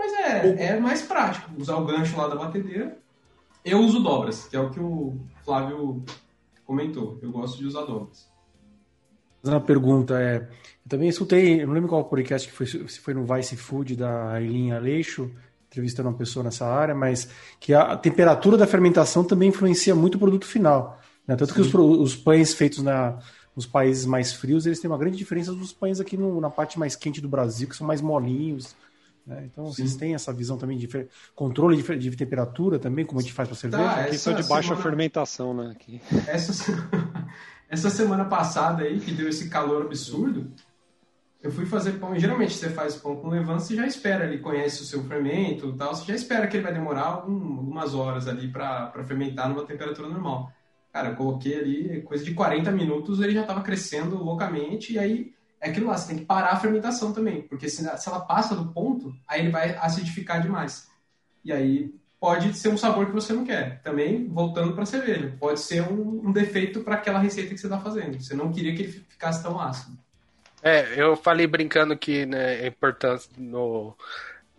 Mas 0.01 0.15
é, 0.15 0.69
é 0.69 0.81
mais 0.81 1.03
prático 1.03 1.51
usar 1.59 1.77
o 1.77 1.85
gancho 1.85 2.17
lá 2.17 2.27
da 2.27 2.35
batedeira. 2.35 2.97
Eu 3.63 3.81
uso 3.81 4.01
dobras, 4.01 4.47
que 4.49 4.57
é 4.57 4.61
o 4.61 4.71
que 4.71 4.81
o 4.81 5.15
Flávio 5.45 6.03
comentou. 6.65 7.19
Eu 7.21 7.31
gosto 7.31 7.59
de 7.59 7.67
usar 7.67 7.83
dobras. 7.83 8.27
Uma 9.45 9.61
pergunta 9.61 10.19
é, 10.19 10.37
eu 10.39 10.89
também 10.89 11.11
escutei, 11.11 11.67
não 11.67 11.75
lembro 11.75 11.91
qual 11.91 12.03
podcast 12.07 12.49
que 12.49 12.55
foi, 12.55 12.67
se 12.67 12.99
foi 12.99 13.13
no 13.13 13.27
Vice 13.27 13.57
Food 13.59 13.95
da 13.95 14.33
Aileen 14.33 14.73
Aleixo, 14.73 15.31
entrevistando 15.67 16.09
uma 16.09 16.17
pessoa 16.17 16.43
nessa 16.43 16.67
área, 16.67 16.95
mas 16.95 17.29
que 17.59 17.75
a 17.75 17.95
temperatura 17.95 18.57
da 18.57 18.67
fermentação 18.67 19.23
também 19.23 19.51
influencia 19.51 19.95
muito 19.95 20.15
o 20.15 20.19
produto 20.19 20.47
final. 20.47 20.99
Né? 21.27 21.37
Tanto 21.37 21.53
Sim. 21.53 21.55
que 21.57 21.61
os, 21.61 21.75
os, 21.75 22.17
pães 22.17 22.55
feitos 22.55 22.83
na, 22.83 23.19
nos 23.55 23.67
países 23.67 24.07
mais 24.07 24.33
frios, 24.33 24.65
eles 24.65 24.81
têm 24.81 24.91
uma 24.91 24.99
grande 24.99 25.19
diferença 25.19 25.53
dos 25.53 25.75
pães 25.75 26.01
aqui 26.01 26.17
no, 26.17 26.41
na 26.41 26.49
parte 26.49 26.79
mais 26.79 26.97
quente 26.97 27.21
do 27.21 27.29
Brasil, 27.29 27.69
que 27.69 27.77
são 27.77 27.87
mais 27.87 28.01
molinhos, 28.01 28.75
né? 29.31 29.49
Então, 29.51 29.67
Sim. 29.67 29.85
vocês 29.85 29.97
têm 29.97 30.15
essa 30.15 30.33
visão 30.33 30.59
também 30.59 30.77
de 30.77 30.89
controle 31.35 31.81
de, 31.81 31.97
de 31.97 32.17
temperatura 32.17 32.79
também, 32.79 33.05
como 33.05 33.21
a 33.21 33.23
gente 33.23 33.33
faz 33.33 33.49
para 33.49 33.57
cerveja? 33.57 33.85
Tá, 33.85 34.01
Aqui 34.01 34.19
são 34.19 34.35
de 34.35 34.43
baixa 34.43 34.69
semana... 34.69 34.83
fermentação, 34.83 35.55
né? 35.55 35.71
Aqui. 35.71 36.01
Essa, 36.27 36.89
essa 37.71 37.89
semana 37.89 38.25
passada 38.25 38.83
aí, 38.83 38.99
que 38.99 39.13
deu 39.13 39.29
esse 39.29 39.49
calor 39.49 39.87
absurdo, 39.87 40.51
eu 41.41 41.53
fui 41.53 41.65
fazer 41.65 41.93
pão. 41.93 42.19
Geralmente 42.19 42.55
você 42.55 42.69
faz 42.71 42.97
pão 42.97 43.17
com 43.17 43.29
levain, 43.29 43.61
você 43.61 43.77
já 43.77 43.87
espera, 43.87 44.25
ele 44.25 44.39
conhece 44.39 44.83
o 44.83 44.85
seu 44.85 45.05
fermento 45.05 45.73
tal, 45.75 45.95
você 45.95 46.05
já 46.05 46.15
espera 46.15 46.49
que 46.49 46.57
ele 46.57 46.65
vai 46.65 46.75
demorar 46.75 47.05
algum, 47.05 47.59
algumas 47.59 47.95
horas 47.95 48.27
ali 48.27 48.49
para 48.49 48.93
fermentar 49.07 49.49
numa 49.49 49.65
temperatura 49.65 50.09
normal. 50.09 50.53
Cara, 50.93 51.11
eu 51.11 51.15
coloquei 51.15 51.57
ali 51.57 52.03
coisa 52.03 52.25
de 52.25 52.35
40 52.35 52.73
minutos, 52.73 53.21
ele 53.21 53.33
já 53.33 53.43
estava 53.43 53.63
crescendo 53.63 54.17
loucamente, 54.17 54.95
e 54.95 54.99
aí 54.99 55.33
é 55.61 55.69
aquilo 55.69 55.89
lá, 55.89 55.97
você 55.97 56.09
tem 56.09 56.19
que 56.19 56.25
parar 56.25 56.51
a 56.51 56.57
fermentação 56.57 57.13
também, 57.13 57.43
porque 57.43 57.69
se, 57.69 57.83
se 57.83 58.09
ela 58.09 58.21
passa 58.21 58.57
do 58.57 58.73
ponto, 58.73 59.15
aí 59.29 59.41
ele 59.41 59.51
vai 59.51 59.77
acidificar 59.77 60.41
demais. 60.41 60.89
E 61.45 61.53
aí 61.53 61.95
pode 62.19 62.55
ser 62.55 62.69
um 62.69 62.77
sabor 62.77 63.07
que 63.07 63.13
você 63.13 63.33
não 63.33 63.45
quer. 63.45 63.81
Também, 63.83 64.27
voltando 64.29 64.73
para 64.73 64.83
a 64.83 64.87
cerveja, 64.87 65.35
pode 65.39 65.61
ser 65.61 65.83
um, 65.83 66.29
um 66.29 66.33
defeito 66.33 66.81
para 66.81 66.95
aquela 66.95 67.19
receita 67.19 67.55
que 67.55 67.61
você 67.61 67.67
está 67.67 67.79
fazendo. 67.79 68.21
Você 68.21 68.35
não 68.35 68.53
queria 68.53 68.75
que 68.75 68.83
ele 68.83 68.93
ficasse 69.09 69.43
tão 69.43 69.61
ácido. 69.61 69.99
É, 70.63 71.01
eu 71.01 71.17
falei 71.17 71.47
brincando 71.47 71.97
que 71.97 72.27
né, 72.27 72.63
é 72.63 72.67
importante 72.67 73.29
no, 73.39 73.97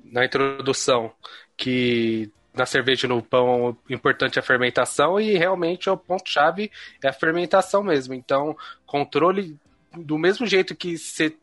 na 0.03 0.25
introdução 0.25 1.11
que 1.55 2.31
na 2.53 2.65
cerveja 2.65 3.07
no 3.07 3.21
pão 3.21 3.77
importante 3.89 4.37
é 4.37 4.41
a 4.41 4.45
fermentação 4.45 5.19
e 5.19 5.37
realmente 5.37 5.89
o 5.89 5.95
ponto-chave 5.95 6.71
é 7.01 7.07
a 7.07 7.13
fermentação 7.13 7.83
mesmo. 7.83 8.13
Então, 8.13 8.57
controle 8.85 9.57
do 9.97 10.17
mesmo 10.17 10.45
jeito 10.45 10.75
que 10.75 10.97
se 10.97 11.37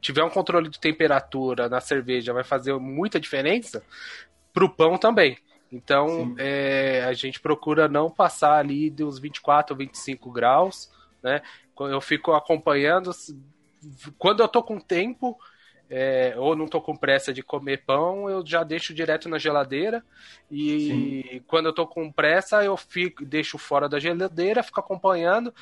tiver 0.00 0.24
um 0.24 0.30
controle 0.30 0.68
de 0.68 0.80
temperatura 0.80 1.68
na 1.68 1.80
cerveja 1.80 2.32
vai 2.32 2.44
fazer 2.44 2.72
muita 2.78 3.20
diferença, 3.20 3.82
para 4.52 4.64
o 4.64 4.68
pão 4.68 4.96
também. 4.96 5.38
Então, 5.70 6.34
é, 6.36 7.04
a 7.04 7.12
gente 7.12 7.38
procura 7.38 7.86
não 7.86 8.10
passar 8.10 8.58
ali 8.58 8.90
dos 8.90 9.18
24 9.18 9.74
ou 9.74 9.78
25 9.78 10.30
graus, 10.30 10.90
né? 11.22 11.42
Eu 11.78 12.00
fico 12.00 12.32
acompanhando. 12.32 13.12
Quando 14.18 14.42
eu 14.42 14.48
tô 14.48 14.62
com 14.62 14.80
tempo, 14.80 15.38
é, 15.88 16.34
ou 16.36 16.56
não 16.56 16.66
tô 16.66 16.80
com 16.80 16.96
pressa 16.96 17.32
de 17.32 17.42
comer 17.42 17.84
pão, 17.86 18.28
eu 18.28 18.44
já 18.44 18.64
deixo 18.64 18.92
direto 18.92 19.28
na 19.28 19.38
geladeira. 19.38 20.04
E 20.50 21.32
Sim. 21.32 21.44
quando 21.46 21.66
eu 21.66 21.72
tô 21.72 21.86
com 21.86 22.10
pressa, 22.10 22.64
eu 22.64 22.76
fico, 22.76 23.24
deixo 23.24 23.56
fora 23.56 23.88
da 23.88 24.00
geladeira, 24.00 24.64
fico 24.64 24.80
acompanhando 24.80 25.54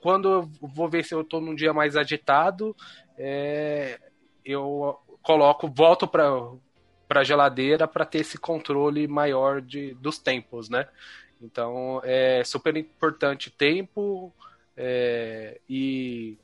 quando 0.00 0.28
eu 0.28 0.50
vou 0.60 0.88
ver 0.88 1.04
se 1.04 1.14
eu 1.14 1.22
estou 1.22 1.40
num 1.40 1.54
dia 1.54 1.72
mais 1.72 1.96
agitado, 1.96 2.74
é, 3.18 3.98
eu 4.44 4.98
coloco, 5.22 5.68
volto 5.68 6.06
para 6.06 6.30
para 7.08 7.22
geladeira 7.22 7.86
para 7.86 8.04
ter 8.04 8.18
esse 8.18 8.36
controle 8.36 9.06
maior 9.06 9.60
de, 9.60 9.94
dos 9.94 10.18
tempos, 10.18 10.68
né? 10.68 10.88
Então 11.40 12.00
é 12.02 12.42
super 12.44 12.76
importante 12.76 13.50
tempo 13.50 14.34
é, 14.76 15.60
e 15.68 16.36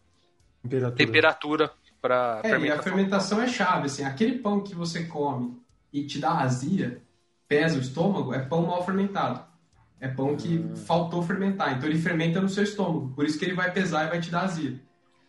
temperatura 0.96 1.70
para 2.00 2.40
é, 2.44 2.48
fermentação. 2.48 2.76
E 2.76 2.78
a 2.78 2.82
fermentação 2.82 3.42
é 3.42 3.48
chave, 3.48 3.86
assim, 3.86 4.04
aquele 4.04 4.38
pão 4.38 4.62
que 4.62 4.74
você 4.74 5.04
come 5.04 5.60
e 5.92 6.04
te 6.04 6.18
dá 6.18 6.40
azia, 6.40 7.02
pesa 7.48 7.76
o 7.76 7.80
estômago, 7.80 8.32
é 8.32 8.38
pão 8.38 8.66
mal 8.66 8.84
fermentado. 8.84 9.44
É 10.02 10.08
pão 10.08 10.34
que 10.34 10.58
hum. 10.58 10.74
faltou 10.74 11.22
fermentar. 11.22 11.76
Então 11.76 11.88
ele 11.88 11.96
fermenta 11.96 12.40
no 12.40 12.48
seu 12.48 12.64
estômago. 12.64 13.12
Por 13.14 13.24
isso 13.24 13.38
que 13.38 13.44
ele 13.44 13.54
vai 13.54 13.70
pesar 13.70 14.04
e 14.04 14.08
vai 14.08 14.20
te 14.20 14.32
dar 14.32 14.42
azia. 14.42 14.80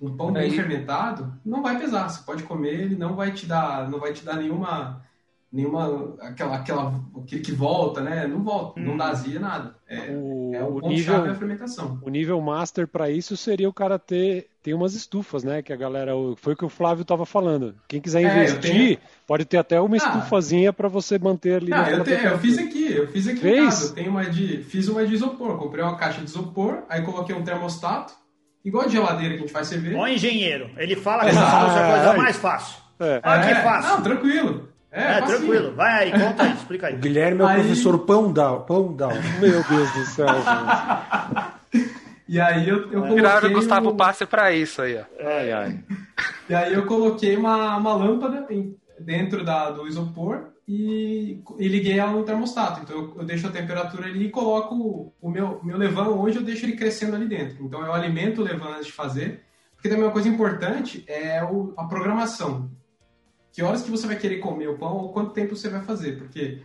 Um 0.01 0.17
pão 0.17 0.33
bem 0.33 0.49
fermentado 0.49 1.31
não 1.45 1.61
vai 1.61 1.77
pesar. 1.77 2.09
Você 2.09 2.23
pode 2.23 2.41
comer, 2.41 2.81
ele 2.81 2.95
não 2.95 3.15
vai 3.15 3.31
te 3.31 3.45
dar, 3.45 3.87
não 3.87 3.99
vai 3.99 4.11
te 4.13 4.25
dar 4.25 4.35
nenhuma 4.35 5.05
nenhuma 5.53 6.15
aquela 6.19 6.55
aquela 6.55 6.99
aquele 7.21 7.41
que 7.41 7.51
volta, 7.51 8.01
né? 8.01 8.25
Não 8.25 8.43
volta, 8.43 8.79
hum. 8.79 8.83
não 8.83 8.97
dá 8.97 9.09
azia 9.09 9.39
nada. 9.39 9.75
É 9.87 10.09
o, 10.09 10.51
é 10.55 10.63
o, 10.63 10.77
o 10.77 10.89
nível 10.89 11.15
a 11.23 11.35
fermentação. 11.35 11.99
O 12.01 12.09
nível 12.09 12.41
master 12.41 12.87
para 12.87 13.11
isso 13.11 13.37
seria 13.37 13.69
o 13.69 13.73
cara 13.73 13.99
ter 13.99 14.47
tem 14.63 14.73
umas 14.73 14.95
estufas, 14.95 15.43
né? 15.43 15.61
Que 15.61 15.71
a 15.71 15.75
galera 15.75 16.13
foi 16.37 16.53
o 16.53 16.55
que 16.55 16.65
o 16.65 16.69
Flávio 16.69 17.03
estava 17.03 17.25
falando. 17.25 17.75
Quem 17.87 18.01
quiser 18.01 18.23
é, 18.23 18.33
investir 18.33 18.71
tenho... 18.71 18.97
pode 19.27 19.45
ter 19.45 19.57
até 19.57 19.79
uma 19.79 19.95
ah. 19.95 19.97
estufazinha 19.97 20.73
para 20.73 20.87
você 20.87 21.19
manter 21.19 21.61
ali. 21.61 21.71
Ah, 21.71 21.91
eu, 21.91 22.03
eu, 22.03 22.39
fiz 22.39 22.57
aqui, 22.57 22.91
eu 22.91 23.07
fiz 23.09 23.27
aqui 23.27 23.39
Fez? 23.39 23.59
em 23.59 23.65
casa. 23.65 23.87
Eu 23.89 23.93
tenho 23.93 24.09
uma 24.09 24.25
de, 24.25 24.63
fiz 24.63 24.87
uma 24.87 25.05
de 25.05 25.13
isopor. 25.13 25.57
Comprei 25.57 25.83
uma 25.83 25.97
caixa 25.97 26.21
de 26.21 26.29
isopor, 26.29 26.83
aí 26.89 27.03
coloquei 27.03 27.35
um 27.35 27.43
termostato. 27.43 28.13
Igual 28.65 28.85
de 28.87 28.93
geladeira 28.93 29.33
que 29.33 29.39
a 29.39 29.41
gente 29.41 29.51
faz 29.51 29.67
cerveja. 29.67 29.97
Ó 29.97 30.07
engenheiro. 30.07 30.71
Ele 30.77 30.95
fala 30.95 31.23
que 31.23 31.29
essa 31.31 31.39
é 31.39 31.43
a 31.43 31.91
coisa 31.91 32.17
mais 32.17 32.37
fácil. 32.37 32.81
É. 32.99 33.21
Olha 33.23 33.41
que 33.43 33.51
é, 33.51 33.61
fácil. 33.61 33.91
Não, 33.91 34.01
tranquilo. 34.01 34.72
É, 34.93 35.17
é 35.17 35.21
tranquilo. 35.21 35.73
Vai 35.73 36.03
aí, 36.03 36.11
conta 36.11 36.43
aí, 36.43 36.53
explica 36.53 36.87
aí. 36.87 36.93
O 36.93 36.99
Guilherme 36.99 37.41
é 37.41 37.43
o 37.43 37.47
aí... 37.47 37.59
professor 37.61 37.97
Pão 37.99 38.31
Down. 38.31 38.61
Pão 38.61 38.93
Down. 38.93 39.13
Meu 39.41 39.63
Deus 39.63 39.91
do 39.91 40.05
céu, 40.05 40.27
gente. 41.73 41.93
E 42.29 42.39
aí 42.39 42.69
eu, 42.69 42.77
eu 42.77 43.01
coloquei. 43.01 43.15
Tiraram 43.15 43.49
o 43.49 43.53
Gustavo 43.53 43.89
um... 43.89 43.97
Passe 43.97 44.25
pra 44.27 44.51
isso 44.51 44.83
aí, 44.83 44.95
ó. 44.97 45.03
Ai, 45.19 45.51
ai. 45.51 45.79
E 46.47 46.53
aí 46.53 46.73
eu 46.73 46.85
coloquei 46.85 47.35
uma, 47.35 47.75
uma 47.75 47.93
lâmpada 47.95 48.47
dentro 48.99 49.43
da, 49.43 49.71
do 49.71 49.87
isopor 49.87 50.51
e, 50.67 51.41
e 51.57 51.67
liguei 51.67 51.97
ela 51.97 52.11
no 52.11 52.23
termostato. 52.23 52.81
Então 52.81 52.95
eu, 52.95 53.13
eu, 53.17 53.25
deixo 53.25 53.47
a 53.47 53.51
temperatura 53.51 54.05
ali 54.05 54.27
e 54.27 54.31
coloco 54.31 55.11
o 55.19 55.29
meu, 55.29 55.59
meu 55.63 55.77
levan 55.77 56.09
hoje, 56.09 56.37
eu 56.37 56.43
deixo 56.43 56.65
ele 56.65 56.75
crescendo 56.75 57.15
ali 57.15 57.27
dentro. 57.27 57.63
Então 57.65 57.81
eu 57.81 57.93
alimento 57.93 58.41
o 58.41 58.43
levan 58.43 58.75
antes 58.75 58.87
de 58.87 58.93
fazer. 58.93 59.41
Porque 59.75 59.89
também 59.89 60.05
uma 60.05 60.13
coisa 60.13 60.29
importante 60.29 61.03
é 61.07 61.43
o, 61.43 61.73
a 61.75 61.83
programação 61.85 62.69
que 63.53 63.61
horas 63.61 63.83
que 63.83 63.91
você 63.91 64.07
vai 64.07 64.17
querer 64.17 64.39
comer 64.39 64.67
o 64.67 64.77
pão 64.77 64.97
ou 64.97 65.13
quanto 65.13 65.31
tempo 65.31 65.55
você 65.55 65.69
vai 65.69 65.81
fazer, 65.83 66.17
porque 66.17 66.63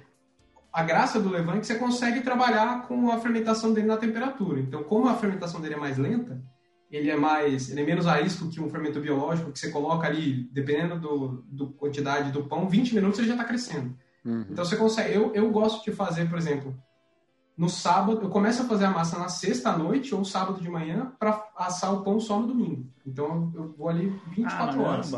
a 0.72 0.82
graça 0.82 1.20
do 1.20 1.28
levain 1.28 1.58
é 1.58 1.60
que 1.60 1.66
você 1.66 1.74
consegue 1.74 2.22
trabalhar 2.22 2.88
com 2.88 3.10
a 3.10 3.18
fermentação 3.18 3.74
dele 3.74 3.86
na 3.86 3.98
temperatura. 3.98 4.58
Então, 4.58 4.82
como 4.82 5.06
a 5.06 5.14
fermentação 5.14 5.60
dele 5.60 5.74
é 5.74 5.78
mais 5.78 5.98
lenta, 5.98 6.42
ele 6.90 7.10
é 7.10 7.16
mais, 7.16 7.70
ele 7.70 7.82
é 7.82 7.84
menos 7.84 8.06
arisco 8.06 8.48
que 8.48 8.58
um 8.58 8.70
fermento 8.70 8.98
biológico 9.00 9.52
que 9.52 9.58
você 9.58 9.70
coloca 9.70 10.06
ali, 10.06 10.48
dependendo 10.50 10.98
do, 10.98 11.44
do 11.46 11.66
quantidade 11.72 12.32
do 12.32 12.44
pão, 12.44 12.66
20 12.66 12.94
minutos 12.94 13.18
ele 13.18 13.28
já 13.28 13.34
está 13.34 13.44
crescendo. 13.44 13.94
Uhum. 14.24 14.46
Então 14.50 14.64
você 14.64 14.76
consegue. 14.76 15.14
Eu, 15.14 15.34
eu 15.34 15.50
gosto 15.50 15.84
de 15.84 15.94
fazer, 15.94 16.26
por 16.26 16.38
exemplo, 16.38 16.74
no 17.56 17.68
sábado, 17.68 18.22
eu 18.22 18.30
começo 18.30 18.62
a 18.62 18.64
fazer 18.64 18.86
a 18.86 18.90
massa 18.90 19.18
na 19.18 19.28
sexta 19.28 19.76
noite 19.76 20.14
ou 20.14 20.24
sábado 20.24 20.62
de 20.62 20.70
manhã 20.70 21.12
para 21.18 21.44
assar 21.56 21.92
o 21.92 22.02
pão 22.02 22.18
só 22.18 22.40
no 22.40 22.46
domingo. 22.46 22.86
Então 23.06 23.52
eu 23.54 23.74
vou 23.76 23.90
ali 23.90 24.08
24 24.30 24.80
ah, 24.80 24.88
horas 24.88 25.12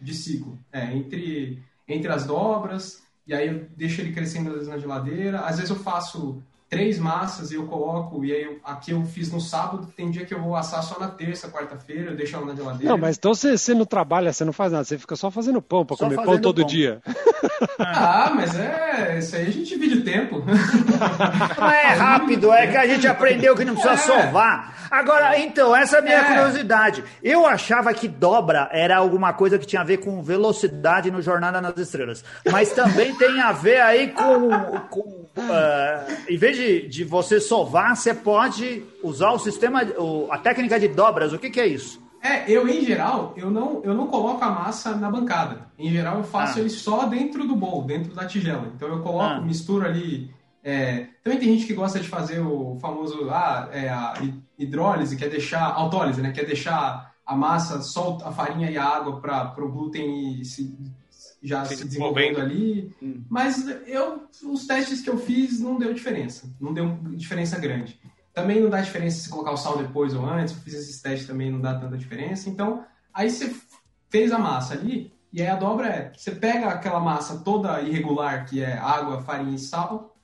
de 0.00 0.14
ciclo. 0.14 0.58
É, 0.72 0.94
entre, 0.94 1.62
entre 1.86 2.10
as 2.10 2.24
dobras, 2.24 3.02
e 3.26 3.34
aí 3.34 3.48
eu 3.48 3.66
deixo 3.76 4.00
ele 4.00 4.12
crescendo 4.12 4.64
na 4.64 4.78
geladeira. 4.78 5.40
Às 5.40 5.56
vezes 5.56 5.70
eu 5.70 5.76
faço 5.76 6.42
três 6.68 6.98
massas 6.98 7.50
e 7.50 7.54
eu 7.54 7.66
coloco, 7.66 8.24
e 8.24 8.32
aí 8.32 8.42
eu, 8.42 8.58
aqui 8.62 8.90
eu 8.90 9.02
fiz 9.04 9.32
no 9.32 9.40
sábado, 9.40 9.88
tem 9.96 10.10
dia 10.10 10.26
que 10.26 10.34
eu 10.34 10.42
vou 10.42 10.54
assar 10.54 10.82
só 10.82 10.98
na 10.98 11.08
terça, 11.08 11.48
quarta-feira, 11.48 12.10
eu 12.10 12.16
deixo 12.16 12.36
ela 12.36 12.46
na 12.46 12.54
geladeira. 12.54 12.90
Não, 12.90 12.98
mas 12.98 13.16
então 13.16 13.34
você, 13.34 13.56
você 13.56 13.72
não 13.72 13.86
trabalha, 13.86 14.32
você 14.32 14.44
não 14.44 14.52
faz 14.52 14.72
nada, 14.72 14.84
você 14.84 14.98
fica 14.98 15.16
só 15.16 15.30
fazendo 15.30 15.62
pão 15.62 15.86
para 15.86 15.96
comer 15.96 16.16
pão 16.16 16.38
todo 16.38 16.60
pão. 16.60 16.68
dia. 16.68 17.00
Ah, 17.80 18.32
mas 18.34 18.56
é, 18.56 19.18
isso 19.18 19.34
aí 19.34 19.46
a 19.46 19.50
gente 19.50 19.68
divide 19.68 19.98
o 19.98 20.04
tempo. 20.04 20.42
Não 21.58 21.70
é 21.70 21.94
rápido, 21.94 22.52
é 22.52 22.66
que 22.66 22.76
a 22.76 22.86
gente 22.86 23.06
aprendeu 23.06 23.54
que 23.56 23.64
não 23.64 23.74
precisa 23.74 23.94
é. 23.94 23.96
sovar. 23.96 24.88
Agora, 24.90 25.38
então, 25.38 25.74
essa 25.74 25.96
é 25.96 25.98
a 25.98 26.02
minha 26.02 26.18
é. 26.18 26.24
curiosidade. 26.24 27.04
Eu 27.22 27.46
achava 27.46 27.92
que 27.92 28.08
dobra 28.08 28.68
era 28.72 28.96
alguma 28.96 29.32
coisa 29.32 29.58
que 29.58 29.66
tinha 29.66 29.82
a 29.82 29.84
ver 29.84 29.98
com 29.98 30.22
velocidade 30.22 31.10
no 31.10 31.20
Jornada 31.22 31.60
nas 31.60 31.76
Estrelas. 31.76 32.24
Mas 32.50 32.72
também 32.72 33.14
tem 33.14 33.40
a 33.40 33.52
ver 33.52 33.80
aí 33.80 34.08
com. 34.08 34.50
com 34.88 35.17
uh, 35.38 36.16
em 36.28 36.36
vez 36.36 36.56
de, 36.56 36.88
de 36.88 37.04
você 37.04 37.40
sovar, 37.40 37.96
você 37.96 38.14
pode 38.14 38.84
usar 39.02 39.32
o 39.32 39.38
sistema, 39.38 39.82
a 40.30 40.38
técnica 40.38 40.78
de 40.78 40.88
dobras. 40.88 41.32
O 41.32 41.38
que, 41.38 41.50
que 41.50 41.60
é 41.60 41.66
isso? 41.66 42.00
É, 42.20 42.50
eu 42.50 42.68
em 42.68 42.84
geral, 42.84 43.32
eu 43.36 43.50
não, 43.50 43.80
eu 43.84 43.94
não 43.94 44.08
coloco 44.08 44.44
a 44.44 44.50
massa 44.50 44.94
na 44.96 45.10
bancada. 45.10 45.68
Em 45.78 45.90
geral, 45.90 46.18
eu 46.18 46.24
faço 46.24 46.58
ah. 46.58 46.60
ele 46.60 46.70
só 46.70 47.06
dentro 47.06 47.46
do 47.46 47.54
bowl, 47.54 47.84
dentro 47.84 48.12
da 48.14 48.26
tigela. 48.26 48.72
Então 48.74 48.88
eu 48.88 49.00
coloco, 49.00 49.24
ah. 49.24 49.40
misturo 49.40 49.86
ali. 49.86 50.30
É, 50.62 51.06
também 51.22 51.38
tem 51.38 51.48
gente 51.54 51.66
que 51.66 51.74
gosta 51.74 52.00
de 52.00 52.08
fazer 52.08 52.40
o 52.40 52.76
famoso 52.80 53.30
ah, 53.30 53.68
é, 53.72 53.88
a 53.88 54.14
hidrólise, 54.58 55.16
que 55.16 55.24
é 55.24 55.28
deixar. 55.28 55.72
Autólise, 55.72 56.20
né? 56.20 56.32
Que 56.32 56.40
é 56.40 56.44
deixar 56.44 57.14
a 57.24 57.36
massa, 57.36 57.82
só 57.82 58.18
a 58.24 58.32
farinha 58.32 58.70
e 58.70 58.76
a 58.76 58.84
água 58.84 59.20
para 59.20 59.64
o 59.64 59.70
glúten 59.70 60.42
se, 60.42 60.76
já 61.42 61.64
se, 61.64 61.76
se 61.76 61.84
desenvolvendo 61.84 62.40
ali. 62.40 62.94
Hum. 63.02 63.22
Mas 63.28 63.66
eu, 63.86 64.28
os 64.44 64.66
testes 64.66 65.00
que 65.00 65.10
eu 65.10 65.18
fiz 65.18 65.60
não 65.60 65.78
deu 65.78 65.92
diferença. 65.92 66.50
Não 66.60 66.72
deu 66.72 66.98
diferença 67.16 67.58
grande. 67.58 68.00
Também 68.32 68.60
não 68.60 68.70
dá 68.70 68.80
diferença 68.80 69.20
se 69.20 69.28
colocar 69.28 69.52
o 69.52 69.56
sal 69.56 69.78
depois 69.78 70.14
ou 70.14 70.24
antes. 70.24 70.54
Eu 70.54 70.60
fiz 70.60 70.74
esses 70.74 71.00
testes 71.00 71.26
também, 71.26 71.50
não 71.50 71.60
dá 71.60 71.78
tanta 71.78 71.96
diferença. 71.96 72.48
Então, 72.48 72.84
aí 73.12 73.30
você 73.30 73.54
fez 74.10 74.32
a 74.32 74.38
massa 74.38 74.74
ali, 74.74 75.12
e 75.32 75.42
aí 75.42 75.48
a 75.48 75.56
dobra 75.56 75.88
é: 75.88 76.12
você 76.14 76.30
pega 76.30 76.68
aquela 76.68 77.00
massa 77.00 77.38
toda 77.38 77.80
irregular, 77.82 78.46
que 78.46 78.62
é 78.62 78.78
água, 78.78 79.22
farinha 79.22 79.56
e 79.56 79.58
sal, 79.58 80.16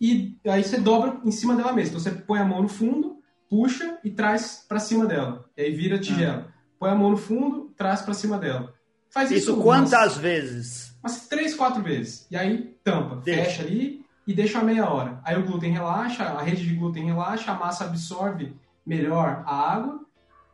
e 0.00 0.38
aí 0.46 0.64
você 0.64 0.78
dobra 0.78 1.20
em 1.24 1.30
cima 1.30 1.54
dela 1.54 1.72
mesma. 1.72 1.90
Então 1.90 2.00
você 2.00 2.10
põe 2.10 2.40
a 2.40 2.44
mão 2.44 2.62
no 2.62 2.68
fundo, 2.68 3.18
puxa 3.48 3.98
e 4.02 4.10
traz 4.10 4.64
para 4.68 4.80
cima 4.80 5.06
dela. 5.06 5.44
E 5.56 5.62
aí 5.62 5.72
vira 5.72 5.98
tigela. 5.98 6.46
Ah. 6.48 6.52
Põe 6.78 6.90
a 6.90 6.94
mão 6.94 7.10
no 7.10 7.16
fundo, 7.16 7.72
traz 7.76 8.00
para 8.00 8.14
cima 8.14 8.38
dela. 8.38 8.72
Faz 9.10 9.30
isso, 9.30 9.52
isso 9.52 9.62
quantas 9.62 9.92
umas, 9.92 10.16
vezes? 10.18 10.96
Umas 11.02 11.26
três, 11.26 11.54
quatro 11.54 11.82
vezes. 11.82 12.26
E 12.30 12.36
aí 12.36 12.76
tampa, 12.84 13.16
Deixa. 13.16 13.44
fecha 13.44 13.62
ali 13.62 14.04
e 14.26 14.32
deixa 14.32 14.60
a 14.60 14.64
meia 14.64 14.88
hora. 14.88 15.20
Aí 15.24 15.36
o 15.36 15.44
glúten 15.44 15.72
relaxa, 15.72 16.22
a 16.24 16.42
rede 16.42 16.64
de 16.64 16.74
glúten 16.74 17.04
relaxa, 17.04 17.50
a 17.50 17.54
massa 17.54 17.84
absorve 17.84 18.54
melhor 18.86 19.42
a 19.44 19.72
água. 19.72 20.00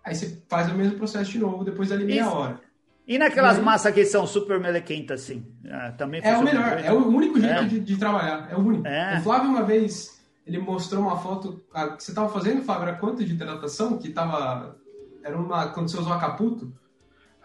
Aí 0.03 0.15
você 0.15 0.43
faz 0.49 0.71
o 0.73 0.75
mesmo 0.75 0.97
processo 0.97 1.31
de 1.31 1.39
novo, 1.39 1.65
depois 1.65 1.93
ali 1.93 2.05
meia 2.05 2.31
hora. 2.31 2.61
E 3.07 3.19
naquelas 3.19 3.57
e 3.57 3.61
aí, 3.61 3.65
massas 3.65 3.95
que 3.95 4.05
são 4.05 4.27
super 4.27 4.59
melequentas, 4.59 5.23
assim? 5.23 5.47
Ah, 5.71 5.93
também 5.93 6.21
é 6.25 6.37
o 6.37 6.43
melhor, 6.43 6.79
é 6.85 6.93
o 6.93 7.07
único 7.07 7.41
jeito 7.41 7.63
é. 7.63 7.65
de, 7.65 7.79
de, 7.79 7.97
trabalhar, 7.97 8.49
é 8.51 8.57
o 8.57 8.61
único. 8.61 8.87
É. 8.87 9.19
O 9.19 9.23
Flávio, 9.23 9.51
uma 9.51 9.63
vez, 9.63 10.21
ele 10.45 10.59
mostrou 10.59 11.03
uma 11.03 11.17
foto 11.17 11.63
a, 11.73 11.91
que 11.91 12.03
você 12.03 12.11
estava 12.11 12.29
fazendo, 12.29 12.63
Flávio, 12.63 12.89
era 12.89 12.97
quanto 12.97 13.25
de 13.25 13.33
hidratação? 13.33 13.97
Que 13.99 14.09
tava. 14.09 14.77
Era 15.23 15.39
uma. 15.39 15.69
Quando 15.69 15.89
você 15.89 15.99
usou 15.99 16.13
a 16.13 16.19
caputo? 16.19 16.73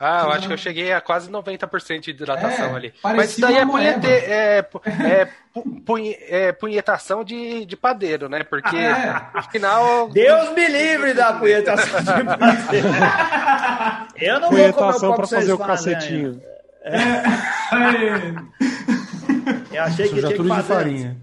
Ah, 0.04 0.24
eu 0.24 0.32
acho 0.32 0.48
que 0.48 0.54
eu 0.54 0.58
cheguei 0.58 0.92
a 0.92 1.00
quase 1.00 1.30
90% 1.30 2.00
de 2.00 2.10
hidratação 2.10 2.74
é, 2.74 2.76
ali. 2.76 2.94
Mas 3.04 3.34
isso 3.34 3.42
daí 3.42 3.58
é, 3.58 3.64
punhete, 3.64 4.08
é, 4.08 4.68
é, 5.00 5.30
punhe, 5.86 6.18
é, 6.22 6.52
punhetação 6.52 7.24
de, 7.24 7.68
de 7.68 7.78
padeiro, 7.78 8.28
né? 8.28 8.44
Porque 8.44 8.78
ah, 8.78 9.30
é. 9.36 9.38
afinal. 9.38 10.10
Deus 10.10 10.56
me 10.56 10.68
livre 10.68 11.14
da 11.14 11.34
punhetação 11.34 12.00
de 12.02 12.24
padeiro. 12.36 12.88
eu 14.18 14.40
não 14.40 14.50
punhetação 14.50 14.84
vou 14.84 15.00
comer 15.00 15.08
o 15.08 15.16
pra 15.16 15.28
fazer 15.28 15.54
o 15.54 15.58
cacetinho. 15.60 16.42
É. 16.84 16.98
Eu 19.72 19.84
achei 19.84 20.10
que 20.10 20.16
tinha 20.16 20.34
que 20.34 20.48
fazer. 20.48 20.62
De 20.62 20.68
farinha. 20.68 21.18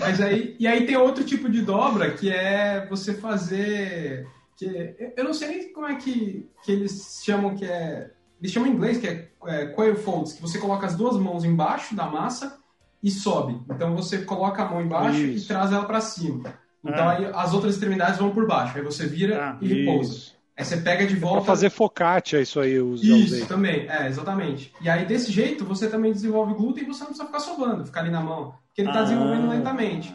Mas 0.00 0.20
aí, 0.20 0.54
e 0.60 0.68
aí 0.68 0.86
tem 0.86 0.96
outro 0.96 1.24
tipo 1.24 1.50
de 1.50 1.60
dobra 1.60 2.10
que 2.12 2.30
é 2.30 2.86
você 2.88 3.14
fazer 3.14 4.28
que 4.56 5.12
eu 5.16 5.24
não 5.24 5.34
sei 5.34 5.48
nem 5.48 5.72
como 5.72 5.88
é 5.88 5.96
que, 5.96 6.48
que 6.62 6.70
eles 6.70 7.20
chamam 7.24 7.56
que 7.56 7.64
é 7.64 8.10
eles 8.42 8.52
chamam 8.52 8.68
em 8.68 8.72
inglês 8.72 8.98
que 8.98 9.06
é, 9.06 9.28
é 9.46 9.66
coil 9.66 9.94
folds, 9.94 10.32
que 10.32 10.42
você 10.42 10.58
coloca 10.58 10.84
as 10.84 10.96
duas 10.96 11.16
mãos 11.16 11.44
embaixo 11.44 11.94
da 11.94 12.06
massa 12.06 12.58
e 13.00 13.08
sobe. 13.08 13.60
Então 13.70 13.94
você 13.94 14.18
coloca 14.18 14.64
a 14.64 14.68
mão 14.68 14.82
embaixo 14.82 15.20
isso. 15.20 15.44
e 15.44 15.48
traz 15.48 15.70
ela 15.70 15.84
para 15.84 16.00
cima. 16.00 16.52
Então 16.84 17.08
ah. 17.08 17.12
aí 17.12 17.30
as 17.32 17.54
outras 17.54 17.74
extremidades 17.74 18.18
vão 18.18 18.30
por 18.30 18.44
baixo. 18.46 18.76
Aí 18.76 18.82
você 18.82 19.06
vira 19.06 19.40
ah, 19.52 19.58
e 19.60 19.68
repousa. 19.68 20.12
Isso. 20.12 20.42
Aí 20.56 20.64
você 20.64 20.76
pega 20.76 21.06
de 21.06 21.14
volta. 21.14 21.38
Pra 21.38 21.46
fazer 21.46 21.70
focaccia, 21.70 22.40
isso 22.40 22.60
aí, 22.60 22.78
os 22.78 23.02
Isso, 23.02 23.46
também, 23.46 23.88
é, 23.88 24.06
exatamente. 24.08 24.72
E 24.82 24.88
aí, 24.88 25.06
desse 25.06 25.32
jeito, 25.32 25.64
você 25.64 25.88
também 25.88 26.12
desenvolve 26.12 26.52
glúten 26.54 26.82
e 26.82 26.86
você 26.86 27.00
não 27.00 27.06
precisa 27.06 27.26
ficar 27.26 27.40
sovando, 27.40 27.86
ficar 27.86 28.00
ali 28.00 28.10
na 28.10 28.20
mão. 28.20 28.54
Porque 28.66 28.82
ele 28.82 28.88
está 28.88 29.00
ah. 29.00 29.04
desenvolvendo 29.04 29.48
lentamente. 29.48 30.12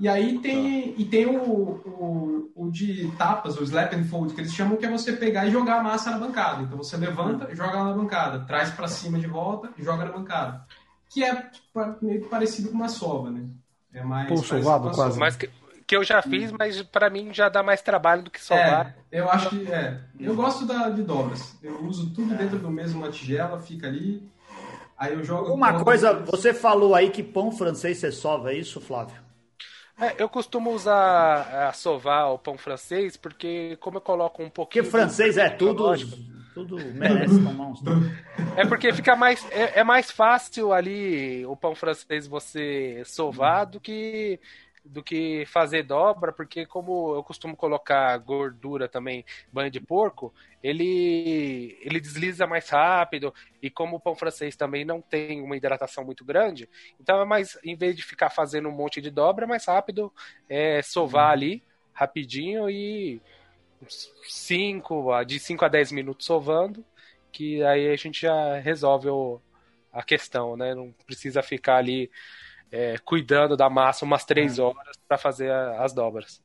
E 0.00 0.08
aí 0.08 0.38
tem, 0.38 0.94
e 0.98 1.04
tem 1.04 1.26
o, 1.26 1.40
o, 1.40 2.29
o, 2.60 2.70
de 2.70 3.10
tapas, 3.12 3.56
o 3.56 3.62
slap 3.62 3.94
and 3.94 4.04
fold, 4.04 4.34
que 4.34 4.40
eles 4.42 4.52
chamam, 4.52 4.76
que 4.76 4.84
é 4.84 4.90
você 4.90 5.14
pegar 5.14 5.46
e 5.46 5.50
jogar 5.50 5.80
a 5.80 5.82
massa 5.82 6.10
na 6.10 6.18
bancada. 6.18 6.62
Então 6.62 6.76
você 6.76 6.94
levanta, 6.96 7.46
hum. 7.50 7.54
joga 7.54 7.84
na 7.84 7.92
bancada, 7.94 8.40
traz 8.40 8.70
para 8.70 8.86
cima 8.86 9.18
de 9.18 9.26
volta 9.26 9.70
e 9.78 9.82
joga 9.82 10.04
na 10.04 10.12
bancada. 10.12 10.66
Que 11.08 11.24
é 11.24 11.50
meio 12.02 12.28
parecido 12.28 12.68
com 12.68 12.74
uma 12.74 12.88
sova, 12.88 13.30
né? 13.30 13.46
É 13.94 14.02
mais. 14.04 14.28
Pô, 14.28 14.36
sovado 14.36 14.90
quase. 14.90 15.18
Mas 15.18 15.36
que, 15.36 15.48
que 15.86 15.96
eu 15.96 16.04
já 16.04 16.20
fiz, 16.20 16.52
mas 16.52 16.82
para 16.82 17.08
mim 17.08 17.32
já 17.32 17.48
dá 17.48 17.62
mais 17.62 17.80
trabalho 17.80 18.22
do 18.22 18.30
que 18.30 18.40
sovar. 18.40 18.94
É, 19.10 19.20
eu 19.20 19.30
acho 19.30 19.48
que 19.48 19.72
é. 19.72 19.98
Eu 20.20 20.36
gosto 20.36 20.66
da, 20.66 20.90
de 20.90 21.02
dobras. 21.02 21.56
Eu 21.62 21.82
uso 21.84 22.10
tudo 22.10 22.36
dentro 22.36 22.58
do 22.58 22.70
mesmo 22.70 23.00
uma 23.00 23.10
tigela, 23.10 23.58
fica 23.58 23.86
ali. 23.86 24.22
Aí 24.98 25.14
eu 25.14 25.24
jogo. 25.24 25.52
Uma 25.52 25.82
coisa, 25.82 26.12
você 26.12 26.52
falou 26.52 26.94
aí 26.94 27.08
que 27.10 27.22
pão 27.22 27.50
francês 27.50 27.98
você 27.98 28.12
sova, 28.12 28.52
é 28.52 28.56
isso, 28.56 28.80
Flávio? 28.82 29.29
É, 30.00 30.14
eu 30.18 30.28
costumo 30.28 30.70
usar 30.70 31.68
a 31.68 31.72
sovar 31.72 32.32
o 32.32 32.38
pão 32.38 32.56
francês, 32.56 33.16
porque 33.16 33.76
como 33.80 33.98
eu 33.98 34.00
coloco 34.00 34.42
um 34.42 34.48
pouquinho. 34.48 34.84
Porque 34.84 34.90
francês 34.90 35.36
é 35.36 35.50
tudo. 35.50 35.92
Tudo 36.54 36.76
merece 36.94 37.40
tomar 37.42 37.72
É 38.56 38.66
porque 38.66 38.92
fica 38.92 39.14
mais. 39.14 39.46
É, 39.50 39.80
é, 39.80 39.84
mais 39.84 40.10
fácil 40.10 40.72
ali 40.72 41.44
o 41.46 41.54
pão 41.54 41.74
francês 41.74 42.26
você 42.26 43.02
sovar 43.04 43.66
do 43.66 43.78
que 43.78 44.40
do 44.84 45.02
que 45.02 45.44
fazer 45.46 45.82
dobra, 45.82 46.32
porque 46.32 46.64
como 46.66 47.14
eu 47.14 47.22
costumo 47.22 47.56
colocar 47.56 48.16
gordura 48.18 48.88
também, 48.88 49.24
banho 49.52 49.70
de 49.70 49.80
porco, 49.80 50.34
ele 50.62 51.78
ele 51.82 52.00
desliza 52.00 52.46
mais 52.46 52.68
rápido 52.68 53.32
e 53.62 53.70
como 53.70 53.96
o 53.96 54.00
pão 54.00 54.14
francês 54.14 54.56
também 54.56 54.84
não 54.84 55.00
tem 55.00 55.42
uma 55.42 55.56
hidratação 55.56 56.04
muito 56.04 56.24
grande, 56.24 56.68
então 56.98 57.20
é 57.20 57.24
mais 57.24 57.58
em 57.62 57.76
vez 57.76 57.94
de 57.94 58.02
ficar 58.02 58.30
fazendo 58.30 58.68
um 58.68 58.72
monte 58.72 59.00
de 59.00 59.10
dobra, 59.10 59.44
é 59.44 59.48
mais 59.48 59.64
rápido 59.66 60.12
é 60.48 60.82
sovar 60.82 61.26
uhum. 61.26 61.32
ali 61.32 61.64
rapidinho 61.92 62.70
e 62.70 63.20
5 64.28 65.24
de 65.24 65.38
5 65.38 65.64
a 65.64 65.68
10 65.68 65.92
minutos 65.92 66.26
sovando, 66.26 66.84
que 67.32 67.62
aí 67.62 67.88
a 67.90 67.96
gente 67.96 68.22
já 68.22 68.58
resolve 68.58 69.08
o, 69.08 69.40
a 69.92 70.02
questão, 70.02 70.56
né? 70.56 70.74
Não 70.74 70.92
precisa 71.06 71.42
ficar 71.42 71.76
ali 71.76 72.10
é, 72.70 72.96
cuidando 73.04 73.56
da 73.56 73.68
massa 73.68 74.04
umas 74.04 74.24
três 74.24 74.58
é. 74.58 74.62
horas 74.62 74.96
para 75.08 75.18
fazer 75.18 75.50
a, 75.50 75.82
as 75.82 75.92
dobras. 75.92 76.40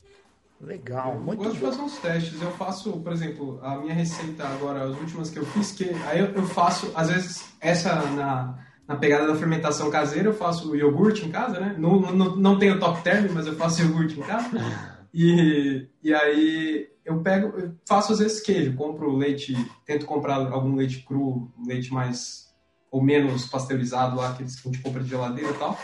Legal, 0.60 1.20
muito 1.20 1.44
eu 1.44 1.50
gosto 1.50 1.60
bom. 1.60 1.66
de 1.70 1.72
fazer 1.72 1.82
uns 1.82 1.98
testes. 2.00 2.42
Eu 2.42 2.52
faço, 2.52 2.92
por 3.02 3.12
exemplo, 3.12 3.60
a 3.62 3.78
minha 3.78 3.94
receita 3.94 4.48
agora, 4.48 4.86
as 4.86 4.98
últimas 4.98 5.30
que 5.30 5.38
eu 5.38 5.46
fiz, 5.46 5.72
que 5.72 5.90
aí 6.08 6.20
eu, 6.20 6.28
eu 6.28 6.46
faço, 6.46 6.92
às 6.96 7.10
vezes, 7.10 7.54
essa 7.60 7.94
na, 8.12 8.58
na 8.88 8.96
pegada 8.96 9.28
da 9.28 9.36
fermentação 9.36 9.92
caseira, 9.92 10.30
eu 10.30 10.34
faço 10.34 10.76
iogurte 10.76 11.26
em 11.26 11.32
casa, 11.32 11.60
né? 11.60 11.76
Não, 11.78 12.00
não, 12.00 12.36
não 12.36 12.58
tenho 12.58 12.80
top 12.80 13.02
term, 13.04 13.32
mas 13.34 13.48
eu 13.48 13.56
faço 13.56 13.82
iogurte 13.82 14.20
em 14.20 14.24
casa. 14.24 14.50
E, 15.18 15.88
e 16.04 16.14
aí 16.14 16.90
eu 17.06 17.22
pego, 17.22 17.58
eu 17.58 17.74
faço 17.88 18.12
às 18.12 18.20
vezes 18.20 18.42
queijo, 18.42 18.76
compro 18.76 19.16
leite, 19.16 19.56
tento 19.86 20.06
comprar 20.06 20.36
algum 20.52 20.76
leite 20.76 21.06
cru, 21.08 21.50
leite 21.66 21.94
mais 21.94 22.54
ou 22.92 23.02
menos 23.02 23.46
pasteurizado 23.46 24.18
lá, 24.18 24.32
aqueles 24.32 24.60
que 24.60 24.68
a 24.68 24.72
gente 24.72 24.84
compra 24.84 25.02
de 25.02 25.08
geladeira 25.10 25.52
e 25.52 25.54
tal. 25.54 25.80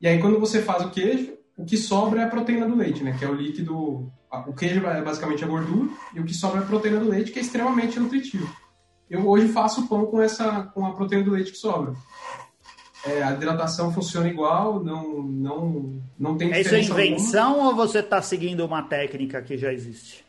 E 0.00 0.06
aí, 0.06 0.20
quando 0.20 0.38
você 0.38 0.62
faz 0.62 0.84
o 0.84 0.90
queijo, 0.90 1.32
o 1.56 1.64
que 1.64 1.76
sobra 1.76 2.22
é 2.22 2.24
a 2.24 2.28
proteína 2.28 2.68
do 2.68 2.76
leite, 2.76 3.02
né? 3.02 3.16
Que 3.18 3.24
é 3.24 3.28
o 3.28 3.34
líquido. 3.34 4.12
O 4.46 4.52
queijo 4.52 4.86
é 4.86 5.02
basicamente 5.02 5.42
a 5.44 5.48
gordura, 5.48 5.88
e 6.14 6.20
o 6.20 6.24
que 6.24 6.34
sobra 6.34 6.60
é 6.60 6.62
a 6.62 6.66
proteína 6.66 7.00
do 7.00 7.08
leite, 7.08 7.32
que 7.32 7.38
é 7.38 7.42
extremamente 7.42 7.98
nutritivo. 7.98 8.48
Eu 9.10 9.26
hoje 9.26 9.48
faço 9.48 9.88
pão 9.88 10.06
com, 10.06 10.20
essa, 10.20 10.70
com 10.74 10.86
a 10.86 10.92
proteína 10.92 11.24
do 11.24 11.30
leite 11.32 11.52
que 11.52 11.58
sobra. 11.58 11.94
É, 13.06 13.22
a 13.22 13.32
hidratação 13.32 13.92
funciona 13.92 14.28
igual, 14.28 14.82
não, 14.84 15.22
não, 15.22 16.02
não 16.18 16.36
tem 16.36 16.48
diferença. 16.48 16.76
É 16.76 16.80
isso 16.80 16.98
é 16.98 17.06
invenção 17.06 17.52
alguma. 17.52 17.68
ou 17.68 17.76
você 17.76 18.00
está 18.00 18.20
seguindo 18.20 18.64
uma 18.64 18.82
técnica 18.82 19.40
que 19.40 19.56
já 19.56 19.72
existe? 19.72 20.24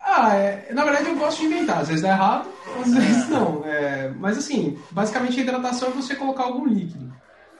Ah, 0.00 0.34
é, 0.34 0.72
na 0.72 0.84
verdade 0.84 1.10
eu 1.10 1.16
gosto 1.16 1.40
de 1.40 1.46
inventar. 1.46 1.80
Às 1.80 1.88
vezes 1.88 2.02
dá 2.02 2.10
errado, 2.10 2.48
às 2.80 2.94
vezes 2.94 3.28
não. 3.28 3.64
É, 3.66 4.10
mas 4.16 4.38
assim, 4.38 4.78
basicamente 4.90 5.38
a 5.38 5.42
hidratação 5.42 5.88
é 5.88 5.92
você 5.92 6.14
colocar 6.14 6.44
algum 6.44 6.66
líquido. 6.66 7.12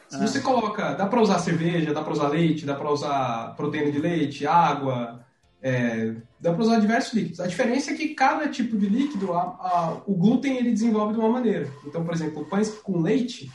Se 0.09 0.19
você 0.19 0.41
coloca, 0.41 0.95
dá 0.95 1.07
para 1.07 1.21
usar 1.21 1.39
cerveja, 1.39 1.93
dá 1.93 2.03
para 2.03 2.13
usar 2.13 2.29
leite, 2.29 2.65
dá 2.65 2.75
para 2.75 2.91
usar 2.91 3.55
proteína 3.57 3.91
de 3.91 3.99
leite, 3.99 4.47
água, 4.47 5.25
é, 5.63 6.15
dá 6.41 6.53
para 6.53 6.63
usar 6.63 6.81
diversos 6.81 7.13
líquidos. 7.13 7.41
A 7.41 7.47
diferença 7.47 7.91
é 7.91 7.95
que 7.95 8.15
cada 8.15 8.49
tipo 8.49 8.77
de 8.77 8.89
líquido, 8.89 9.33
a, 9.35 9.43
a, 9.43 10.03
o 10.07 10.15
glúten 10.15 10.57
ele 10.57 10.73
desenvolve 10.73 11.13
de 11.13 11.19
uma 11.19 11.29
maneira. 11.29 11.71
Então, 11.87 12.05
por 12.05 12.15
exemplo, 12.15 12.47
pães 12.47 12.71
com 12.71 13.01
leite, 13.01 13.51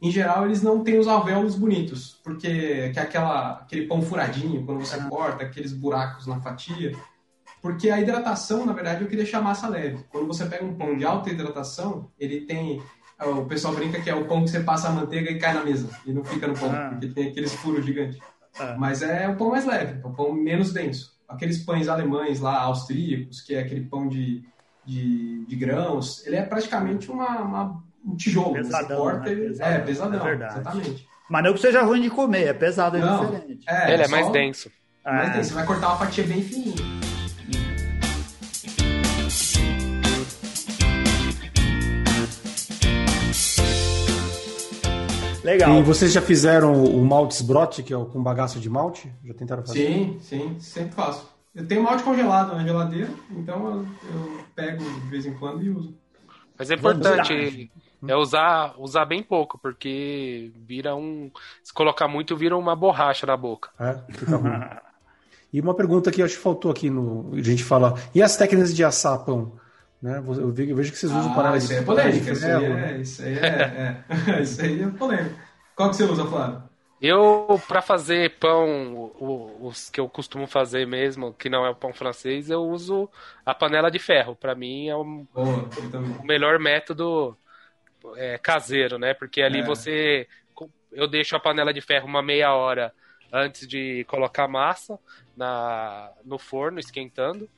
em 0.00 0.10
geral, 0.10 0.46
eles 0.46 0.62
não 0.62 0.84
têm 0.84 0.98
os 0.98 1.08
alvéolos 1.08 1.56
bonitos, 1.56 2.20
porque 2.22 2.90
que 2.90 2.98
é 2.98 3.02
aquela, 3.02 3.58
aquele 3.58 3.86
pão 3.86 4.00
furadinho, 4.00 4.64
quando 4.64 4.80
você 4.80 4.96
corta, 5.08 5.44
aqueles 5.44 5.72
buracos 5.72 6.26
na 6.26 6.40
fatia. 6.40 6.92
Porque 7.60 7.90
a 7.90 8.00
hidratação, 8.00 8.64
na 8.64 8.72
verdade, 8.72 9.02
é 9.02 9.06
o 9.06 9.08
que 9.08 9.16
deixa 9.16 9.38
a 9.38 9.42
massa 9.42 9.68
leve. 9.68 10.04
Quando 10.10 10.28
você 10.28 10.46
pega 10.46 10.64
um 10.64 10.76
pão 10.76 10.96
de 10.96 11.04
alta 11.04 11.30
hidratação, 11.30 12.10
ele 12.18 12.42
tem. 12.42 12.80
O 13.20 13.46
pessoal 13.46 13.74
brinca 13.74 14.00
que 14.00 14.08
é 14.08 14.14
o 14.14 14.26
pão 14.26 14.44
que 14.44 14.50
você 14.50 14.60
passa 14.60 14.88
a 14.88 14.92
manteiga 14.92 15.30
e 15.30 15.38
cai 15.38 15.52
na 15.52 15.64
mesa, 15.64 15.88
e 16.06 16.12
não 16.12 16.24
fica 16.24 16.46
no 16.46 16.54
pão, 16.54 16.70
ah. 16.72 16.90
porque 16.90 17.08
tem 17.08 17.28
aqueles 17.28 17.52
furos 17.54 17.84
gigantes. 17.84 18.18
Ah. 18.58 18.76
Mas 18.78 19.02
é 19.02 19.28
o 19.28 19.36
pão 19.36 19.50
mais 19.50 19.64
leve, 19.64 20.00
é 20.02 20.06
o 20.06 20.10
pão 20.10 20.32
menos 20.32 20.72
denso 20.72 21.18
aqueles 21.28 21.58
pães 21.58 21.88
alemães 21.88 22.40
lá, 22.40 22.58
austríacos, 22.62 23.42
que 23.42 23.54
é 23.54 23.60
aquele 23.60 23.82
pão 23.82 24.08
de, 24.08 24.42
de, 24.84 25.44
de 25.44 25.56
grãos, 25.56 26.26
ele 26.26 26.36
é 26.36 26.42
praticamente 26.42 27.10
uma, 27.10 27.40
uma 27.40 27.84
um 28.04 28.16
tijolo. 28.16 28.54
Pesadão, 28.54 28.96
corta, 28.96 29.26
né? 29.26 29.32
ele, 29.32 29.48
pesadão, 29.48 29.74
é, 29.74 29.80
pesadão, 29.80 30.26
é 30.26 30.34
exatamente. 30.34 31.08
Mas 31.28 31.44
não 31.44 31.52
que 31.52 31.60
seja 31.60 31.82
ruim 31.82 32.00
de 32.00 32.08
comer, 32.08 32.46
é 32.46 32.52
pesado, 32.54 32.96
é 32.96 33.00
não, 33.00 33.26
diferente. 33.26 33.64
É, 33.68 33.92
ele 33.92 34.02
é 34.02 34.08
mais 34.08 34.30
denso. 34.30 34.70
Mais 35.04 35.32
denso, 35.34 35.50
você 35.50 35.54
vai 35.54 35.66
cortar 35.66 35.88
uma 35.88 35.98
fatia 35.98 36.24
bem 36.24 36.42
fininha. 36.42 36.97
Legal. 45.48 45.78
E 45.78 45.82
vocês 45.82 46.12
já 46.12 46.20
fizeram 46.20 46.84
o 46.84 47.02
malte 47.02 47.42
brote, 47.42 47.82
que 47.82 47.90
é 47.90 47.96
o 47.96 48.04
com 48.04 48.22
bagaço 48.22 48.60
de 48.60 48.68
malte? 48.68 49.10
Já 49.24 49.32
tentaram 49.32 49.64
fazer? 49.64 49.86
Sim, 49.86 50.18
sim, 50.20 50.60
sempre 50.60 50.94
faço. 50.94 51.26
Eu 51.54 51.66
tenho 51.66 51.82
malte 51.82 52.02
congelado 52.02 52.54
na 52.54 52.62
geladeira, 52.62 53.10
então 53.30 53.66
eu, 53.66 53.86
eu 54.12 54.44
pego 54.54 54.84
de 54.84 55.08
vez 55.08 55.24
em 55.24 55.32
quando 55.32 55.62
e 55.62 55.70
uso. 55.70 55.94
Mas 56.58 56.70
é 56.70 56.74
importante 56.74 57.70
é 58.06 58.14
usar, 58.14 58.74
usar 58.78 59.06
bem 59.06 59.22
pouco, 59.22 59.58
porque 59.58 60.52
vira 60.66 60.94
um. 60.94 61.30
Se 61.64 61.72
colocar 61.72 62.06
muito, 62.06 62.36
vira 62.36 62.54
uma 62.54 62.76
borracha 62.76 63.26
na 63.26 63.36
boca. 63.36 63.70
É, 63.80 63.98
fica 64.12 64.36
ruim. 64.36 64.52
e 65.50 65.60
uma 65.62 65.74
pergunta 65.74 66.10
que 66.10 66.20
eu 66.20 66.26
acho 66.26 66.36
que 66.36 66.42
faltou 66.42 66.70
aqui 66.70 66.90
no. 66.90 67.32
A 67.32 67.42
gente 67.42 67.64
fala. 67.64 67.94
E 68.14 68.22
as 68.22 68.36
técnicas 68.36 68.74
de 68.74 68.84
assar 68.84 69.24
pão? 69.24 69.52
Né? 70.00 70.18
Eu, 70.18 70.52
vejo, 70.52 70.92
que 70.92 70.98
vocês 70.98 71.12
usam 71.12 71.32
ah, 71.32 71.34
panela 71.34 71.56
isso 71.56 71.68
de 71.68 71.74
é 71.74 71.82
polêmica, 71.82 72.32
isso 72.32 72.46
aí 72.46 72.64
é, 72.64 72.96
isso 72.98 73.22
aí 73.22 73.38
é, 73.38 74.04
é, 74.36 74.40
isso 74.42 74.62
aí 74.62 74.82
é 74.82 74.86
polêmico. 74.86 75.38
Qual 75.74 75.90
que 75.90 75.96
você 75.96 76.04
usa, 76.04 76.24
Flávio? 76.24 76.62
Eu, 77.00 77.60
para 77.68 77.80
fazer 77.80 78.38
pão, 78.40 79.12
os 79.60 79.88
que 79.88 80.00
eu 80.00 80.08
costumo 80.08 80.48
fazer 80.48 80.84
mesmo, 80.84 81.32
que 81.32 81.48
não 81.48 81.64
é 81.64 81.70
o 81.70 81.74
pão 81.74 81.92
francês, 81.92 82.50
eu 82.50 82.60
uso 82.62 83.08
a 83.46 83.54
panela 83.54 83.88
de 83.88 84.00
ferro. 84.00 84.34
Para 84.34 84.56
mim 84.56 84.88
é 84.88 84.96
o, 84.96 85.04
Boa, 85.32 85.68
o, 86.20 86.26
melhor 86.26 86.58
método 86.58 87.36
é, 88.16 88.36
caseiro, 88.38 88.98
né? 88.98 89.14
Porque 89.14 89.40
ali 89.42 89.60
é. 89.60 89.62
você. 89.62 90.26
Eu 90.90 91.06
deixo 91.06 91.36
a 91.36 91.40
panela 91.40 91.72
de 91.72 91.80
ferro 91.80 92.08
uma 92.08 92.22
meia 92.22 92.52
hora 92.52 92.92
antes 93.32 93.68
de 93.68 94.04
colocar 94.08 94.44
a 94.44 94.48
massa 94.48 94.98
na, 95.36 96.10
no 96.24 96.38
forno, 96.38 96.80
esquentando. 96.80 97.48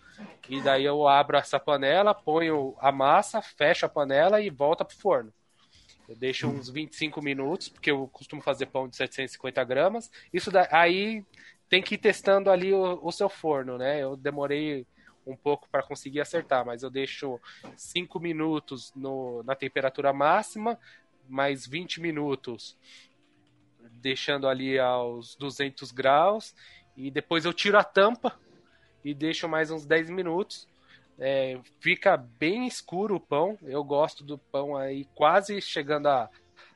E 0.48 0.60
daí 0.60 0.84
eu 0.84 1.06
abro 1.06 1.36
essa 1.36 1.60
panela, 1.60 2.14
ponho 2.14 2.74
a 2.78 2.90
massa, 2.90 3.40
fecho 3.40 3.86
a 3.86 3.88
panela 3.88 4.40
e 4.40 4.50
volta 4.50 4.84
pro 4.84 4.96
forno. 4.96 5.32
Eu 6.08 6.16
deixo 6.16 6.48
uns 6.48 6.68
25 6.68 7.22
minutos, 7.22 7.68
porque 7.68 7.90
eu 7.90 8.08
costumo 8.08 8.42
fazer 8.42 8.66
pão 8.66 8.88
de 8.88 8.96
750 8.96 9.62
gramas. 9.62 10.10
Isso 10.32 10.50
aí 10.72 11.24
tem 11.68 11.80
que 11.80 11.94
ir 11.94 11.98
testando 11.98 12.50
ali 12.50 12.74
o, 12.74 12.98
o 13.00 13.12
seu 13.12 13.28
forno, 13.28 13.78
né? 13.78 14.02
Eu 14.02 14.16
demorei 14.16 14.84
um 15.24 15.36
pouco 15.36 15.68
para 15.70 15.84
conseguir 15.84 16.20
acertar, 16.20 16.66
mas 16.66 16.82
eu 16.82 16.90
deixo 16.90 17.40
5 17.76 18.18
minutos 18.18 18.92
no, 18.96 19.44
na 19.44 19.54
temperatura 19.54 20.12
máxima, 20.12 20.76
mais 21.28 21.64
20 21.64 22.00
minutos 22.00 22.76
deixando 23.92 24.48
ali 24.48 24.78
aos 24.78 25.36
200 25.36 25.92
graus 25.92 26.54
e 26.96 27.10
depois 27.10 27.44
eu 27.44 27.52
tiro 27.52 27.78
a 27.78 27.84
tampa 27.84 28.36
e 29.04 29.14
deixo 29.14 29.48
mais 29.48 29.70
uns 29.70 29.86
10 29.86 30.10
minutos. 30.10 30.68
É, 31.18 31.58
fica 31.80 32.16
bem 32.16 32.66
escuro 32.66 33.16
o 33.16 33.20
pão. 33.20 33.58
Eu 33.62 33.84
gosto 33.84 34.24
do 34.24 34.38
pão 34.38 34.76
aí 34.76 35.04
quase 35.14 35.60
chegando 35.60 36.06
a, 36.06 36.28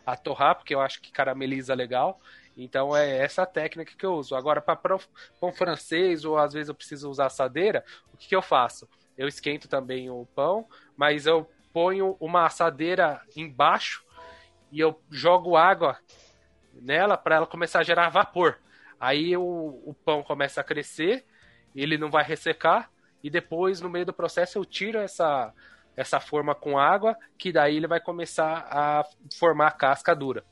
a 0.04 0.16
torrar, 0.16 0.56
porque 0.56 0.74
eu 0.74 0.80
acho 0.80 1.00
que 1.00 1.10
carameliza 1.10 1.74
legal. 1.74 2.20
Então 2.56 2.96
é 2.96 3.18
essa 3.18 3.44
técnica 3.46 3.94
que 3.96 4.06
eu 4.06 4.14
uso. 4.14 4.34
Agora, 4.34 4.60
para 4.60 4.76
pão 5.40 5.52
francês, 5.52 6.24
ou 6.24 6.38
às 6.38 6.52
vezes 6.52 6.68
eu 6.68 6.74
preciso 6.74 7.10
usar 7.10 7.26
assadeira, 7.26 7.84
o 8.12 8.16
que, 8.16 8.28
que 8.28 8.36
eu 8.36 8.42
faço? 8.42 8.88
Eu 9.16 9.26
esquento 9.26 9.68
também 9.68 10.10
o 10.10 10.26
pão, 10.34 10.66
mas 10.96 11.26
eu 11.26 11.48
ponho 11.72 12.16
uma 12.20 12.46
assadeira 12.46 13.20
embaixo 13.36 14.04
e 14.70 14.78
eu 14.78 15.00
jogo 15.10 15.56
água 15.56 15.98
nela 16.72 17.16
para 17.16 17.36
ela 17.36 17.46
começar 17.46 17.80
a 17.80 17.84
gerar 17.84 18.08
vapor. 18.08 18.58
Aí 18.98 19.36
o, 19.36 19.42
o 19.84 19.94
pão 20.04 20.22
começa 20.22 20.60
a 20.60 20.64
crescer 20.64 21.24
ele 21.74 21.98
não 21.98 22.10
vai 22.10 22.24
ressecar 22.24 22.90
e 23.22 23.30
depois 23.30 23.80
no 23.80 23.88
meio 23.88 24.04
do 24.04 24.12
processo 24.12 24.58
eu 24.58 24.64
tiro 24.64 24.98
essa 24.98 25.52
essa 25.96 26.18
forma 26.20 26.54
com 26.54 26.76
água, 26.78 27.16
que 27.38 27.52
daí 27.52 27.76
ele 27.76 27.86
vai 27.86 28.00
começar 28.00 28.66
a 28.68 29.04
formar 29.38 29.68
a 29.68 29.70
casca 29.70 30.14
dura. 30.14 30.44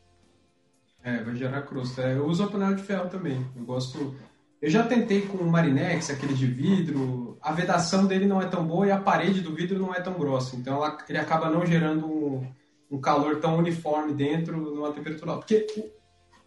É, 1.03 1.23
vai 1.23 1.35
gerar 1.35 1.63
crosta. 1.63 2.03
É, 2.03 2.15
eu 2.15 2.27
uso 2.27 2.45
a 2.45 2.49
panela 2.49 2.75
de 2.75 2.83
ferro 2.83 3.09
também. 3.09 3.45
Eu 3.57 3.65
gosto. 3.65 4.15
Eu 4.61 4.71
já 4.71 4.85
tentei 4.85 5.23
com 5.23 5.39
o 5.39 5.51
Marinex, 5.51 6.11
aquele 6.11 6.35
de 6.35 6.47
vidro. 6.47 7.37
A 7.43 7.53
vedação 7.53 8.07
dele 8.07 8.25
não 8.25 8.41
é 8.41 8.47
tão 8.47 8.65
boa 8.65 8.87
e 8.87 8.93
a 8.93 9.01
parede 9.01 9.41
do 9.41 9.53
vidro 9.53 9.81
não 9.81 9.93
é 9.93 10.01
tão 10.01 10.15
grossa. 10.15 10.55
Então 10.55 10.77
ela, 10.77 10.97
ele 11.09 11.19
acaba 11.19 11.51
não 11.51 11.67
gerando 11.67 12.07
um, 12.07 12.55
um 12.89 13.01
calor 13.01 13.41
tão 13.41 13.59
uniforme 13.59 14.15
dentro 14.15 14.57
numa 14.57 14.93
temperatura 14.93 15.33
alta. 15.33 15.45
Porque 15.45 15.93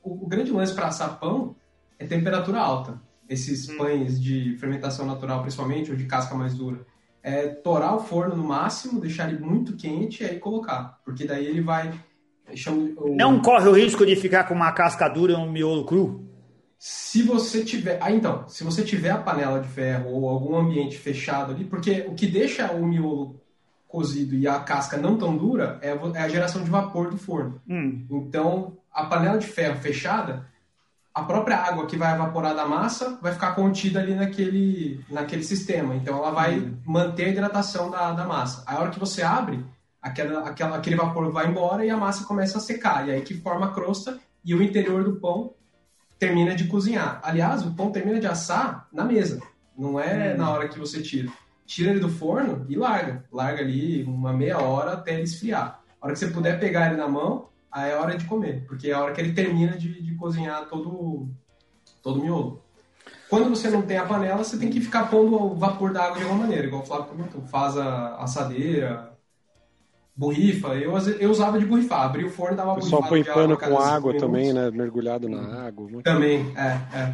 o, 0.02 0.24
o 0.24 0.28
grande 0.28 0.52
lance 0.52 0.74
para 0.74 0.88
assar 0.88 1.20
pão 1.20 1.54
é 2.00 2.06
temperatura 2.06 2.60
alta 2.60 3.02
esses 3.30 3.70
hum. 3.70 3.78
pães 3.78 4.22
de 4.22 4.56
fermentação 4.58 5.06
natural, 5.06 5.42
principalmente, 5.42 5.92
ou 5.92 5.98
de 5.98 6.06
casca 6.06 6.36
mais 6.36 6.54
dura, 6.54 6.86
é 7.22 7.48
torar 7.48 7.96
o 7.96 8.00
forno 8.00 8.36
no 8.36 8.44
máximo, 8.44 9.02
deixar 9.02 9.30
ele 9.30 9.40
muito 9.40 9.76
quente 9.76 10.24
e 10.24 10.26
aí 10.26 10.40
colocar. 10.40 11.00
Porque 11.04 11.26
daí 11.26 11.46
ele 11.46 11.62
vai. 11.62 11.92
O... 12.98 13.16
Não 13.16 13.42
corre 13.42 13.68
o 13.68 13.74
risco 13.74 14.06
de 14.06 14.16
ficar 14.16 14.44
com 14.44 14.54
uma 14.54 14.72
casca 14.72 15.08
dura 15.10 15.34
e 15.34 15.36
um 15.36 15.52
miolo 15.52 15.86
cru? 15.86 16.30
Se 16.78 17.24
você 17.24 17.64
tiver. 17.64 17.98
Ah, 18.00 18.12
então. 18.12 18.48
Se 18.48 18.64
você 18.64 18.84
tiver 18.84 19.10
a 19.10 19.18
panela 19.18 19.60
de 19.60 19.68
ferro 19.68 20.12
ou 20.12 20.30
algum 20.30 20.56
ambiente 20.56 20.98
fechado 20.98 21.52
ali, 21.52 21.66
porque 21.66 22.06
o 22.08 22.14
que 22.14 22.28
deixa 22.28 22.72
o 22.72 22.86
miolo 22.86 23.42
cozido 23.88 24.36
e 24.36 24.48
a 24.48 24.60
casca 24.60 24.98
não 24.98 25.18
tão 25.18 25.36
dura 25.36 25.80
é 25.82 25.92
a 26.20 26.28
geração 26.28 26.64
de 26.64 26.70
vapor 26.70 27.10
do 27.10 27.18
forno. 27.18 27.62
Hum. 27.68 28.06
Então, 28.12 28.78
a 28.92 29.06
panela 29.06 29.38
de 29.38 29.48
ferro 29.48 29.80
fechada 29.80 30.46
a 31.16 31.24
própria 31.24 31.56
água 31.56 31.86
que 31.86 31.96
vai 31.96 32.14
evaporar 32.14 32.54
da 32.54 32.66
massa 32.66 33.18
vai 33.22 33.32
ficar 33.32 33.56
contida 33.56 34.02
ali 34.02 34.14
naquele, 34.14 35.00
naquele 35.10 35.44
sistema. 35.44 35.96
Então 35.96 36.18
ela 36.18 36.30
vai 36.30 36.60
uhum. 36.60 36.78
manter 36.86 37.28
a 37.28 37.30
hidratação 37.30 37.90
da, 37.90 38.12
da 38.12 38.26
massa. 38.26 38.64
A 38.68 38.82
hora 38.82 38.92
que 38.92 39.00
você 39.00 39.22
abre, 39.22 39.66
aquela, 40.02 40.42
aquela, 40.42 40.76
aquele 40.76 40.98
vapor 40.98 41.32
vai 41.32 41.48
embora 41.48 41.86
e 41.86 41.90
a 41.90 41.96
massa 41.96 42.26
começa 42.26 42.58
a 42.58 42.62
secar. 42.62 43.08
E 43.08 43.12
aí 43.12 43.22
que 43.22 43.34
forma 43.34 43.68
a 43.68 43.72
crosta 43.72 44.20
e 44.44 44.54
o 44.54 44.62
interior 44.62 45.06
do 45.06 45.16
pão 45.16 45.54
termina 46.20 46.54
de 46.54 46.66
cozinhar. 46.66 47.22
Aliás, 47.24 47.66
o 47.66 47.74
pão 47.74 47.92
termina 47.92 48.20
de 48.20 48.28
assar 48.28 48.86
na 48.92 49.06
mesa. 49.06 49.42
Não 49.78 49.98
é 49.98 50.34
uhum. 50.34 50.38
na 50.38 50.50
hora 50.50 50.68
que 50.68 50.78
você 50.78 51.02
tira. 51.02 51.32
Tira 51.66 51.92
ele 51.92 52.02
do 52.02 52.10
forno 52.10 52.66
e 52.68 52.76
larga. 52.76 53.24
Larga 53.32 53.62
ali 53.62 54.04
uma 54.04 54.34
meia 54.34 54.60
hora 54.60 54.92
até 54.92 55.14
ele 55.14 55.24
esfriar. 55.24 55.80
A 56.02 56.06
hora 56.06 56.14
que 56.14 56.20
você 56.20 56.28
puder 56.28 56.60
pegar 56.60 56.88
ele 56.88 56.98
na 56.98 57.08
mão, 57.08 57.48
aí 57.76 57.92
é 57.92 57.96
hora 57.98 58.18
de 58.18 58.24
comer, 58.24 58.64
porque 58.66 58.90
é 58.90 58.94
a 58.94 59.04
hora 59.04 59.14
que 59.14 59.20
ele 59.20 59.34
termina 59.34 59.78
de, 59.78 60.02
de 60.02 60.16
cozinhar 60.16 60.66
todo, 60.70 61.28
todo 62.02 62.22
o 62.22 62.24
miolo. 62.24 62.64
Quando 63.30 63.50
você 63.50 63.70
não 63.70 63.82
tem 63.82 63.98
a 63.98 64.06
panela, 64.06 64.38
você 64.38 64.58
tem 64.58 64.70
que 64.70 64.80
ficar 64.80 65.10
pondo 65.10 65.36
o 65.36 65.56
vapor 65.56 65.92
da 65.92 66.06
água 66.06 66.18
de 66.18 66.24
alguma 66.24 66.44
maneira, 66.44 66.66
igual 66.66 66.84
o 66.84 66.86
Flávio 66.86 67.08
comentou. 67.08 67.42
Faz 67.42 67.78
a 67.78 68.16
assadeira, 68.16 69.12
borrifa. 70.16 70.70
Eu, 70.76 70.98
eu 71.20 71.30
usava 71.30 71.60
de 71.60 71.66
borrifar, 71.66 72.04
abria 72.04 72.28
o 72.28 72.30
forno 72.30 72.54
e 72.54 72.58
dava 72.58 72.70
uma 72.70 72.76
borrifada. 72.76 73.04
Só 73.04 73.10
põe 73.10 73.24
pano 73.24 73.58
com 73.58 73.78
água 73.78 74.18
também, 74.18 74.54
né? 74.54 74.72
Mergulhado 74.72 75.28
na 75.28 75.68
água. 75.68 76.02
Também, 76.02 76.54
é, 76.56 76.98
é. 76.98 77.14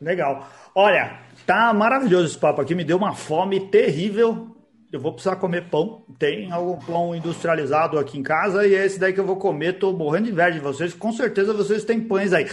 Legal. 0.00 0.48
Olha, 0.74 1.20
tá 1.44 1.74
maravilhoso 1.74 2.26
esse 2.26 2.38
papo 2.38 2.62
aqui, 2.62 2.74
me 2.74 2.84
deu 2.84 2.96
uma 2.96 3.12
fome 3.12 3.68
terrível 3.68 4.49
eu 4.92 4.98
vou 4.98 5.12
precisar 5.12 5.36
comer 5.36 5.68
pão. 5.68 6.02
Tem 6.18 6.50
algum 6.50 6.76
pão 6.76 7.14
industrializado 7.14 7.98
aqui 7.98 8.18
em 8.18 8.22
casa 8.22 8.66
e 8.66 8.74
é 8.74 8.84
esse 8.84 8.98
daí 8.98 9.12
que 9.12 9.20
eu 9.20 9.26
vou 9.26 9.36
comer. 9.36 9.78
Tô 9.78 9.92
morrendo 9.92 10.26
de 10.26 10.32
inveja 10.32 10.52
de 10.52 10.60
vocês. 10.60 10.92
Com 10.92 11.12
certeza 11.12 11.54
vocês 11.54 11.84
têm 11.84 12.00
pães 12.00 12.32
aí. 12.32 12.48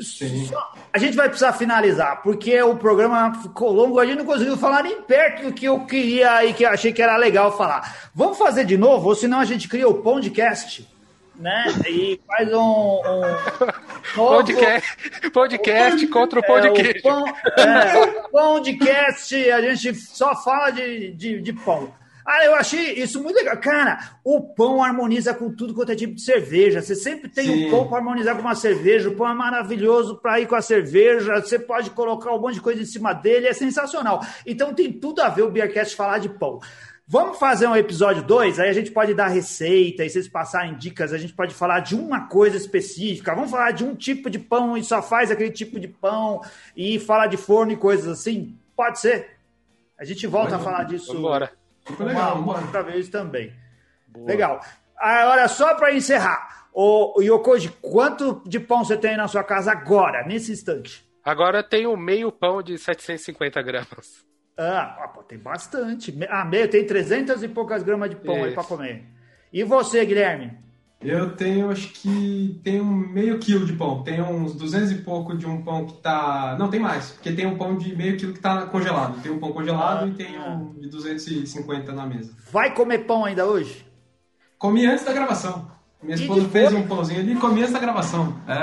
Só, 0.00 0.72
a 0.92 0.98
gente 0.98 1.16
vai 1.16 1.28
precisar 1.28 1.52
finalizar, 1.52 2.22
porque 2.22 2.60
o 2.62 2.76
programa 2.76 3.34
ficou 3.42 3.72
longo. 3.72 3.98
A 3.98 4.06
gente 4.06 4.18
não 4.18 4.24
conseguiu 4.24 4.56
falar 4.56 4.82
nem 4.82 5.02
perto 5.02 5.46
do 5.46 5.52
que 5.52 5.66
eu 5.66 5.80
queria 5.84 6.44
e 6.44 6.54
que 6.54 6.64
eu 6.64 6.70
achei 6.70 6.92
que 6.92 7.02
era 7.02 7.16
legal 7.16 7.56
falar. 7.56 8.10
Vamos 8.14 8.38
fazer 8.38 8.64
de 8.64 8.76
novo, 8.76 9.08
ou 9.08 9.14
senão 9.14 9.40
a 9.40 9.44
gente 9.44 9.68
cria 9.68 9.88
o 9.88 9.94
podcast. 9.94 10.88
Né? 11.36 11.66
E 11.88 12.20
faz 12.26 12.52
um, 12.52 12.58
um 12.58 13.20
novo... 14.16 14.36
podcast, 14.36 15.30
podcast 15.32 16.06
contra 16.08 16.40
o 16.40 16.42
podcast. 16.42 16.96
É, 16.96 16.98
o 16.98 17.02
pão, 17.02 17.26
é, 17.58 18.28
podcast, 18.30 19.50
a 19.50 19.74
gente 19.74 19.94
só 20.00 20.34
fala 20.42 20.70
de, 20.70 21.12
de, 21.12 21.40
de 21.40 21.52
pão. 21.52 21.92
Ah, 22.26 22.42
eu 22.46 22.54
achei 22.54 22.94
isso 22.94 23.22
muito 23.22 23.36
legal. 23.36 23.56
Cara, 23.58 23.98
o 24.24 24.40
pão 24.40 24.82
harmoniza 24.82 25.34
com 25.34 25.54
tudo 25.54 25.74
quanto 25.74 25.92
é 25.92 25.94
tipo 25.94 26.14
de 26.14 26.22
cerveja. 26.22 26.80
Você 26.80 26.94
sempre 26.94 27.28
tem 27.28 27.44
Sim. 27.44 27.66
um 27.66 27.70
pão 27.70 27.86
para 27.86 27.98
harmonizar 27.98 28.34
com 28.34 28.40
uma 28.40 28.54
cerveja. 28.54 29.10
O 29.10 29.14
pão 29.14 29.28
é 29.28 29.34
maravilhoso 29.34 30.16
para 30.16 30.40
ir 30.40 30.46
com 30.46 30.54
a 30.54 30.62
cerveja. 30.62 31.34
Você 31.34 31.58
pode 31.58 31.90
colocar 31.90 32.32
um 32.32 32.40
monte 32.40 32.54
de 32.54 32.60
coisa 32.62 32.80
em 32.80 32.86
cima 32.86 33.12
dele. 33.12 33.46
É 33.46 33.52
sensacional. 33.52 34.24
Então 34.46 34.72
tem 34.72 34.90
tudo 34.90 35.20
a 35.20 35.28
ver 35.28 35.42
o 35.42 35.50
Beercast 35.50 35.94
falar 35.94 36.16
de 36.16 36.30
pão. 36.30 36.60
Vamos 37.06 37.38
fazer 37.38 37.66
um 37.66 37.76
episódio 37.76 38.22
2? 38.22 38.58
Aí 38.58 38.70
a 38.70 38.72
gente 38.72 38.90
pode 38.90 39.12
dar 39.12 39.26
receita 39.28 40.02
e 40.04 40.08
vocês 40.08 40.26
passarem 40.26 40.74
dicas. 40.74 41.12
A 41.12 41.18
gente 41.18 41.34
pode 41.34 41.54
falar 41.54 41.80
de 41.80 41.94
uma 41.94 42.28
coisa 42.28 42.56
específica. 42.56 43.34
Vamos 43.34 43.50
falar 43.50 43.72
de 43.72 43.84
um 43.84 43.94
tipo 43.94 44.30
de 44.30 44.38
pão 44.38 44.74
e 44.74 44.82
só 44.82 45.02
faz 45.02 45.30
aquele 45.30 45.50
tipo 45.50 45.78
de 45.78 45.86
pão 45.86 46.40
e 46.74 46.98
falar 46.98 47.26
de 47.26 47.36
forno 47.36 47.72
e 47.72 47.76
coisas 47.76 48.08
assim. 48.08 48.58
Pode 48.74 49.00
ser. 49.00 49.36
A 49.98 50.04
gente 50.04 50.26
volta 50.26 50.56
Vai, 50.56 50.60
a 50.60 50.62
falar 50.62 50.84
disso. 50.84 51.12
Vambora 51.12 51.52
Super 51.86 52.06
legal, 52.06 52.38
uma 52.38 52.58
outra 52.58 52.82
vez 52.82 53.10
também. 53.10 53.52
Boa. 54.08 54.26
Legal. 54.26 54.60
Agora, 54.96 55.46
só 55.48 55.74
para 55.74 55.94
encerrar, 55.94 56.68
o 56.72 57.20
Yokoji, 57.20 57.68
quanto 57.82 58.42
de 58.46 58.58
pão 58.58 58.82
você 58.82 58.96
tem 58.96 59.18
na 59.18 59.28
sua 59.28 59.44
casa 59.44 59.70
agora, 59.70 60.26
nesse 60.26 60.52
instante? 60.52 61.06
Agora 61.22 61.58
eu 61.58 61.62
tenho 61.62 61.94
meio 61.98 62.32
pão 62.32 62.62
de 62.62 62.78
750 62.78 63.60
gramas. 63.60 64.24
Ah, 64.56 65.10
pô, 65.12 65.22
tem 65.22 65.38
bastante. 65.38 66.16
Ah, 66.28 66.44
meio, 66.44 66.68
tem 66.68 66.86
300 66.86 67.42
e 67.42 67.48
poucas 67.48 67.82
gramas 67.82 68.10
de 68.10 68.16
pão 68.16 68.36
Isso. 68.36 68.44
aí 68.44 68.52
para 68.52 68.64
comer. 68.64 69.04
E 69.52 69.64
você, 69.64 70.04
Guilherme? 70.04 70.52
Eu 71.00 71.36
tenho, 71.36 71.70
acho 71.70 71.88
que 71.88 72.58
tenho 72.64 72.84
meio 72.84 73.38
quilo 73.38 73.66
de 73.66 73.74
pão. 73.74 74.02
Tem 74.02 74.22
uns 74.22 74.54
200 74.54 74.92
e 74.92 74.94
pouco 74.96 75.36
de 75.36 75.46
um 75.46 75.62
pão 75.62 75.84
que 75.86 75.94
tá. 75.94 76.56
Não, 76.58 76.70
tem 76.70 76.80
mais. 76.80 77.10
Porque 77.10 77.32
tem 77.32 77.46
um 77.46 77.58
pão 77.58 77.76
de 77.76 77.94
meio 77.94 78.16
quilo 78.16 78.32
que 78.32 78.40
tá 78.40 78.66
congelado. 78.66 79.20
Tem 79.20 79.30
um 79.30 79.38
pão 79.38 79.52
congelado 79.52 80.04
ah, 80.04 80.08
e 80.08 80.12
tem 80.12 80.38
um 80.38 80.72
de 80.80 80.88
250 80.88 81.92
na 81.92 82.06
mesa. 82.06 82.32
Vai 82.50 82.72
comer 82.72 83.00
pão 83.00 83.24
ainda 83.24 83.44
hoje? 83.44 83.84
Comi 84.56 84.86
antes 84.86 85.04
da 85.04 85.12
gravação. 85.12 85.70
Minha 86.02 86.16
esposa 86.16 86.48
fez 86.48 86.72
um 86.72 86.86
pãozinho 86.86 87.20
ali 87.20 87.32
e 87.32 87.36
comi 87.36 87.60
antes 87.60 87.72
da 87.72 87.78
gravação. 87.78 88.34
É. 88.46 88.62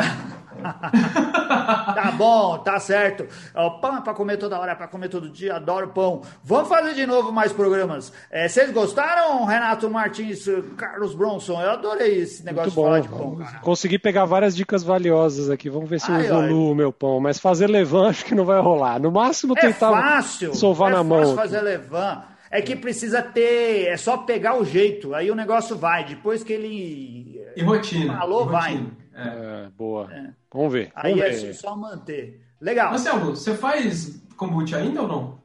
tá 1.93 2.11
bom, 2.17 2.57
tá 2.59 2.79
certo. 2.79 3.27
O 3.55 3.79
pão 3.79 3.97
é 3.97 4.01
pra 4.01 4.13
comer 4.13 4.37
toda 4.37 4.59
hora, 4.59 4.71
é 4.71 4.75
pra 4.75 4.87
comer 4.87 5.09
todo 5.09 5.29
dia, 5.29 5.55
adoro 5.55 5.89
pão. 5.89 6.21
Vamos 6.43 6.69
fazer 6.69 6.93
de 6.93 7.05
novo 7.05 7.31
mais 7.31 7.51
programas. 7.51 8.11
É, 8.29 8.47
vocês 8.47 8.71
gostaram, 8.71 9.45
Renato 9.45 9.89
Martins, 9.89 10.45
Carlos 10.77 11.13
Bronson? 11.13 11.61
Eu 11.61 11.71
adorei 11.71 12.19
esse 12.19 12.43
negócio 12.43 12.71
Muito 12.71 12.75
bom. 12.75 13.01
de 13.01 13.07
falar 13.07 13.27
de 13.27 13.37
pão, 13.37 13.45
cara. 13.45 13.59
Consegui 13.59 13.99
pegar 13.99 14.25
várias 14.25 14.55
dicas 14.55 14.83
valiosas 14.83 15.49
aqui. 15.49 15.69
Vamos 15.69 15.89
ver 15.89 15.99
se 15.99 16.11
eu 16.11 16.19
evoluo 16.19 16.71
o 16.71 16.75
meu 16.75 16.91
pão. 16.91 17.19
Mas 17.19 17.39
fazer 17.39 17.67
levan 17.67 18.09
acho 18.09 18.25
que 18.25 18.35
não 18.35 18.45
vai 18.45 18.59
rolar. 18.59 18.99
No 18.99 19.11
máximo 19.11 19.53
é 19.57 19.61
tentar 19.61 19.91
fácil, 19.91 20.53
sovar 20.55 20.91
é 20.91 20.95
na 20.95 21.03
mão. 21.03 21.35
fazer 21.35 21.61
levan 21.61 22.23
é 22.51 22.61
que 22.61 22.75
precisa 22.75 23.21
ter, 23.21 23.87
é 23.87 23.95
só 23.95 24.17
pegar 24.17 24.59
o 24.59 24.65
jeito, 24.65 25.15
aí 25.15 25.31
o 25.31 25.35
negócio 25.35 25.77
vai. 25.77 26.03
Depois 26.03 26.43
que 26.43 26.51
ele 26.51 27.41
e 27.55 27.63
rotina, 27.63 28.17
falou, 28.17 28.45
e 28.45 28.49
vai. 28.49 28.87
É, 29.15 29.69
boa. 29.77 30.09
É. 30.11 30.40
Vamos 30.53 30.73
ver. 30.73 30.91
Aí 30.95 31.13
vamos 31.13 31.25
é 31.25 31.47
ver. 31.47 31.53
só 31.53 31.75
manter. 31.75 32.41
Legal. 32.59 32.89
Marcelo, 32.91 33.35
você 33.35 33.55
faz 33.55 34.21
kombucha 34.35 34.77
ainda 34.77 35.01
ou 35.01 35.07
não? 35.07 35.41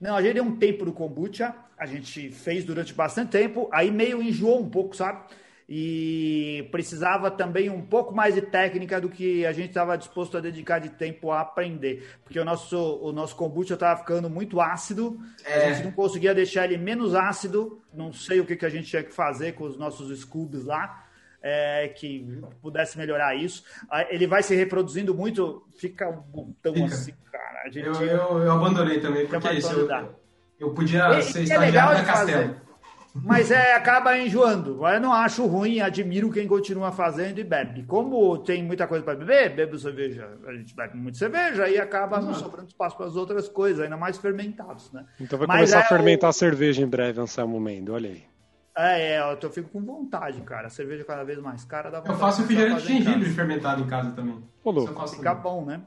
Não, 0.00 0.16
a 0.16 0.22
gente 0.22 0.34
deu 0.34 0.44
um 0.44 0.56
tempo 0.56 0.84
do 0.84 0.92
kombucha, 0.92 1.54
a 1.76 1.84
gente 1.84 2.30
fez 2.30 2.64
durante 2.64 2.94
bastante 2.94 3.30
tempo, 3.30 3.68
aí 3.70 3.90
meio 3.90 4.22
enjoou 4.22 4.60
um 4.60 4.70
pouco, 4.70 4.96
sabe? 4.96 5.22
E 5.68 6.66
precisava 6.72 7.30
também 7.30 7.70
um 7.70 7.82
pouco 7.82 8.14
mais 8.14 8.34
de 8.34 8.40
técnica 8.40 9.00
do 9.00 9.08
que 9.08 9.44
a 9.46 9.52
gente 9.52 9.68
estava 9.68 9.96
disposto 9.96 10.36
a 10.36 10.40
dedicar 10.40 10.80
de 10.80 10.88
tempo 10.88 11.30
a 11.30 11.40
aprender. 11.40 12.18
Porque 12.24 12.40
o 12.40 12.44
nosso, 12.44 12.98
o 13.02 13.12
nosso 13.12 13.36
kombucha 13.36 13.74
estava 13.74 14.00
ficando 14.00 14.28
muito 14.28 14.60
ácido, 14.60 15.20
é. 15.44 15.66
a 15.66 15.72
gente 15.72 15.84
não 15.84 15.92
conseguia 15.92 16.34
deixar 16.34 16.64
ele 16.64 16.78
menos 16.78 17.14
ácido, 17.14 17.80
não 17.92 18.12
sei 18.12 18.40
o 18.40 18.46
que, 18.46 18.56
que 18.56 18.66
a 18.66 18.70
gente 18.70 18.88
tinha 18.88 19.04
que 19.04 19.12
fazer 19.12 19.52
com 19.52 19.64
os 19.64 19.76
nossos 19.76 20.18
scoops 20.18 20.64
lá 20.64 21.09
é, 21.42 21.88
que 21.88 22.40
pudesse 22.60 22.98
melhorar 22.98 23.34
isso. 23.34 23.64
Ele 24.08 24.26
vai 24.26 24.42
se 24.42 24.54
reproduzindo 24.54 25.14
muito, 25.14 25.64
fica 25.76 26.08
um 26.08 26.20
botão 26.20 26.74
fica. 26.74 26.86
assim, 26.86 27.14
cara. 27.30 27.70
Gente, 27.70 27.86
eu, 27.86 27.94
eu, 27.94 28.38
eu, 28.38 28.52
abandonei 28.52 29.00
também, 29.00 29.26
porque 29.26 29.48
é 29.48 29.54
isso. 29.54 29.72
Eu, 29.72 30.14
eu 30.58 30.70
podia 30.74 31.18
e, 31.18 31.22
ser 31.22 31.40
é 31.40 31.42
estagiário 31.44 31.98
da 31.98 32.04
Castelo. 32.04 32.70
Mas 33.14 33.50
é, 33.50 33.74
acaba 33.74 34.16
enjoando. 34.16 34.86
Eu 34.86 35.00
não 35.00 35.12
acho 35.12 35.44
ruim, 35.44 35.80
admiro 35.80 36.30
quem 36.30 36.46
continua 36.46 36.92
fazendo 36.92 37.40
e 37.40 37.44
bebe. 37.44 37.82
Como 37.82 38.38
tem 38.38 38.62
muita 38.62 38.86
coisa 38.86 39.04
para 39.04 39.16
beber, 39.16 39.54
bebe 39.54 39.78
cerveja, 39.78 40.28
a 40.46 40.52
gente 40.52 40.74
bebe 40.74 40.96
muito 40.96 41.18
cerveja 41.18 41.68
e 41.68 41.78
acaba 41.78 42.20
não 42.20 42.32
sobrando 42.34 42.68
espaço 42.68 42.96
para 42.96 43.06
as 43.06 43.16
outras 43.16 43.48
coisas, 43.48 43.82
ainda 43.82 43.96
mais 43.96 44.16
fermentados, 44.16 44.92
né? 44.92 45.04
Então 45.20 45.38
vai 45.38 45.48
Mas 45.48 45.56
começar 45.56 45.78
é 45.78 45.82
a 45.82 45.88
fermentar 45.88 46.30
o... 46.30 46.32
cerveja 46.32 46.82
em 46.82 46.86
breve, 46.86 47.20
Anselmo 47.20 47.58
Mendo, 47.58 47.92
olha 47.92 48.10
aí. 48.10 48.30
É, 48.76 49.16
é, 49.16 49.38
eu 49.42 49.50
fico 49.50 49.68
com 49.68 49.82
vontade, 49.82 50.40
cara. 50.42 50.68
A 50.68 50.70
cerveja 50.70 51.04
cada 51.04 51.24
vez 51.24 51.38
mais 51.38 51.64
cara 51.64 51.90
dá 51.90 52.02
Eu 52.04 52.14
faço 52.16 52.42
refrigerante 52.42 52.86
de 52.86 52.88
gengibre 52.88 53.30
fermentado 53.30 53.82
em 53.82 53.86
casa 53.86 54.12
também. 54.12 54.42
Pô, 54.62 54.72
Fica 55.08 55.34
bom, 55.34 55.64
né? 55.64 55.82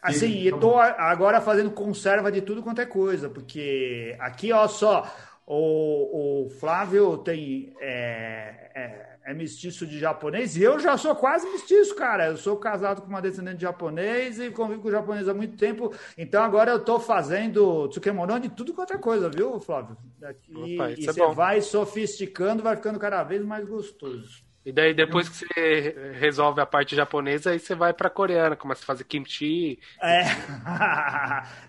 Assim, 0.00 0.42
eu 0.42 0.60
tô 0.60 0.78
agora 0.78 1.40
fazendo 1.40 1.70
conserva 1.70 2.30
de 2.30 2.42
tudo 2.42 2.62
quanto 2.62 2.80
é 2.80 2.84
coisa, 2.84 3.30
porque 3.30 4.14
aqui, 4.20 4.52
ó, 4.52 4.68
só, 4.68 5.10
o, 5.46 6.44
o 6.44 6.50
Flávio 6.50 7.16
tem 7.18 7.74
é, 7.80 8.70
é, 8.74 9.13
é 9.24 9.32
mestiço 9.32 9.86
de 9.86 9.98
japonês, 9.98 10.54
e 10.56 10.62
eu 10.62 10.78
já 10.78 10.98
sou 10.98 11.14
quase 11.14 11.48
mestiço, 11.50 11.94
cara. 11.96 12.26
Eu 12.26 12.36
sou 12.36 12.56
casado 12.58 13.00
com 13.00 13.08
uma 13.08 13.22
descendente 13.22 13.56
de 13.56 13.62
japonês 13.62 14.38
e 14.38 14.50
convivo 14.50 14.82
com 14.82 14.90
japonês 14.90 15.28
há 15.28 15.34
muito 15.34 15.56
tempo. 15.56 15.92
Então 16.16 16.42
agora 16.42 16.72
eu 16.72 16.78
tô 16.78 17.00
fazendo 17.00 17.88
tsukemono 17.88 18.38
de 18.38 18.50
tudo 18.50 18.74
quanto 18.74 18.92
é 18.92 18.98
coisa, 18.98 19.30
viu, 19.30 19.58
Flávio? 19.58 19.96
Daqui, 20.18 20.76
Opa, 20.76 20.90
e 20.90 21.06
é 21.06 21.12
você 21.12 21.22
é 21.22 21.32
vai 21.32 21.60
sofisticando, 21.62 22.62
vai 22.62 22.76
ficando 22.76 22.98
cada 22.98 23.22
vez 23.22 23.42
mais 23.42 23.66
gostoso. 23.66 24.44
E 24.64 24.72
daí, 24.72 24.94
depois 24.94 25.28
que 25.28 25.36
você 25.36 26.12
resolve 26.14 26.58
a 26.58 26.64
parte 26.64 26.96
japonesa, 26.96 27.50
aí 27.50 27.58
você 27.58 27.74
vai 27.74 27.92
pra 27.92 28.08
coreana, 28.08 28.56
começa 28.56 28.82
a 28.82 28.86
fazer 28.86 29.04
kimchi. 29.04 29.78
É, 30.02 30.22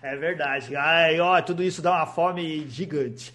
é 0.02 0.16
verdade. 0.16 0.74
Ai, 0.74 1.20
ó, 1.20 1.40
tudo 1.42 1.62
isso 1.62 1.82
dá 1.82 1.92
uma 1.92 2.06
fome 2.06 2.66
gigante. 2.68 3.34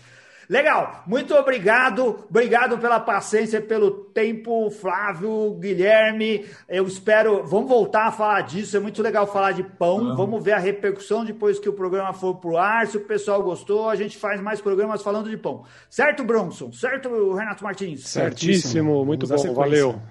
Legal, 0.51 1.05
muito 1.07 1.33
obrigado, 1.33 2.25
obrigado 2.29 2.77
pela 2.77 2.99
paciência, 2.99 3.61
pelo 3.61 3.89
tempo, 3.89 4.69
Flávio, 4.69 5.53
Guilherme. 5.57 6.45
Eu 6.67 6.85
espero, 6.85 7.45
vamos 7.45 7.69
voltar 7.69 8.07
a 8.07 8.11
falar 8.11 8.41
disso. 8.41 8.75
É 8.75 8.79
muito 8.81 9.01
legal 9.01 9.25
falar 9.25 9.53
de 9.53 9.63
pão. 9.63 10.13
Vamos 10.13 10.43
ver 10.43 10.51
a 10.51 10.57
repercussão 10.57 11.23
depois 11.23 11.57
que 11.57 11.69
o 11.69 11.73
programa 11.73 12.11
for 12.11 12.35
pro 12.35 12.57
ar. 12.57 12.85
Se 12.85 12.97
o 12.97 13.05
pessoal 13.05 13.41
gostou, 13.41 13.89
a 13.89 13.95
gente 13.95 14.17
faz 14.17 14.41
mais 14.41 14.59
programas 14.59 15.01
falando 15.01 15.29
de 15.29 15.37
pão. 15.37 15.63
Certo, 15.89 16.21
Bronson? 16.25 16.69
Certo, 16.73 17.33
Renato 17.33 17.63
Martins? 17.63 18.09
Certíssimo, 18.09 19.05
muito 19.05 19.25
bom, 19.25 19.53
valeu. 19.53 20.01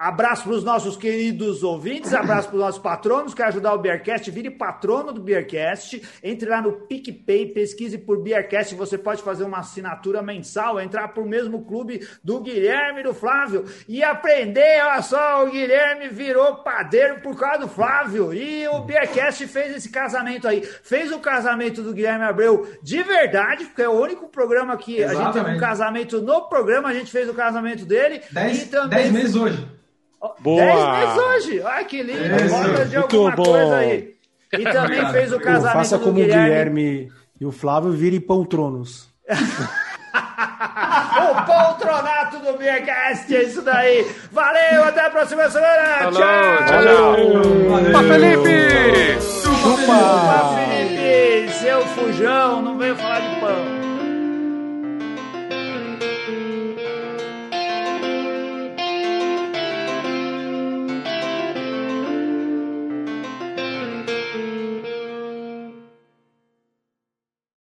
Abraço 0.00 0.44
para 0.44 0.52
os 0.52 0.64
nossos 0.64 0.96
queridos 0.96 1.62
ouvintes, 1.62 2.14
abraço 2.14 2.48
para 2.48 2.56
os 2.56 2.62
nossos 2.62 2.80
patronos. 2.80 3.34
Quer 3.34 3.48
ajudar 3.48 3.74
o 3.74 3.78
Beercast? 3.78 4.30
Vire 4.30 4.50
patrono 4.50 5.12
do 5.12 5.20
Beercast. 5.20 6.00
Entre 6.24 6.48
lá 6.48 6.62
no 6.62 6.72
PicPay, 6.72 7.52
pesquise 7.52 7.98
por 7.98 8.22
Beercast. 8.22 8.74
Você 8.76 8.96
pode 8.96 9.20
fazer 9.20 9.44
uma 9.44 9.58
assinatura 9.58 10.22
mensal, 10.22 10.80
entrar 10.80 11.08
para 11.08 11.22
o 11.22 11.28
mesmo 11.28 11.66
clube 11.66 12.00
do 12.24 12.40
Guilherme 12.40 13.00
e 13.00 13.02
do 13.02 13.12
Flávio 13.12 13.66
e 13.86 14.02
aprender. 14.02 14.82
Olha 14.82 15.02
só, 15.02 15.44
o 15.44 15.50
Guilherme 15.50 16.08
virou 16.08 16.62
padeiro 16.62 17.20
por 17.20 17.38
causa 17.38 17.58
do 17.58 17.68
Flávio. 17.68 18.32
E 18.32 18.66
o 18.68 18.80
Beercast 18.80 19.46
fez 19.48 19.76
esse 19.76 19.90
casamento 19.90 20.48
aí. 20.48 20.62
Fez 20.62 21.12
o 21.12 21.18
casamento 21.18 21.82
do 21.82 21.92
Guilherme 21.92 22.24
Abreu 22.24 22.66
de 22.82 23.02
verdade, 23.02 23.66
porque 23.66 23.82
é 23.82 23.88
o 23.90 24.00
único 24.00 24.30
programa 24.30 24.78
que 24.78 24.96
Exatamente. 24.96 25.20
a 25.20 25.24
gente 25.24 25.44
teve 25.44 25.56
um 25.58 25.60
casamento 25.60 26.22
no 26.22 26.48
programa. 26.48 26.88
A 26.88 26.94
gente 26.94 27.12
fez 27.12 27.28
o 27.28 27.34
casamento 27.34 27.84
dele. 27.84 28.22
Dez, 28.30 28.62
e 28.62 28.66
também... 28.68 28.98
dez 28.98 29.12
meses 29.12 29.36
hoje. 29.36 29.80
Boa. 30.40 30.60
10 30.60 30.88
meses 30.88 31.16
hoje. 31.16 31.62
Ai, 31.64 31.84
que 31.84 32.02
lindo. 32.02 32.48
Volta 32.48 32.84
de 32.84 32.96
alguma 32.96 33.30
bom. 33.30 33.44
coisa 33.44 33.76
aí. 33.76 34.14
E 34.52 34.64
também 34.64 35.06
fez 35.12 35.32
o 35.32 35.38
casamento 35.40 35.72
Faça 35.72 35.98
como 35.98 36.10
o 36.10 36.14
Guilherme 36.14 37.10
e 37.40 37.46
o 37.46 37.52
Flávio 37.52 37.92
virem 37.92 38.20
poltronos. 38.20 39.08
o 39.30 39.34
poltronato 41.46 42.40
do 42.40 42.58
Beercast, 42.58 43.32
é 43.34 43.44
isso 43.44 43.62
daí. 43.62 44.04
Valeu, 44.32 44.82
até 44.84 45.06
a 45.06 45.10
próxima 45.10 45.48
semana. 45.48 45.98
Falou, 45.98 46.20
tchau. 46.20 46.66
Tchau, 46.66 46.82
tchau. 46.82 47.16
Chupa, 47.84 48.02
Felipe. 48.02 49.20
Chupa. 49.20 49.56
Chupa, 49.56 50.56
Felipe. 50.56 51.48
Seu 51.52 51.86
fujão, 51.86 52.60
não 52.62 52.76
veio 52.76 52.96
falar 52.96 53.20
de 53.20 53.40
pão. 53.40 53.69